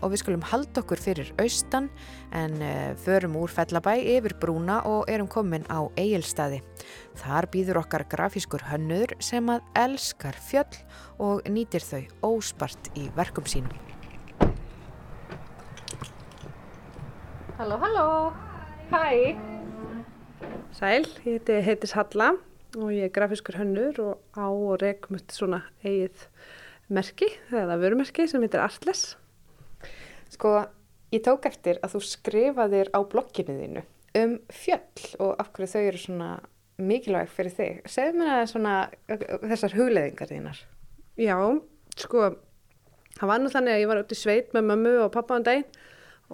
Og 0.01 0.09
við 0.09 0.23
skulum 0.23 0.47
halda 0.49 0.81
okkur 0.81 1.03
fyrir 1.05 1.33
austan 1.37 1.91
en 2.33 2.55
uh, 2.65 2.95
förum 3.05 3.37
úr 3.37 3.53
Fellabæ 3.53 3.93
yfir 4.01 4.33
brúna 4.41 4.79
og 4.89 5.05
erum 5.13 5.29
komin 5.29 5.69
á 5.69 5.85
Egilstaði. 6.01 6.63
Þar 7.21 7.51
býður 7.53 7.83
okkar 7.83 8.07
grafískur 8.09 8.65
hönnur 8.71 9.13
sem 9.21 9.53
að 9.53 9.69
elskar 9.77 10.41
fjöll 10.49 10.81
og 11.21 11.45
nýtir 11.45 11.85
þau 11.85 12.33
óspart 12.33 12.89
í 12.97 13.11
verkum 13.21 13.45
sínum. 13.45 13.77
Halló, 17.61 17.77
halló, 17.85 18.09
hæ. 18.97 19.37
Sæl, 20.73 21.05
ég 21.05 21.35
heiti 21.37 21.65
heitis 21.69 21.99
Halla 22.01 22.33
og 22.77 22.93
ég 22.93 23.09
er 23.09 23.15
grafiskur 23.15 23.57
hönnur 23.59 23.99
og 24.03 24.39
á 24.39 24.47
og 24.47 24.79
rekum 24.83 25.19
upp 25.19 25.33
svona 25.33 25.63
eigið 25.83 26.27
merki, 26.93 27.29
eða 27.51 27.79
vörumerki 27.81 28.29
sem 28.31 28.43
heitir 28.45 28.63
Artles. 28.63 29.17
Sko, 30.31 30.59
ég 31.15 31.25
tók 31.25 31.49
eftir 31.49 31.81
að 31.83 31.97
þú 31.97 32.03
skrifaðir 32.07 32.93
á 32.93 33.01
blogginu 33.03 33.57
þínu 33.59 33.87
um 34.17 34.37
fjöll 34.53 35.17
og 35.21 35.35
af 35.41 35.51
hverju 35.53 35.73
þau 35.75 35.83
eru 35.83 36.01
svona 36.01 36.29
mikilvæg 36.77 37.33
fyrir 37.33 37.55
þig. 37.57 37.81
Segðu 37.89 38.21
mér 38.21 38.33
að 38.35 38.47
svona 38.53 38.75
þessar 39.45 39.77
hugleðingar 39.77 40.31
þínar. 40.31 40.63
Já, 41.21 41.37
sko, 41.97 42.31
það 43.17 43.33
var 43.33 43.43
nú 43.43 43.53
þannig 43.53 43.77
að 43.77 43.83
ég 43.83 43.91
var 43.91 44.01
út 44.03 44.13
í 44.13 44.19
sveit 44.19 44.57
með 44.57 44.71
mömmu 44.71 44.95
og 45.05 45.13
pappa 45.15 45.39
um 45.39 45.47
daginn 45.47 45.69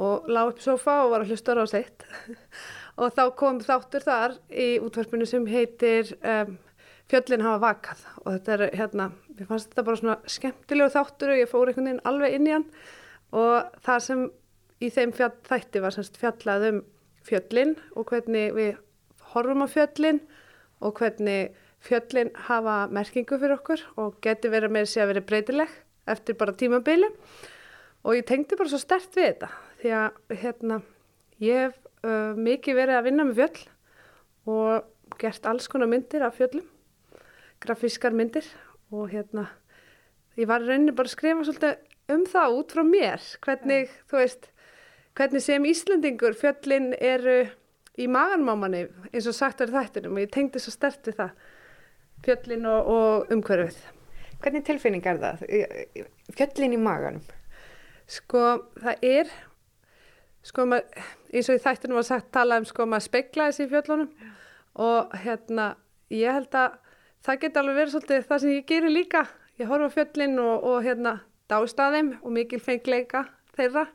og 0.02 0.28
lág 0.32 0.52
upp 0.52 0.62
í 0.62 0.64
sofa 0.64 1.02
og 1.04 1.12
var 1.12 1.24
að 1.24 1.34
hlusta 1.34 1.58
á 1.58 1.66
sitt. 1.70 2.06
Og 2.96 3.14
þá 3.16 3.24
kom 3.38 3.60
þáttur 3.64 4.04
þar 4.04 4.36
í 4.50 4.68
útvarpinu 4.82 5.26
sem 5.28 5.46
heitir 5.48 6.14
um, 6.20 6.58
Fjöllin 7.12 7.42
hafa 7.44 7.60
vakað. 7.60 8.04
Og 8.22 8.28
þetta 8.32 8.52
er 8.54 8.76
hérna, 8.78 9.08
mér 9.36 9.48
fannst 9.50 9.68
þetta 9.68 9.84
bara 9.84 10.00
svona 10.00 10.32
skemmtilegu 10.32 10.92
þáttur 10.94 11.32
og 11.34 11.40
ég 11.42 11.50
fór 11.50 11.68
einhvern 11.68 11.90
veginn 11.90 12.06
alveg 12.08 12.36
inn 12.38 12.46
í 12.48 12.54
hann. 12.54 12.64
Og 13.36 13.82
það 13.84 14.04
sem 14.06 14.22
í 14.82 14.88
þeim 14.92 15.12
fjall, 15.16 15.34
þætti 15.48 15.82
var 15.82 15.96
semst 15.96 16.16
fjallað 16.20 16.68
um 16.70 16.80
fjöllin 17.26 17.74
og 17.96 18.08
hvernig 18.08 18.54
við 18.56 18.78
horfum 19.34 19.64
á 19.64 19.68
fjöllin 19.70 20.22
og 20.82 20.96
hvernig 20.98 21.52
fjöllin 21.82 22.32
hafa 22.48 22.86
merkingu 22.94 23.38
fyrir 23.38 23.58
okkur 23.58 23.82
og 24.00 24.18
geti 24.24 24.50
verið 24.52 24.74
með 24.74 24.88
sig 24.90 25.04
að 25.04 25.12
vera 25.12 25.26
breytileg 25.28 25.76
eftir 26.12 26.38
bara 26.38 26.54
tímabili 26.58 27.10
og 28.02 28.16
ég 28.16 28.26
tengdi 28.26 28.58
bara 28.58 28.72
svo 28.72 28.80
stert 28.82 29.14
við 29.14 29.28
þetta 29.28 29.50
því 29.82 29.94
að 29.98 30.38
hérna 30.42 30.80
ég 31.42 31.78
uh, 32.06 32.34
mikið 32.38 32.78
verið 32.78 32.98
að 32.98 33.06
vinna 33.08 33.26
með 33.28 33.40
fjöll 33.40 33.62
og 34.52 35.18
gert 35.20 35.48
alls 35.48 35.68
konar 35.70 35.90
myndir 35.90 36.24
af 36.26 36.38
fjöllum 36.38 36.66
grafískar 37.62 38.14
myndir 38.16 38.46
og 38.90 39.12
hérna 39.12 39.46
ég 40.38 40.48
var 40.50 40.64
rauninni 40.64 40.94
bara 40.96 41.10
að 41.10 41.16
skrifa 41.16 41.46
svolítið 41.46 42.14
um 42.16 42.26
það 42.28 42.58
út 42.58 42.74
frá 42.74 42.82
mér 42.86 43.26
hvernig, 43.44 43.90
þú 44.10 44.20
veist, 44.20 44.50
hvernig 45.18 45.44
sem 45.44 45.70
Íslandingur 45.70 46.36
fjöllin 46.38 46.92
eru 46.98 47.40
í 48.00 48.08
maganmámanni 48.08 48.86
eins 49.12 49.28
og 49.28 49.36
sagt 49.36 49.62
er 49.62 49.72
þættinum 49.72 50.16
og 50.16 50.24
ég 50.24 50.32
tengdi 50.32 50.62
svo 50.62 50.74
stert 50.74 51.06
við 51.06 51.20
það 51.20 51.34
fjöllin 52.26 52.70
og, 52.70 52.94
og 52.96 53.34
umhverfið 53.36 53.82
Hvernig 54.42 54.64
tilfinning 54.66 55.04
er 55.06 55.20
það? 55.22 55.42
Fjöllin 56.34 56.72
í 56.74 56.78
maganum? 56.82 57.22
Sko, 58.10 58.40
það 58.82 59.04
er 59.06 59.28
sko 60.46 60.66
maður, 60.68 61.02
eins 61.32 61.50
og 61.50 61.58
í 61.58 61.62
þættunum 61.62 61.98
var 62.00 62.06
sagt 62.08 62.30
tala 62.34 62.58
um 62.60 62.66
sko 62.68 62.86
maður 62.88 63.08
speklaði 63.08 63.56
sér 63.56 63.68
í 63.68 63.72
fjöllunum. 63.72 64.10
Og 64.82 65.16
hérna 65.22 65.66
ég 66.12 66.38
held 66.38 66.56
að 66.58 66.78
það 67.26 67.42
geti 67.44 67.60
alveg 67.60 67.78
verið 67.78 67.94
svolítið 67.94 68.28
það 68.28 68.44
sem 68.44 68.54
ég 68.56 68.68
gerir 68.70 68.94
líka. 68.94 69.24
Ég 69.60 69.70
horfa 69.70 69.90
fjöllin 69.96 70.38
og, 70.42 70.68
og 70.68 70.78
hérna 70.86 71.18
dáist 71.52 71.82
að 71.82 71.98
þeim 71.98 72.14
og 72.22 72.36
mikil 72.38 72.62
fengleika 72.62 73.26
þeirra. 73.56 73.86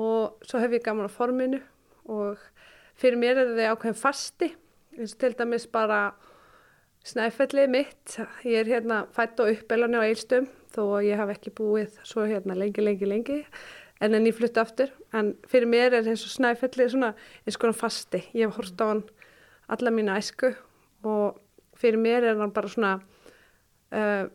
Og 0.00 0.48
svo 0.48 0.62
hef 0.62 0.74
ég 0.76 0.84
gaman 0.84 1.08
á 1.08 1.12
forminu. 1.12 1.62
Og 2.10 2.40
fyrir 2.98 3.20
mér 3.20 3.44
er 3.44 3.54
þau 3.56 3.76
ákveðin 3.76 4.00
fasti. 4.00 4.52
Eins 4.98 5.14
og 5.16 5.22
til 5.22 5.36
dæmis 5.38 5.68
bara 5.70 6.10
snæfellið 7.06 7.70
mitt. 7.70 8.18
Ég 8.44 8.64
er 8.64 8.74
hérna 8.76 9.04
fætt 9.14 9.40
og 9.40 9.52
uppelani 9.54 9.98
á 9.98 10.04
eilstum 10.04 10.50
þó 10.72 11.02
ég 11.04 11.20
hafa 11.20 11.34
ekki 11.36 11.52
búið 11.56 11.98
svo 12.06 12.24
hérna 12.24 12.56
lengi, 12.56 12.80
lengi, 12.84 13.08
lengi 13.08 13.38
en 14.02 14.18
en 14.18 14.26
ég 14.26 14.36
flutti 14.36 14.60
aftur 14.60 14.92
en 15.14 15.32
fyrir 15.48 15.70
mér 15.70 15.98
er 16.00 16.10
eins 16.10 16.26
og 16.26 16.34
snæfellið 16.34 16.92
svona 16.94 17.12
eins 17.46 17.58
konar 17.60 17.78
fasti 17.78 18.24
ég 18.34 18.48
hef 18.48 18.58
horft 18.58 18.82
á 18.82 18.86
hann 18.90 19.04
alla 19.72 19.94
mína 19.94 20.18
æsku 20.20 20.52
og 21.06 21.38
fyrir 21.78 22.00
mér 22.02 22.28
er 22.32 22.42
hann 22.42 22.54
bara 22.54 22.68
svona 22.68 22.96
uh, 23.94 24.26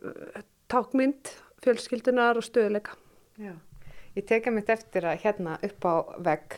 tákmynd 0.72 1.36
fjölskyldunar 1.64 2.40
og 2.40 2.48
stöðuleika 2.48 2.96
Já. 3.38 3.54
Ég 4.18 4.26
teka 4.26 4.50
mitt 4.50 4.70
eftir 4.74 5.06
að 5.06 5.20
hérna 5.22 5.60
upp 5.62 5.86
á 5.86 5.96
vegg 6.26 6.56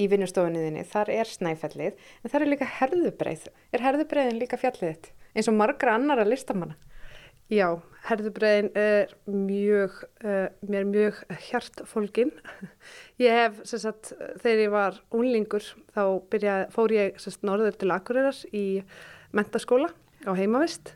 í 0.00 0.06
vinnustofunniðinni, 0.08 0.84
þar 0.88 1.10
er 1.12 1.28
snæfellið, 1.28 1.98
en 2.22 2.32
þar 2.32 2.44
er 2.44 2.48
líka 2.48 2.68
herðubreið. 2.78 3.42
Er 3.76 3.84
herðubreiðin 3.84 4.38
líka 4.40 4.56
fjallið 4.60 4.94
þitt? 4.94 5.10
Eins 5.36 5.50
og 5.52 5.58
margra 5.58 5.98
annara 5.98 6.24
listamanna. 6.24 6.78
Já, 7.52 7.66
herðubreiðin 8.06 8.70
er 8.80 9.10
mjög, 9.28 9.98
uh, 10.24 10.46
mér 10.64 10.78
er 10.78 10.86
mjög 10.88 11.18
hjartfólkin. 11.50 12.30
Ég 13.20 13.34
hef, 13.36 13.58
sem 13.68 13.82
sagt, 13.82 14.14
þegar 14.40 14.62
ég 14.62 14.72
var 14.72 14.96
unlingur, 15.12 15.66
þá 15.92 16.04
byrjað, 16.32 16.64
fór 16.72 16.94
ég 16.96 17.20
sagt, 17.20 17.44
norður 17.44 17.76
til 17.76 17.90
Akureyrar 17.92 18.40
í 18.56 18.64
mentaskóla 19.36 19.90
á 20.24 20.32
heimavist 20.38 20.94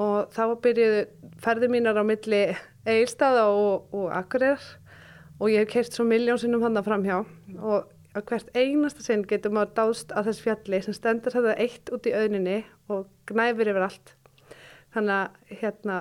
og 0.00 0.32
þá 0.32 0.56
byrjuðu 0.64 1.04
ferði 1.44 1.70
mínar 1.70 2.00
á 2.00 2.04
milli 2.06 2.42
Egilstaða 2.88 3.44
og, 3.52 3.92
og 3.92 4.08
Akureyrar 4.16 4.64
og 5.36 5.52
ég 5.52 5.66
hef 5.66 5.72
keirt 5.74 5.94
svo 6.00 6.08
miljónsinnum 6.08 6.64
hann 6.64 6.80
að 6.80 6.88
framhjá 6.88 7.20
og 7.60 7.92
að 8.16 8.28
hvert 8.30 8.56
einasta 8.56 9.04
sinn 9.04 9.28
getur 9.28 9.52
maður 9.52 9.76
dást 9.78 10.16
að 10.16 10.30
þess 10.30 10.44
fjalli 10.48 10.82
sem 10.86 10.96
stendur 10.96 11.36
þetta 11.36 11.60
eitt 11.60 11.92
út 11.92 12.08
í 12.08 12.16
auðninni 12.16 12.60
og 12.88 13.08
gnæfir 13.28 13.74
yfir 13.74 13.90
allt. 13.92 14.14
Þannig 14.94 15.14
að 15.18 15.58
hérna, 15.60 15.98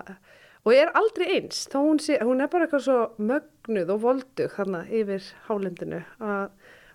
og 0.63 0.75
er 0.77 0.93
aldrei 0.97 1.25
eins, 1.37 1.65
þó 1.71 1.79
hún, 1.81 1.99
sé, 2.03 2.19
hún 2.21 2.43
er 2.43 2.51
bara 2.51 2.67
eitthvað 2.67 2.85
svo 2.85 2.97
mögnuð 3.17 3.93
og 3.95 4.01
voldug 4.03 4.53
þarna 4.53 4.83
yfir 4.93 5.29
hálendinu 5.47 6.01
að 6.23 6.49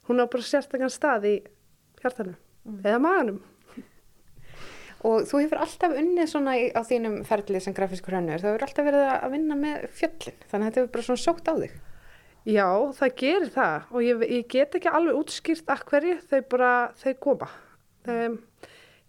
hún 0.08 0.22
á 0.22 0.30
bara 0.30 0.46
sérstakann 0.48 0.92
stað 0.92 1.26
í 1.28 1.36
hjartanum 2.00 2.38
eða 2.84 3.00
maganum. 3.02 3.40
Og 5.06 5.28
þú 5.30 5.44
hefur 5.44 5.60
alltaf 5.62 5.92
unnið 5.94 6.30
svona 6.30 6.56
í, 6.58 6.70
á 6.74 6.82
þínum 6.86 7.20
ferlið 7.26 7.62
sem 7.66 7.74
grafískur 7.76 8.16
hannur, 8.18 8.40
þú 8.42 8.50
hefur 8.50 8.64
alltaf 8.66 8.88
verið 8.88 9.04
að 9.12 9.34
vinna 9.36 9.58
með 9.58 9.84
fjöllin, 9.94 10.40
þannig 10.50 10.64
að 10.64 10.68
þetta 10.70 10.80
hefur 10.80 10.94
bara 10.96 11.06
svona 11.06 11.22
sókt 11.22 11.50
á 11.50 11.54
þig. 11.60 11.76
Já, 12.48 12.68
það 12.96 13.14
gerir 13.20 13.50
það 13.52 13.88
og 13.92 14.04
ég, 14.06 14.24
ég 14.32 14.48
get 14.50 14.76
ekki 14.78 14.90
alveg 14.90 15.18
útskýrt 15.18 15.70
að 15.70 15.84
hverju 15.90 16.16
þau 16.30 16.40
bara, 16.54 16.72
þau 16.98 17.12
koma. 17.26 17.48
Um, 18.08 18.38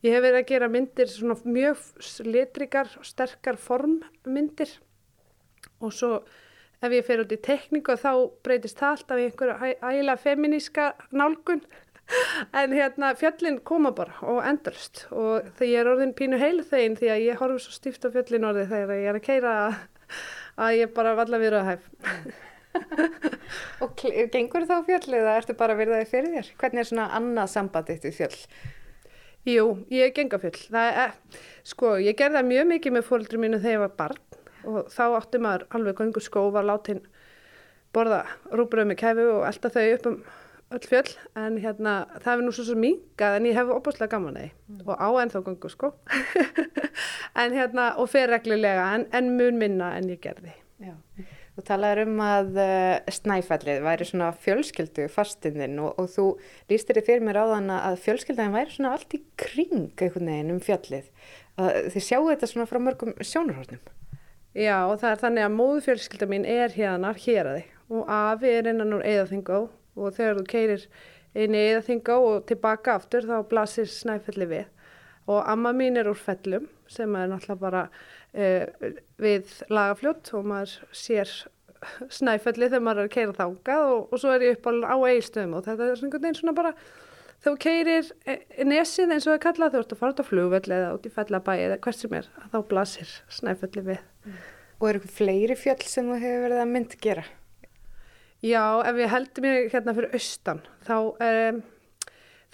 ég 0.05 0.13
hef 0.15 0.23
verið 0.23 0.41
að 0.41 0.49
gera 0.51 0.69
myndir 0.71 1.09
svona 1.11 1.35
mjög 1.43 1.81
litrikar 2.27 2.91
og 2.99 3.07
sterkar 3.07 3.59
formmyndir 3.59 4.71
og 5.83 5.93
svo 5.95 6.21
ef 6.79 6.95
ég 6.95 7.05
fer 7.07 7.23
út 7.23 7.35
í 7.35 7.41
tekníku 7.43 7.97
þá 7.99 8.11
breytist 8.45 8.79
það 8.79 8.95
alltaf 8.95 9.19
í 9.19 9.27
einhverja 9.27 9.75
ægilega 9.83 10.23
feminíska 10.23 10.89
nálgun 11.11 11.63
en 12.59 12.73
hérna 12.73 13.13
fjöllin 13.19 13.59
koma 13.65 13.91
bara 13.95 14.15
og 14.25 14.41
endurst 14.47 15.05
og 15.11 15.49
þegar 15.59 15.71
ég 15.71 15.81
er 15.81 15.91
orðin 15.93 16.15
pínu 16.17 16.39
heilu 16.41 16.65
þegin 16.67 16.97
því 16.99 17.11
að 17.13 17.25
ég 17.27 17.41
horfum 17.43 17.63
svo 17.63 17.75
stíft 17.75 18.07
á 18.07 18.09
fjöllin 18.13 18.47
orði 18.49 18.67
þegar 18.71 18.95
ég 18.95 19.11
er 19.11 19.19
að 19.19 19.27
keira 19.27 19.55
að, 19.65 19.79
að 20.65 20.77
ég 20.79 20.95
bara 20.95 21.17
valla 21.19 21.41
við 21.41 21.59
að 21.59 21.69
hæf. 21.73 21.91
og 23.83 24.03
gengur 24.33 24.65
þá 24.69 24.75
fjöll 24.87 25.15
eða 25.19 25.37
ertu 25.41 25.55
bara 25.57 25.75
að 25.75 25.83
verða 25.83 26.01
þig 26.01 26.11
fyrir 26.13 26.35
þér? 26.37 26.51
Hvernig 26.61 26.83
er 26.83 26.89
svona 26.91 27.07
annað 27.17 27.53
samband 27.53 27.89
eitt 27.91 28.05
við 28.07 28.19
fjöll? 28.21 28.43
Jú, 29.47 29.85
ég 29.93 30.11
geng 30.15 30.33
á 30.35 30.39
fjöll. 30.41 30.59
Er, 30.75 31.13
sko, 31.63 31.95
ég 32.01 32.17
gerði 32.19 32.41
það 32.41 32.49
mjög 32.49 32.67
mikið 32.73 32.95
með 32.97 33.07
fólkdur 33.07 33.41
mínu 33.41 33.61
þegar 33.61 33.77
ég 33.77 33.85
var 33.85 33.95
barn 34.01 34.25
og 34.67 34.91
þá 34.91 35.05
átti 35.15 35.39
maður 35.39 35.65
alveg 35.77 35.95
gangur 36.01 36.23
skó 36.23 36.43
var 36.51 36.67
látin 36.67 36.99
borða 37.95 38.25
rúbröð 38.51 38.91
með 38.91 38.99
kefu 38.99 39.25
og 39.37 39.45
elda 39.47 39.71
þau 39.73 39.85
upp 39.93 40.09
um 40.11 40.19
öll 40.69 40.85
fjöll 40.85 41.15
en 41.39 41.57
hérna 41.63 41.93
það 42.19 42.27
hefur 42.27 42.45
nú 42.45 42.51
svo 42.53 42.65
svo 42.67 42.75
mingað 42.77 43.37
en 43.39 43.47
ég 43.49 43.57
hef 43.57 43.71
opaslega 43.73 44.11
gaman 44.13 44.37
því 44.37 44.49
mm. 44.51 44.81
og 44.85 45.01
á 45.01 45.09
ennþá 45.23 45.41
gangur 45.47 45.73
sko 45.73 45.89
en 47.41 47.55
hérna 47.57 47.87
og 47.97 48.11
fer 48.11 48.29
reglulega 48.29 48.85
en, 48.97 49.07
en 49.09 49.31
mun 49.37 49.57
minna 49.57 49.95
en 49.97 50.11
ég 50.13 50.21
gerði. 50.21 50.53
Já. 50.83 50.93
Þú 51.59 51.63
talaður 51.67 51.99
um 52.05 52.19
að 52.23 52.57
uh, 52.63 53.09
snæfellið 53.11 53.81
væri 53.83 54.05
svona 54.07 54.29
fjölskyldu 54.39 55.09
fastindin 55.11 55.73
og, 55.83 55.97
og 55.99 56.05
þú 56.13 56.27
lístir 56.71 56.95
þið 56.95 57.09
fyrir 57.09 57.25
mér 57.27 57.39
á 57.43 57.45
þann 57.49 57.73
að 57.75 57.97
fjölskyldaðin 58.05 58.53
væri 58.55 58.71
svona 58.71 58.91
allt 58.95 59.15
í 59.17 59.19
kring 59.43 59.89
einhvern 59.89 60.29
veginn 60.31 60.53
um 60.53 60.61
fjallið. 60.63 61.09
Að 61.59 61.89
þið 61.91 62.05
sjáu 62.05 62.21
þetta 62.29 62.49
svona 62.53 62.67
frá 62.69 62.79
mörgum 62.85 63.11
sjónarhórnum. 63.19 63.81
Já 64.55 64.77
og 64.85 64.95
það 65.01 65.09
er 65.11 65.21
þannig 65.25 65.47
að 65.49 65.57
móðufjölskylda 65.57 66.29
mín 66.31 66.47
er 66.47 66.77
hérna 66.77 67.11
hér 67.25 67.51
að 67.51 67.59
þið 67.59 67.99
og 67.99 68.15
afi 68.21 68.55
er 68.55 68.71
innan 68.71 68.95
úr 68.95 69.05
eðaþingó 69.11 69.61
og 69.99 70.15
þegar 70.15 70.39
þú 70.39 70.49
keirir 70.55 70.89
inn 71.43 71.59
í 71.59 71.65
eðaþingó 71.73 72.21
og 72.29 72.47
tilbaka 72.47 72.95
aftur 73.01 73.27
þá 73.27 73.35
blasir 73.51 73.91
snæfellið 73.91 74.55
við 74.55 74.67
og 75.27 75.43
amma 75.43 75.75
mín 75.75 75.99
er 75.99 76.07
úr 76.07 76.23
fellum 76.23 76.71
sem 76.87 77.19
er 77.19 77.27
náttúrulega 77.29 77.61
bara 77.67 77.83
uh, 78.35 78.91
við 79.21 79.55
lagafljótt 79.71 80.33
og 80.37 80.49
maður 80.51 80.75
sér 80.95 81.33
snæfelli 82.11 82.67
þegar 82.67 82.83
maður 82.83 83.03
er 83.03 83.09
að 83.09 83.13
keira 83.13 83.35
þángað 83.37 83.85
og, 83.93 84.01
og 84.11 84.21
svo 84.21 84.33
er 84.33 84.45
ég 84.49 84.57
upp 84.57 84.67
á, 84.67 84.95
eigstöðum 85.13 85.55
og 85.55 85.67
þetta 85.67 85.85
er 85.85 86.01
svona, 86.01 86.33
svona 86.35 86.55
bara 86.57 86.73
þú 87.45 87.55
keirir 87.63 88.11
e, 88.27 88.37
nesið 88.67 89.13
eins 89.15 89.27
og 89.27 89.35
það 89.35 89.43
kallað 89.45 89.75
þú 89.75 89.81
ert 89.81 89.93
að 89.95 90.01
fara 90.01 90.15
út 90.15 90.21
á 90.21 90.29
flugvelli 90.29 90.75
eða 90.75 90.93
út 90.97 91.07
í 91.07 91.13
fellabæi 91.15 91.57
eða 91.57 91.79
hvert 91.85 91.99
sem 91.99 92.15
er 92.19 92.29
að 92.41 92.55
þá 92.55 92.59
blasir 92.73 93.13
snæfelli 93.31 93.85
við. 93.87 94.01
Mm. 94.25 94.39
Og 94.79 94.87
eru 94.89 94.99
eitthvað 94.99 95.15
fleiri 95.17 95.59
fjöll 95.59 95.85
sem 95.87 96.09
þú 96.09 96.19
hefur 96.19 96.45
verið 96.47 96.63
að 96.63 96.73
mynd 96.73 96.95
gera? 97.03 97.25
Já, 98.39 98.63
ef 98.87 98.99
ég 98.99 99.11
heldur 99.11 99.43
mér 99.43 99.71
hérna 99.73 99.95
fyrir 99.97 100.13
austan 100.15 100.61
þá, 100.87 100.95
um, 101.11 101.63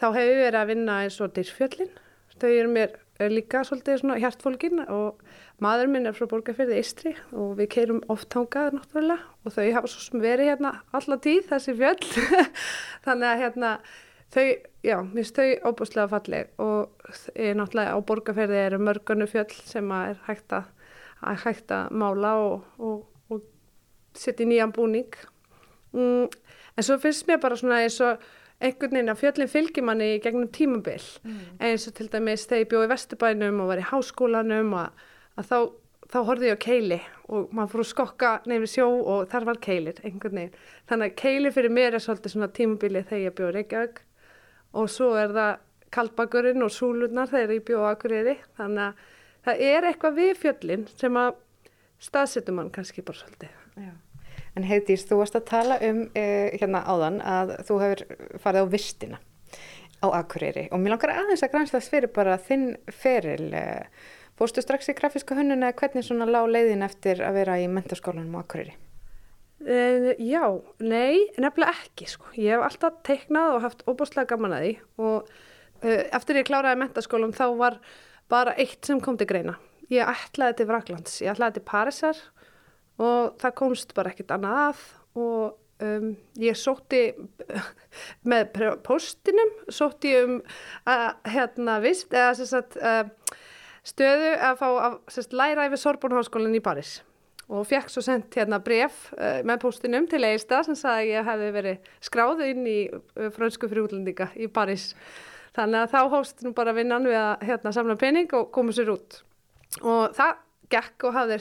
þá 0.02 0.08
hefur 0.08 0.32
ég 0.32 0.42
verið 0.42 0.62
að 0.62 0.72
vinna 0.74 1.02
eins 1.04 1.20
og 1.22 1.34
dyrfjöllin. 1.36 1.92
Þau 2.36 2.50
eru 2.50 2.72
mér 2.74 2.96
líka 3.20 3.64
svolítið 3.64 4.02
svona 4.02 4.18
hjartfólkin 4.20 4.82
og 4.92 5.22
maður 5.64 5.92
minn 5.92 6.10
er 6.10 6.16
frá 6.18 6.28
borgarferði 6.28 6.80
Ístri 6.82 7.14
og 7.32 7.54
við 7.60 7.70
keirum 7.78 8.02
oft 8.12 8.34
hangað 8.36 8.76
náttúrulega 8.76 9.24
og 9.46 9.56
þau 9.56 9.70
hafa 9.78 9.92
svo 9.92 10.04
sem 10.04 10.24
verið 10.24 10.52
hérna 10.52 10.74
alla 10.96 11.18
tíð 11.24 11.48
þessi 11.54 11.76
fjöll. 11.80 12.10
Þannig 13.06 13.30
að 13.30 13.42
hérna 13.44 13.72
þau, 14.36 14.46
já, 14.84 14.98
mér 15.00 15.22
finnst 15.22 15.40
þau 15.40 15.72
óbúslega 15.72 16.12
falleg 16.12 16.52
og 16.60 17.12
ég, 17.40 17.56
náttúrulega 17.56 17.96
á 17.96 18.00
borgarferði 18.12 18.62
eru 18.66 18.82
mörgunu 18.84 19.30
fjöll 19.32 19.52
sem 19.64 19.96
er 19.96 20.20
hægt 20.28 20.56
að, 20.60 20.68
að, 21.22 21.44
hægt 21.46 21.76
að 21.76 21.96
mála 21.96 22.34
og, 22.44 22.66
og, 22.80 23.06
og 23.32 23.46
setja 24.20 24.44
í 24.44 24.52
nýjan 24.52 24.76
búning. 24.76 25.16
Mm, 25.96 26.28
en 26.76 26.84
svo 26.84 27.00
finnst 27.00 27.30
mér 27.30 27.40
bara 27.40 27.56
svona 27.60 27.80
eins 27.86 28.02
og 28.04 28.20
einhvern 28.66 28.98
veginn 28.98 29.14
að 29.14 29.22
fjöllin 29.22 29.52
fylgir 29.52 29.86
manni 29.86 30.12
í 30.16 30.22
gegnum 30.24 30.50
tímabil. 30.54 31.02
Mm. 31.26 31.42
eins 31.64 31.88
og 31.90 31.96
til 31.98 32.08
dæmis 32.12 32.46
þegar 32.50 32.64
ég 32.64 32.70
bjóði 32.72 32.88
í 32.88 32.92
Vesturbænum 32.94 33.60
og 33.64 33.72
var 33.72 33.82
í 33.82 33.90
háskólanum 33.90 34.74
að, 34.80 35.04
að 35.40 35.50
þá, 35.50 35.58
þá 36.14 36.18
horfði 36.30 36.50
ég 36.50 36.58
á 36.58 36.66
keili 36.66 37.00
og 37.26 37.54
maður 37.56 37.74
fór 37.74 37.84
að 37.84 37.90
skokka 37.92 38.32
nefnir 38.46 38.72
sjó 38.72 38.88
og 39.02 39.30
þar 39.32 39.48
var 39.50 39.62
keilir 39.66 40.02
einhvern 40.04 40.42
veginn. 40.42 40.60
Þannig 40.90 41.12
að 41.12 41.20
keili 41.22 41.54
fyrir 41.56 41.76
mér 41.78 41.98
er 41.98 42.06
svolítið 42.06 42.36
svona 42.36 42.52
tímabili 42.54 43.04
þegar 43.06 43.26
ég 43.26 43.38
bjóði 43.40 43.58
Reykjavík. 43.60 44.02
Og 44.76 44.90
svo 44.92 45.12
er 45.18 45.36
það 45.36 45.52
kaldbakurinn 45.96 46.66
og 46.66 46.74
súlurnar 46.76 47.32
þegar 47.32 47.56
ég 47.56 47.68
bjóði 47.68 47.92
Akureyri. 47.92 48.40
Þannig 48.60 48.88
að 48.88 49.06
það 49.48 49.68
er 49.72 49.90
eitthvað 49.90 50.20
við 50.22 50.34
fjöllin 50.42 50.90
sem 50.96 51.22
að 51.22 51.38
staðsettum 52.06 52.60
mann 52.60 52.74
kannski 52.76 53.06
bara 53.06 53.24
svolítið. 53.24 53.62
Já 53.80 53.94
En 54.56 54.66
Heiðdís, 54.68 55.04
þú 55.08 55.20
varst 55.20 55.36
að 55.36 55.48
tala 55.50 55.78
um 55.84 56.06
uh, 56.08 56.52
hérna 56.56 56.84
áðan 56.88 57.20
að 57.20 57.56
þú 57.68 57.80
hefur 57.82 58.04
farið 58.44 58.68
á 58.68 58.72
vistina 58.72 59.20
á 60.00 60.08
Akureyri 60.16 60.68
og 60.72 60.80
mér 60.80 60.96
langar 60.96 61.16
aðeins 61.16 61.44
að 61.44 61.52
grænslast 61.56 61.92
fyrir 61.92 62.12
bara 62.16 62.38
þinn 62.40 62.70
feril. 62.92 63.50
Uh, 63.52 63.84
fórstu 64.40 64.64
strax 64.64 64.92
í 64.92 64.96
grafíska 64.96 65.36
hönnun 65.38 65.64
eða 65.64 65.78
hvernig 65.82 66.08
svona 66.08 66.28
lág 66.28 66.48
leiðin 66.52 66.86
eftir 66.88 67.24
að 67.24 67.42
vera 67.42 67.60
í 67.60 67.68
mentaskólanum 67.72 68.40
á 68.40 68.44
Akureyri? 68.44 68.78
Uh, 69.66 70.12
já, 70.20 70.44
nei, 70.84 71.26
nefnilega 71.40 71.76
ekki 71.76 72.08
sko. 72.12 72.32
Ég 72.40 72.56
hef 72.56 72.66
alltaf 72.70 73.04
teiknað 73.08 73.58
og 73.58 73.68
haft 73.68 73.86
óbúslega 73.90 74.32
gaman 74.36 74.56
að 74.56 74.66
því 74.66 74.74
og 75.04 75.36
eftir 75.86 76.40
ég 76.40 76.48
kláraði 76.48 76.80
mentaskólan 76.80 77.36
þá 77.36 77.48
var 77.60 77.80
bara 78.32 78.56
eitt 78.62 78.88
sem 78.88 79.02
kom 79.04 79.18
til 79.20 79.28
greina. 79.30 79.58
Ég 79.92 80.08
ætlaði 80.08 80.62
til 80.62 80.70
Vraklands, 80.70 81.20
ég 81.22 81.36
ætlaði 81.36 81.60
til 81.60 81.66
Parísar 81.68 82.22
og 83.02 83.36
það 83.42 83.56
komst 83.60 83.96
bara 83.98 84.14
ekkert 84.14 84.36
annað 84.36 84.60
að 84.66 84.84
og 85.16 85.56
um, 85.84 86.12
ég 86.40 86.60
sótti 86.60 87.08
með 88.30 88.62
póstinum, 88.86 89.52
sótti 89.72 90.14
um 90.22 90.38
að 90.90 91.10
hérna 91.36 91.80
vist, 91.84 92.14
eða 92.14 92.48
sagt 92.48 92.78
uh, 92.80 93.04
stöðu 93.86 94.32
að 94.38 94.62
fá 94.62 94.70
að 94.70 94.98
sagt, 95.14 95.36
læra 95.36 95.68
yfir 95.70 95.82
Sorbonne 95.82 96.20
háskólan 96.20 96.58
í 96.58 96.64
Paris 96.64 96.98
og 97.46 97.68
fekk 97.70 97.92
svo 97.94 98.02
sendt 98.02 98.34
hérna 98.40 98.58
bref 98.64 99.12
uh, 99.20 99.44
með 99.46 99.62
póstinum 99.66 100.10
til 100.10 100.24
Eilstað 100.26 100.70
sem 100.70 100.80
sagði 100.80 101.04
að 101.04 101.12
ég 101.12 101.30
hefði 101.30 101.52
verið 101.60 101.92
skráð 102.08 102.44
inn 102.48 102.66
í 102.70 102.80
frönsku 103.36 103.70
fyrir 103.70 103.86
útlendinga 103.86 104.32
í 104.40 104.50
Paris. 104.52 104.94
Þannig 105.56 105.86
að 105.86 105.94
þá 105.94 106.00
hóst 106.12 106.42
nú 106.44 106.52
bara 106.58 106.74
vinnan 106.76 107.06
við 107.08 107.20
að 107.20 107.46
hérna, 107.48 107.72
samla 107.72 107.96
pening 108.00 108.34
og 108.36 108.50
koma 108.56 108.74
sér 108.76 108.90
út. 108.92 109.22
Og 109.84 110.16
það 110.18 110.42
gekk 110.72 111.08
og 111.08 111.16
hafði 111.16 111.40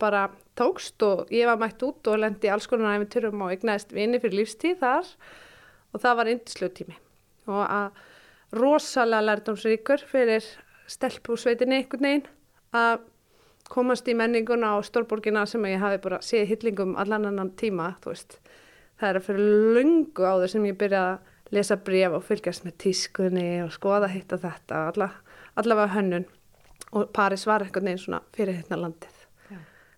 bara 0.00 0.26
tókst 0.58 1.02
og 1.06 1.30
ég 1.34 1.48
var 1.48 1.60
mætt 1.60 1.82
út 1.86 2.10
og 2.10 2.20
lendi 2.22 2.50
alls 2.50 2.66
konar 2.70 2.98
æfinturum 2.98 3.44
og 3.46 3.54
egnaðist 3.54 3.94
vini 3.94 4.20
fyrir 4.22 4.40
lífstíð 4.40 4.80
þar 4.82 5.10
og 5.94 6.02
það 6.02 6.18
var 6.20 6.30
indislegu 6.32 6.74
tími. 6.78 6.96
Og 7.50 7.64
að 7.64 8.04
rosalega 8.54 9.26
lærdomsríkur 9.28 10.04
fyrir 10.10 10.46
stelpúsveitinni 10.90 11.82
einhvern 11.82 12.08
veginn 12.08 12.26
að 12.74 13.04
komast 13.70 14.08
í 14.10 14.16
menninguna 14.16 14.74
á 14.76 14.78
stórborgina 14.84 15.46
sem 15.48 15.62
ég 15.70 15.80
hafi 15.82 16.00
bara 16.04 16.20
séð 16.24 16.50
hillingum 16.52 16.96
allan 17.00 17.30
annan 17.30 17.54
tíma, 17.56 17.94
þú 18.02 18.12
veist. 18.12 18.38
Það 19.00 19.08
er 19.08 19.18
að 19.18 19.26
fyrir 19.28 19.54
lungu 19.76 20.26
áður 20.26 20.52
sem 20.52 20.66
ég 20.68 20.76
byrjaði 20.78 21.14
að 21.14 21.54
lesa 21.54 21.76
bref 21.86 22.16
og 22.18 22.24
fylgjast 22.26 22.64
með 22.66 22.76
tískunni 22.84 23.48
og 23.64 23.72
skoða 23.74 24.10
hitt 24.12 24.32
og 24.34 24.42
þetta, 24.44 24.86
alla, 24.92 25.10
allavega 25.60 25.94
hönnun 25.96 26.26
og 26.94 27.10
Paris 27.16 27.46
var 27.48 27.64
einhvern 27.64 27.90
veginn 27.90 28.04
svona 28.04 28.20
fyrir 28.36 28.60
hérna 28.60 28.78
landið. 28.84 29.20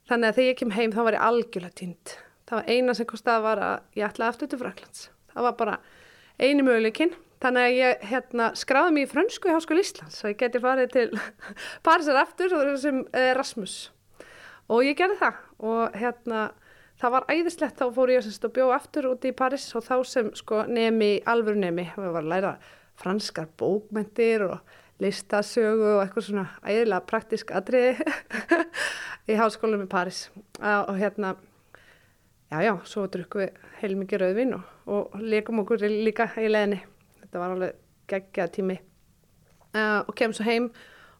Þannig 0.06 0.28
að 0.28 0.36
þegar 0.38 0.48
ég 0.48 0.58
kem 0.60 0.74
heim 0.76 0.92
þá 0.94 1.00
var 1.02 1.16
ég 1.16 1.26
algjörlega 1.26 1.78
týnd. 1.80 2.16
Það 2.46 2.60
var 2.60 2.68
eina 2.70 2.94
sem 2.94 3.08
kostaði 3.10 3.42
var 3.42 3.62
að 3.66 3.76
ég 3.98 4.06
ætlaði 4.06 4.32
aftur 4.32 4.50
til 4.52 4.58
Fraklands. 4.60 5.08
Það 5.32 5.46
var 5.48 5.56
bara 5.58 5.78
eini 6.38 6.66
möguleikinn. 6.66 7.16
Þannig 7.42 7.66
að 7.66 7.74
ég 7.76 8.04
hérna, 8.10 8.46
skráði 8.56 8.94
mig 8.94 9.04
í 9.04 9.10
frönsku 9.10 9.50
í 9.50 9.52
Háskóla 9.52 9.82
Íslands 9.82 10.22
og 10.22 10.30
ég 10.30 10.38
geti 10.40 10.62
farið 10.62 10.92
til 10.94 11.08
Parísar 11.86 12.20
aftur 12.22 12.54
sem 12.80 13.02
Erasmus. 13.12 13.74
Og 14.72 14.86
ég 14.86 14.96
gerði 14.98 15.18
það 15.20 15.42
og 15.72 15.98
hérna 15.98 16.46
það 17.00 17.14
var 17.16 17.28
æðislegt 17.30 17.82
þá 17.82 17.86
fór 17.98 18.14
ég 18.14 18.24
semst 18.24 18.46
og 18.48 18.54
bjó 18.56 18.70
aftur 18.74 19.10
út 19.10 19.26
í 19.28 19.34
París 19.36 19.66
og 19.76 19.84
þá 19.84 19.96
sem 20.08 20.32
sko 20.38 20.62
nemi, 20.70 21.18
alvöru 21.28 21.60
nemi, 21.60 21.90
við 21.92 22.08
varum 22.08 22.22
að 22.22 22.32
læra 22.32 22.56
franskar 22.96 23.50
bókmentir 23.60 24.46
og 24.46 24.76
listasögu 25.02 25.90
og 25.96 26.02
eitthvað 26.02 26.28
svona 26.28 26.46
æðilega 26.64 27.04
praktisk 27.10 27.52
atriði 27.56 28.06
í 29.30 29.36
háskólanum 29.36 29.84
í 29.84 29.90
París. 29.92 30.26
Og 30.62 30.96
hérna 30.96 31.34
já 32.50 32.62
já, 32.64 32.72
svo 32.88 33.06
drukkum 33.10 33.44
við 33.44 33.64
heilmikið 33.80 34.22
rauðvin 34.22 34.54
og, 34.56 34.68
og 34.86 35.16
leikum 35.20 35.64
okkur 35.64 35.84
líka 35.90 36.30
í 36.40 36.48
leðinni 36.48 36.80
þetta 37.26 37.42
var 37.42 37.56
alveg 37.56 37.80
geggja 38.10 38.48
tími. 38.54 38.78
Uh, 39.76 40.00
og 40.06 40.14
kem 40.16 40.32
svo 40.32 40.46
heim 40.46 40.70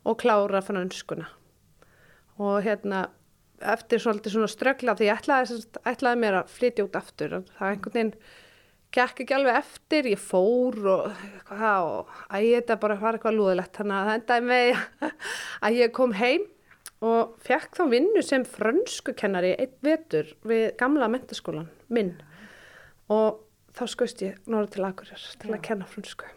og 0.07 0.17
klára 0.23 0.63
franskuna 0.65 1.27
og 2.41 2.63
hérna 2.65 3.09
eftir 3.61 4.01
svolítið 4.01 4.35
svona 4.35 4.49
ströggla 4.53 4.95
því 4.97 5.09
ég 5.09 5.21
ætlaði, 5.21 5.59
ætlaði 5.89 6.21
mér 6.21 6.39
að 6.43 6.51
flytja 6.53 6.85
út 6.85 6.99
aftur. 6.99 7.39
Það 7.57 7.71
einhvern 7.71 7.95
veginn 7.95 8.13
gekk 8.97 9.23
ekki 9.25 9.37
alveg 9.37 9.61
eftir, 9.61 10.11
ég 10.13 10.21
fór 10.21 10.77
og 10.93 11.25
hvað 11.51 11.89
og 11.93 12.13
æ, 12.33 12.39
þetta 12.41 12.79
bara 12.83 12.99
var 13.01 13.19
eitthvað 13.19 13.39
lúðilegt 13.39 13.81
þannig 13.81 13.97
að 13.97 14.11
það 14.11 14.21
endaði 14.21 14.47
með 14.51 15.11
að 15.69 15.81
ég 15.81 15.97
kom 15.97 16.15
heim 16.17 16.47
og 17.07 17.35
fekk 17.45 17.77
þá 17.77 17.83
vinnu 17.93 18.23
sem 18.25 18.47
frönskukennari 18.49 19.53
einn 19.61 19.75
vetur 19.85 20.33
við 20.49 20.71
gamla 20.81 21.11
mentaskólan 21.13 21.69
minn 21.93 22.15
og 23.13 23.43
þá 23.77 23.85
skauðst 23.93 24.25
ég 24.25 24.41
norður 24.49 24.73
til 24.73 24.89
Akureyrar 24.89 25.25
til 25.43 25.53
að 25.53 25.63
kenna 25.67 25.87
frönsku. 25.91 26.29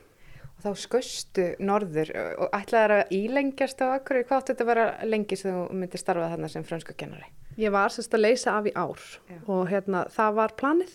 Og 0.60 0.66
þá 0.66 0.82
skaustu 0.82 1.46
norður 1.64 2.10
og 2.44 2.50
ætlaði 2.58 2.98
að 2.98 3.14
ílengjast 3.16 3.80
á 3.80 3.96
Akureyri. 3.96 4.28
Hvað 4.28 4.42
átti 4.42 4.52
þetta 4.52 4.66
að 4.66 4.72
vera 4.74 4.88
lengi 5.08 5.38
sem 5.40 5.56
þú 5.56 5.62
myndir 5.80 6.02
starfað 6.02 6.34
þarna 6.34 6.50
sem 6.52 6.66
frönsku 6.68 6.96
kennari? 7.00 7.30
Ég 7.60 7.72
var 7.72 7.94
sérst 7.96 8.16
að 8.16 8.26
leysa 8.26 8.58
af 8.60 8.68
í 8.68 8.74
ár 8.76 9.00
Já. 9.00 9.38
og 9.48 9.64
hérna 9.72 10.04
það 10.12 10.36
var 10.42 10.56
planið 10.60 10.92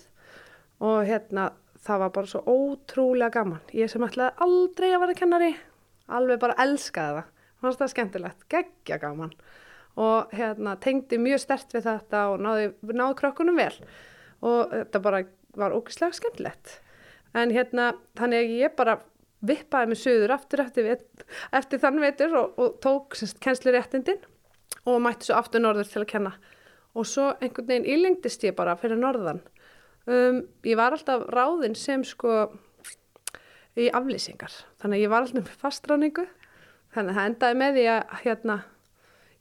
og 0.80 1.04
hérna 1.06 1.50
það 1.84 2.00
var 2.04 2.14
bara 2.14 2.30
svo 2.30 2.42
ótrúlega 2.48 3.34
gaman. 3.38 3.62
Ég 3.76 3.90
sem 3.92 4.04
ætlaði 4.04 4.34
aldrei 4.46 4.88
að 4.92 5.02
vera 5.04 5.18
kennari, 5.18 5.52
alveg 6.08 6.40
bara 6.42 6.56
elskaði 6.64 7.20
það. 7.20 7.30
Fannst 7.64 7.80
það 7.80 7.92
skemmtilegt, 7.94 8.48
geggja 8.52 8.98
gaman 9.00 9.36
og 9.94 10.32
hérna 10.34 10.74
tengdi 10.82 11.20
mjög 11.22 11.44
stert 11.44 11.74
við 11.74 11.84
þetta 11.86 12.24
og 12.32 12.40
náði, 12.42 12.72
náði 12.82 13.14
krökkunum 13.20 13.60
vel 13.60 13.74
og 14.42 14.72
þetta 14.72 15.00
bara 15.04 15.20
var 15.54 15.76
ógislega 15.76 16.16
skemmtilegt. 16.18 16.78
En 17.34 17.52
hérna 17.54 17.92
þannig 18.18 18.42
að 18.42 18.56
ég 18.58 18.74
bara 18.74 18.98
vippaði 19.44 19.92
mig 19.92 20.00
söður 20.00 20.34
aftur 20.34 20.64
eftir, 20.64 20.90
eftir 21.54 21.82
þann 21.82 22.02
vetur 22.02 22.34
og, 22.40 22.58
og 22.58 22.76
tók 22.82 23.16
kennsluréttindin 23.44 24.20
og 24.88 25.00
mætti 25.04 25.28
svo 25.28 25.38
aftur 25.38 25.62
norður 25.62 25.88
til 25.88 26.02
að 26.02 26.10
kenna 26.10 26.34
og 26.94 27.08
svo 27.08 27.30
einhvern 27.40 27.68
veginn 27.68 27.88
ílengdist 27.94 28.44
ég 28.46 28.56
bara 28.56 28.76
fyrir 28.80 29.00
norðan 29.00 29.42
um, 30.10 30.40
ég 30.66 30.78
var 30.78 30.96
alltaf 30.96 31.26
ráðinn 31.32 31.76
sem 31.78 32.04
sko 32.06 32.46
í 33.74 33.90
aflýsingar. 33.90 34.54
Þannig 34.82 35.00
að 35.00 35.04
ég 35.04 35.12
var 35.12 35.24
alltaf 35.24 35.40
með 35.40 35.60
fastráningu 35.64 36.26
þannig 36.94 37.10
að 37.10 37.18
það 37.18 37.28
endaði 37.30 37.60
með 37.60 37.76
því 37.76 37.84
að 37.90 38.16
hérna, 38.22 38.58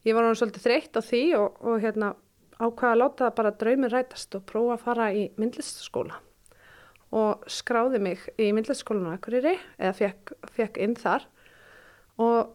ég 0.04 0.16
var 0.16 0.26
náttúrulega 0.26 0.42
svolítið 0.42 0.68
þreytt 0.68 0.98
á 0.98 1.02
því 1.06 1.24
og, 1.40 1.64
og 1.64 1.82
hérna 1.84 2.14
ákvaða 2.60 2.92
að 2.92 3.02
láta 3.02 3.26
það 3.26 3.40
bara 3.40 3.56
draumir 3.64 3.94
rætast 3.94 4.38
og 4.38 4.46
prófa 4.50 4.78
að 4.78 4.86
fara 4.88 5.10
í 5.14 5.26
myndlistaskóla 5.42 6.20
og 7.14 7.46
skráði 7.52 8.02
mig 8.02 8.24
í 8.42 8.50
myndlistaskólan 8.56 9.14
á 9.14 9.16
Akureyri 9.16 9.54
eða 9.78 9.94
fekk, 10.00 10.34
fekk 10.56 10.80
inn 10.82 10.96
þar. 10.98 11.28
Og 12.22 12.54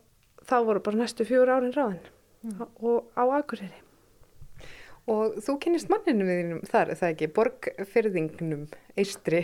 þá 0.49 0.57
voru 0.67 0.83
bara 0.83 0.99
næstu 0.99 1.27
fjóru 1.29 1.55
árin 1.55 1.75
ráðin. 1.75 2.03
Og 2.83 3.07
á 3.15 3.23
Akureyri. 3.39 3.88
Og 5.09 5.39
þú 5.41 5.55
kynist 5.65 5.89
manninu 5.89 6.27
við 6.29 6.39
þínum 6.43 6.59
þar, 6.69 6.91
það 6.99 7.13
ekki, 7.15 7.29
borgfyrðingnum 7.39 8.65
eistri 9.01 9.41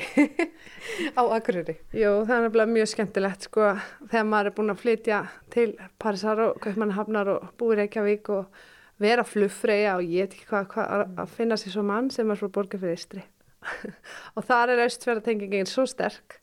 á 1.18 1.22
Akureyri. 1.24 1.78
Jú, 1.96 2.10
það 2.28 2.34
er 2.36 2.44
nefnilega 2.44 2.72
mjög 2.74 2.90
skemmtilegt 2.92 3.46
sko 3.48 3.70
þegar 4.10 4.26
maður 4.28 4.50
er 4.50 4.56
búin 4.58 4.74
að 4.74 4.82
flytja 4.82 5.20
til 5.54 5.68
Parísar 6.02 6.42
og 6.50 6.58
Kaupmannahafnar 6.64 7.30
og 7.36 7.46
búið 7.60 7.80
Reykjavík 7.84 8.28
og 8.36 8.60
vera 9.00 9.24
fluffreyja 9.26 9.96
og 9.98 10.04
ég 10.04 10.26
veit 10.28 10.36
ekki 10.36 10.50
hvað, 10.52 10.66
hvað 10.74 10.92
að- 11.24 11.32
finna 11.38 11.56
sér 11.58 11.74
svo 11.78 11.86
mann 11.88 12.10
sem 12.12 12.30
er 12.30 12.38
svo 12.42 12.50
borgið 12.52 12.84
fyrir 12.84 12.98
eistri. 12.98 13.24
og 14.36 14.44
þar 14.44 14.74
er 14.74 14.84
austferðatengingin 14.84 15.70
svo 15.70 15.86
sterk 15.88 16.36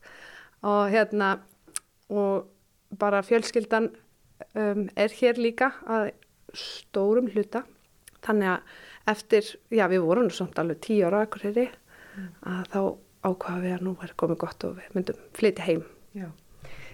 og 0.66 0.88
hérna 0.90 1.36
og 2.10 2.48
bara 2.98 3.22
fjölskyldan 3.24 3.86
um, 4.58 4.88
er 4.98 5.14
hér 5.20 5.38
líka 5.38 5.70
að 5.86 6.10
stórum 6.58 7.30
hluta 7.32 7.62
þannig 8.26 8.50
að 8.56 8.74
eftir, 9.08 9.46
já 9.72 9.86
við 9.90 10.04
vorum 10.06 10.30
samt 10.30 10.58
alveg 10.60 10.82
tíu 10.84 11.06
ára 11.08 11.24
akkurýri 11.26 11.68
að 12.46 12.68
þá 12.72 12.80
ákvaða 13.22 13.58
við 13.62 13.74
að 13.76 13.84
nú 13.86 13.96
er 14.02 14.14
komið 14.18 14.40
gott 14.42 14.64
og 14.68 14.78
við 14.78 14.96
myndum 14.96 15.20
flytja 15.36 15.66
heim. 15.66 15.84
Já. 16.16 16.28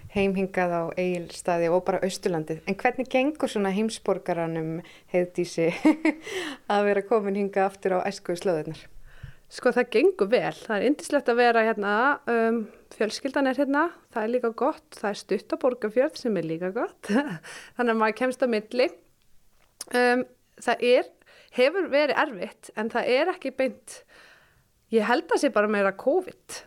Heimhingað 0.09 0.71
á 0.73 0.83
Egilstaði 0.97 1.67
og 1.69 1.83
bara 1.85 1.99
Austurlandið. 2.05 2.63
En 2.65 2.77
hvernig 2.81 3.09
gengur 3.13 3.51
svona 3.51 3.73
heimsborgaranum 3.75 4.79
heiðdísi 5.13 5.67
að 6.73 6.87
vera 6.87 7.05
komin 7.05 7.37
hingað 7.37 7.67
aftur 7.67 7.99
á 8.01 8.07
æsku 8.09 8.33
slóðunar? 8.37 8.81
Sko 9.49 9.71
það 9.73 9.87
gengur 9.95 10.29
vel, 10.29 10.53
það 10.53 10.75
er 10.75 10.83
indislegt 10.85 11.29
að 11.31 11.39
vera 11.39 11.61
hérna, 11.65 11.93
um, 12.29 12.59
fjölskyldan 12.93 13.49
er 13.49 13.57
hérna, 13.57 13.87
það 14.13 14.25
er 14.25 14.33
líka 14.35 14.51
gott, 14.61 14.89
það 14.93 15.09
er 15.09 15.19
stutt 15.23 15.55
á 15.57 15.61
borgarfjörð 15.63 16.19
sem 16.21 16.37
er 16.37 16.45
líka 16.45 16.69
gott, 16.75 17.09
þannig 17.77 17.95
að 17.95 18.01
maður 18.03 18.17
kemst 18.19 18.45
á 18.45 18.47
milli. 18.53 18.87
Um, 19.89 20.21
það 20.61 20.85
er, 20.91 21.09
hefur 21.57 21.89
verið 21.91 22.21
erfitt 22.23 22.71
en 22.77 22.91
það 22.93 23.11
er 23.15 23.33
ekki 23.33 23.53
beint, 23.57 24.01
ég 24.93 25.07
held 25.09 25.29
að 25.31 25.43
sé 25.43 25.53
bara 25.53 25.71
meira 25.71 25.95
COVID 25.97 26.59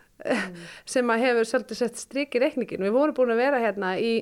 sem 0.92 1.10
að 1.10 1.24
hefur 1.26 1.48
svolítið 1.50 1.80
sett 1.80 1.98
strik 1.98 2.36
í 2.38 2.42
reikningin. 2.42 2.84
Við 2.84 2.94
vorum 2.94 3.16
búin 3.16 3.34
að 3.34 3.42
vera 3.42 3.62
hérna 3.62 3.96
í 3.98 4.12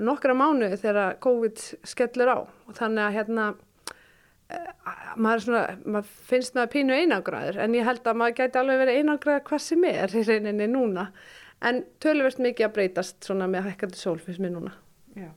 nokkra 0.00 0.36
mánuði 0.38 0.78
þegar 0.80 1.18
COVID 1.22 1.64
skellur 1.88 2.30
á 2.30 2.38
og 2.46 2.76
þannig 2.78 3.04
að 3.04 3.16
hérna 3.18 3.50
maður, 5.16 5.34
er 5.34 5.44
svona, 5.44 5.62
maður 5.84 6.14
finnst 6.30 6.56
maður 6.56 6.72
pínu 6.74 6.96
einangraður 6.96 7.60
en 7.64 7.76
ég 7.76 7.86
held 7.86 8.06
að 8.06 8.20
maður 8.22 8.38
gæti 8.40 8.60
alveg 8.60 8.82
verið 8.84 9.00
einangraður 9.00 9.44
hvað 9.50 9.62
sem 9.66 9.86
er 9.90 10.14
í 10.14 10.24
reyninni 10.26 10.68
núna 10.70 11.06
en 11.66 11.82
töluvert 12.02 12.40
mikið 12.42 12.66
að 12.66 12.74
breytast 12.78 13.26
svona 13.26 13.50
með 13.50 13.70
hækkandi 13.70 14.00
sól 14.00 14.18
finnst 14.22 14.42
mér 14.42 14.54
núna. 14.54 14.74
Já. 15.18 15.30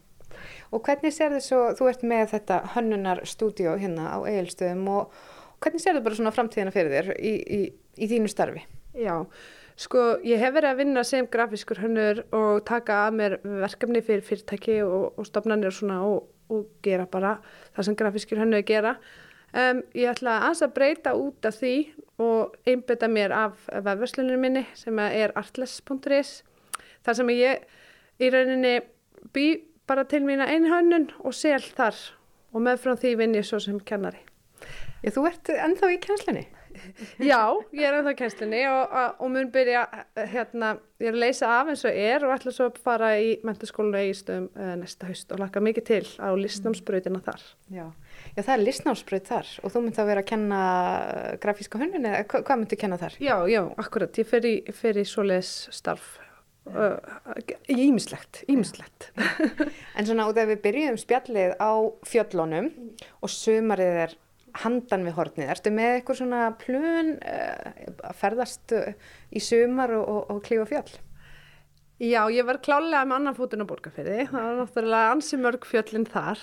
Og 0.73 0.81
hvernig 0.81 1.13
sér 1.13 1.35
þið 1.35 1.43
svo, 1.45 1.63
þú 1.77 1.87
ert 1.91 2.05
með 2.09 2.23
þetta 2.31 2.59
hönnunarstúdíó 2.73 3.75
hérna 3.77 4.09
á 4.09 4.17
Egilstöðum 4.25 4.87
og 4.89 5.17
hvernig 5.61 5.83
sér 5.83 5.97
þið 5.97 6.05
bara 6.07 6.17
svona 6.17 6.33
framtíðina 6.33 6.73
fyrir 6.73 6.93
þér 6.95 7.09
í, 7.19 7.33
í, 7.57 7.59
í 8.01 8.07
þínu 8.09 8.31
starfi? 8.31 8.63
Já, 8.97 9.15
sko 9.79 10.05
ég 10.25 10.41
hef 10.41 10.55
verið 10.55 10.71
að 10.71 10.79
vinna 10.81 11.03
sem 11.05 11.27
grafiskur 11.29 11.81
hönnur 11.83 12.23
og 12.33 12.63
taka 12.65 13.03
að 13.07 13.19
mér 13.19 13.35
verkefni 13.43 14.01
fyrir 14.05 14.25
fyrirtæki 14.25 14.79
og, 14.85 15.11
og 15.17 15.27
stofnanir 15.29 15.69
og 15.69 15.77
svona 15.77 15.99
og, 16.07 16.25
og 16.53 16.65
gera 16.85 17.05
bara 17.09 17.35
það 17.75 17.87
sem 17.89 17.99
grafiskur 17.99 18.41
hönnur 18.41 18.65
gera. 18.65 18.95
Um, 19.53 19.83
ég 19.93 20.09
ætla 20.09 20.39
aðeins 20.39 20.63
að 20.65 20.73
breyta 20.73 21.13
út 21.13 21.45
af 21.45 21.59
því 21.59 21.75
og 22.25 22.55
einbytta 22.65 23.05
mér 23.11 23.35
af 23.37 23.67
vefversluninu 23.69 24.39
minni 24.41 24.65
sem 24.73 24.97
er 25.05 25.35
artles.is 25.37 26.33
þar 27.05 27.19
sem 27.19 27.29
ég 27.35 27.61
í 28.17 28.31
rauninni 28.33 28.79
bý 29.33 29.45
bara 29.87 30.05
til 30.07 30.23
mína 30.25 30.47
einhönnun 30.49 31.09
og 31.19 31.35
sel 31.35 31.61
þar 31.61 31.97
og 32.53 32.65
meðfram 32.65 32.99
því 32.99 33.15
vinn 33.19 33.37
ég 33.39 33.47
svo 33.47 33.59
sem 33.61 33.79
kennari. 33.79 34.21
Já, 35.03 35.11
þú 35.11 35.25
ert 35.27 35.49
ennþá 35.51 35.89
í 35.91 36.03
kennslunni. 36.03 36.43
Já, 37.31 37.53
ég 37.75 37.85
er 37.85 37.97
ennþá 37.97 38.13
í 38.13 38.17
kennslinni 38.17 38.61
og, 38.69 38.93
og 39.21 39.31
mun 39.33 39.49
byrja, 39.53 39.83
hérna, 40.31 40.73
ég 41.01 41.11
er 41.11 41.17
að 41.17 41.21
leysa 41.25 41.49
af 41.59 41.69
eins 41.71 41.83
og 41.85 41.99
er 42.05 42.25
og 42.25 42.33
ætla 42.33 42.53
svo 42.55 42.69
að 42.69 42.79
fara 42.85 43.11
í 43.21 43.35
mentaskólinu 43.45 43.99
eigistum 43.99 44.47
uh, 44.55 44.73
næsta 44.79 45.09
haust 45.09 45.33
og 45.35 45.43
laka 45.43 45.61
mikið 45.63 45.87
til 45.89 46.01
á 46.17 46.29
listnámsbrautina 46.39 47.21
þar. 47.25 47.45
Já. 47.73 47.85
Já, 48.33 48.41
það 48.41 48.53
er 48.55 48.65
listnámsbraut 48.65 49.29
þar 49.29 49.53
og 49.61 49.75
þú 49.75 49.85
myndi 49.85 50.03
að 50.03 50.11
vera 50.13 50.25
að 50.25 50.29
kenna 50.33 50.61
grafíska 51.43 51.81
hönnun 51.81 52.09
eða 52.09 52.25
hva, 52.25 52.41
hvað 52.41 52.61
myndi 52.63 52.77
að 52.79 52.83
kenna 52.85 53.01
þar? 53.01 53.17
Já, 53.21 53.35
já, 53.51 53.63
akkurat, 53.85 54.21
ég 54.23 54.29
fer 54.29 54.49
í, 54.49 54.55
í 54.63 55.07
svoleiðis 55.09 55.55
starf. 55.75 56.15
Ímislegt, 56.63 58.41
uh, 58.43 58.51
ímislegt. 58.53 59.09
en 59.97 60.07
svona 60.07 60.27
út 60.29 60.39
af 60.39 60.49
við 60.51 60.61
byrjum 60.63 60.99
spjallið 61.01 61.55
á 61.59 61.71
fjöllunum 62.07 62.69
og 63.19 63.31
sumarið 63.33 64.03
er 64.05 64.17
handan 64.63 65.07
við 65.07 65.17
hornið. 65.17 65.49
Ertu 65.55 65.73
með 65.73 65.97
eitthvað 65.97 66.21
svona 66.21 66.43
plön 66.61 67.15
uh, 67.19 67.73
að 68.09 68.19
ferðast 68.21 68.75
í 69.33 69.43
sumar 69.43 69.95
og, 69.97 70.05
og, 70.05 70.21
og 70.37 70.45
klífa 70.45 70.69
fjöll? 70.69 71.01
Já, 72.01 72.25
ég 72.33 72.43
var 72.43 72.57
klálega 72.59 73.05
með 73.05 73.19
annan 73.19 73.35
fótinn 73.37 73.63
á 73.63 73.69
borgarferði. 73.69 74.23
Það 74.27 74.45
var 74.47 74.57
náttúrulega 74.57 75.11
ansi 75.13 75.37
mörg 75.39 75.67
fjöllin 75.69 76.07
þar. 76.09 76.41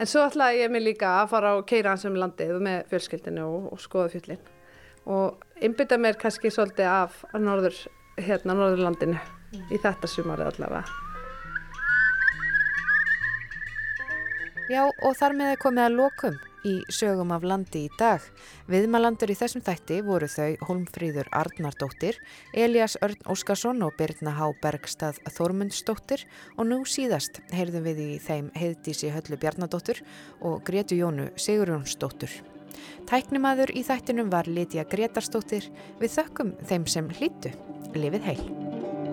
En 0.00 0.08
svo 0.08 0.24
ætlaði 0.24 0.62
ég 0.64 0.72
mig 0.72 0.82
líka 0.82 1.12
að 1.20 1.30
fara 1.34 1.52
á 1.52 1.56
keira 1.68 1.92
hans 1.92 2.06
um 2.08 2.16
landið 2.16 2.56
með 2.64 2.88
fjölskyldinu 2.90 3.44
og, 3.44 3.68
og 3.76 3.82
skoða 3.84 4.08
fjöllin. 4.16 4.40
Og 5.06 5.62
innbytta 5.62 6.00
mér 6.00 6.18
kannski 6.18 6.50
svolítið 6.50 6.90
af 6.90 7.22
norður, 7.38 7.78
hérna, 8.18 8.56
norðurlandinu. 8.56 9.20
Í 9.70 9.80
þetta 9.82 10.10
sumarið 10.10 10.52
allavega. 10.52 10.84
Já, 14.66 14.82
og 14.82 15.12
þar 15.14 15.36
með 15.38 15.52
er 15.52 15.60
komið 15.62 15.84
að 15.84 15.98
lokum 16.00 16.38
í 16.66 16.72
sögum 16.90 17.30
af 17.34 17.44
landi 17.46 17.84
í 17.86 17.90
dag. 17.98 18.24
Viðmalandur 18.70 19.30
í 19.30 19.36
þessum 19.38 19.62
þætti 19.62 20.00
voru 20.06 20.26
þau 20.30 20.56
Holmfríður 20.66 21.30
Arnardóttir, 21.38 22.18
Elias 22.50 22.96
Örn 23.04 23.20
Óskarsson 23.30 23.84
og 23.86 23.94
Birna 23.98 24.34
Há 24.34 24.48
Bergstað 24.62 25.20
Þormundsdóttir 25.36 26.26
og 26.56 26.66
nú 26.72 26.80
síðast 26.82 27.38
heyrðum 27.54 27.86
við 27.86 28.02
í 28.02 28.10
þeim 28.26 28.50
heiðdísi 28.58 29.12
Höllu 29.14 29.38
Bjarnadóttur 29.38 30.02
og 30.42 30.62
Gretu 30.66 30.98
Jónu 30.98 31.30
Sigurjónsdóttur. 31.38 32.34
Tæknimaður 33.06 33.70
í 33.78 33.86
þættinum 33.86 34.32
var 34.34 34.50
Lítiða 34.50 34.88
Gretarsdóttir 34.90 35.70
við 36.02 36.18
þökkum 36.18 36.56
þeim 36.66 36.90
sem 36.90 37.12
hlýttu. 37.20 37.54
Lifið 37.94 38.32
heil! 38.32 39.05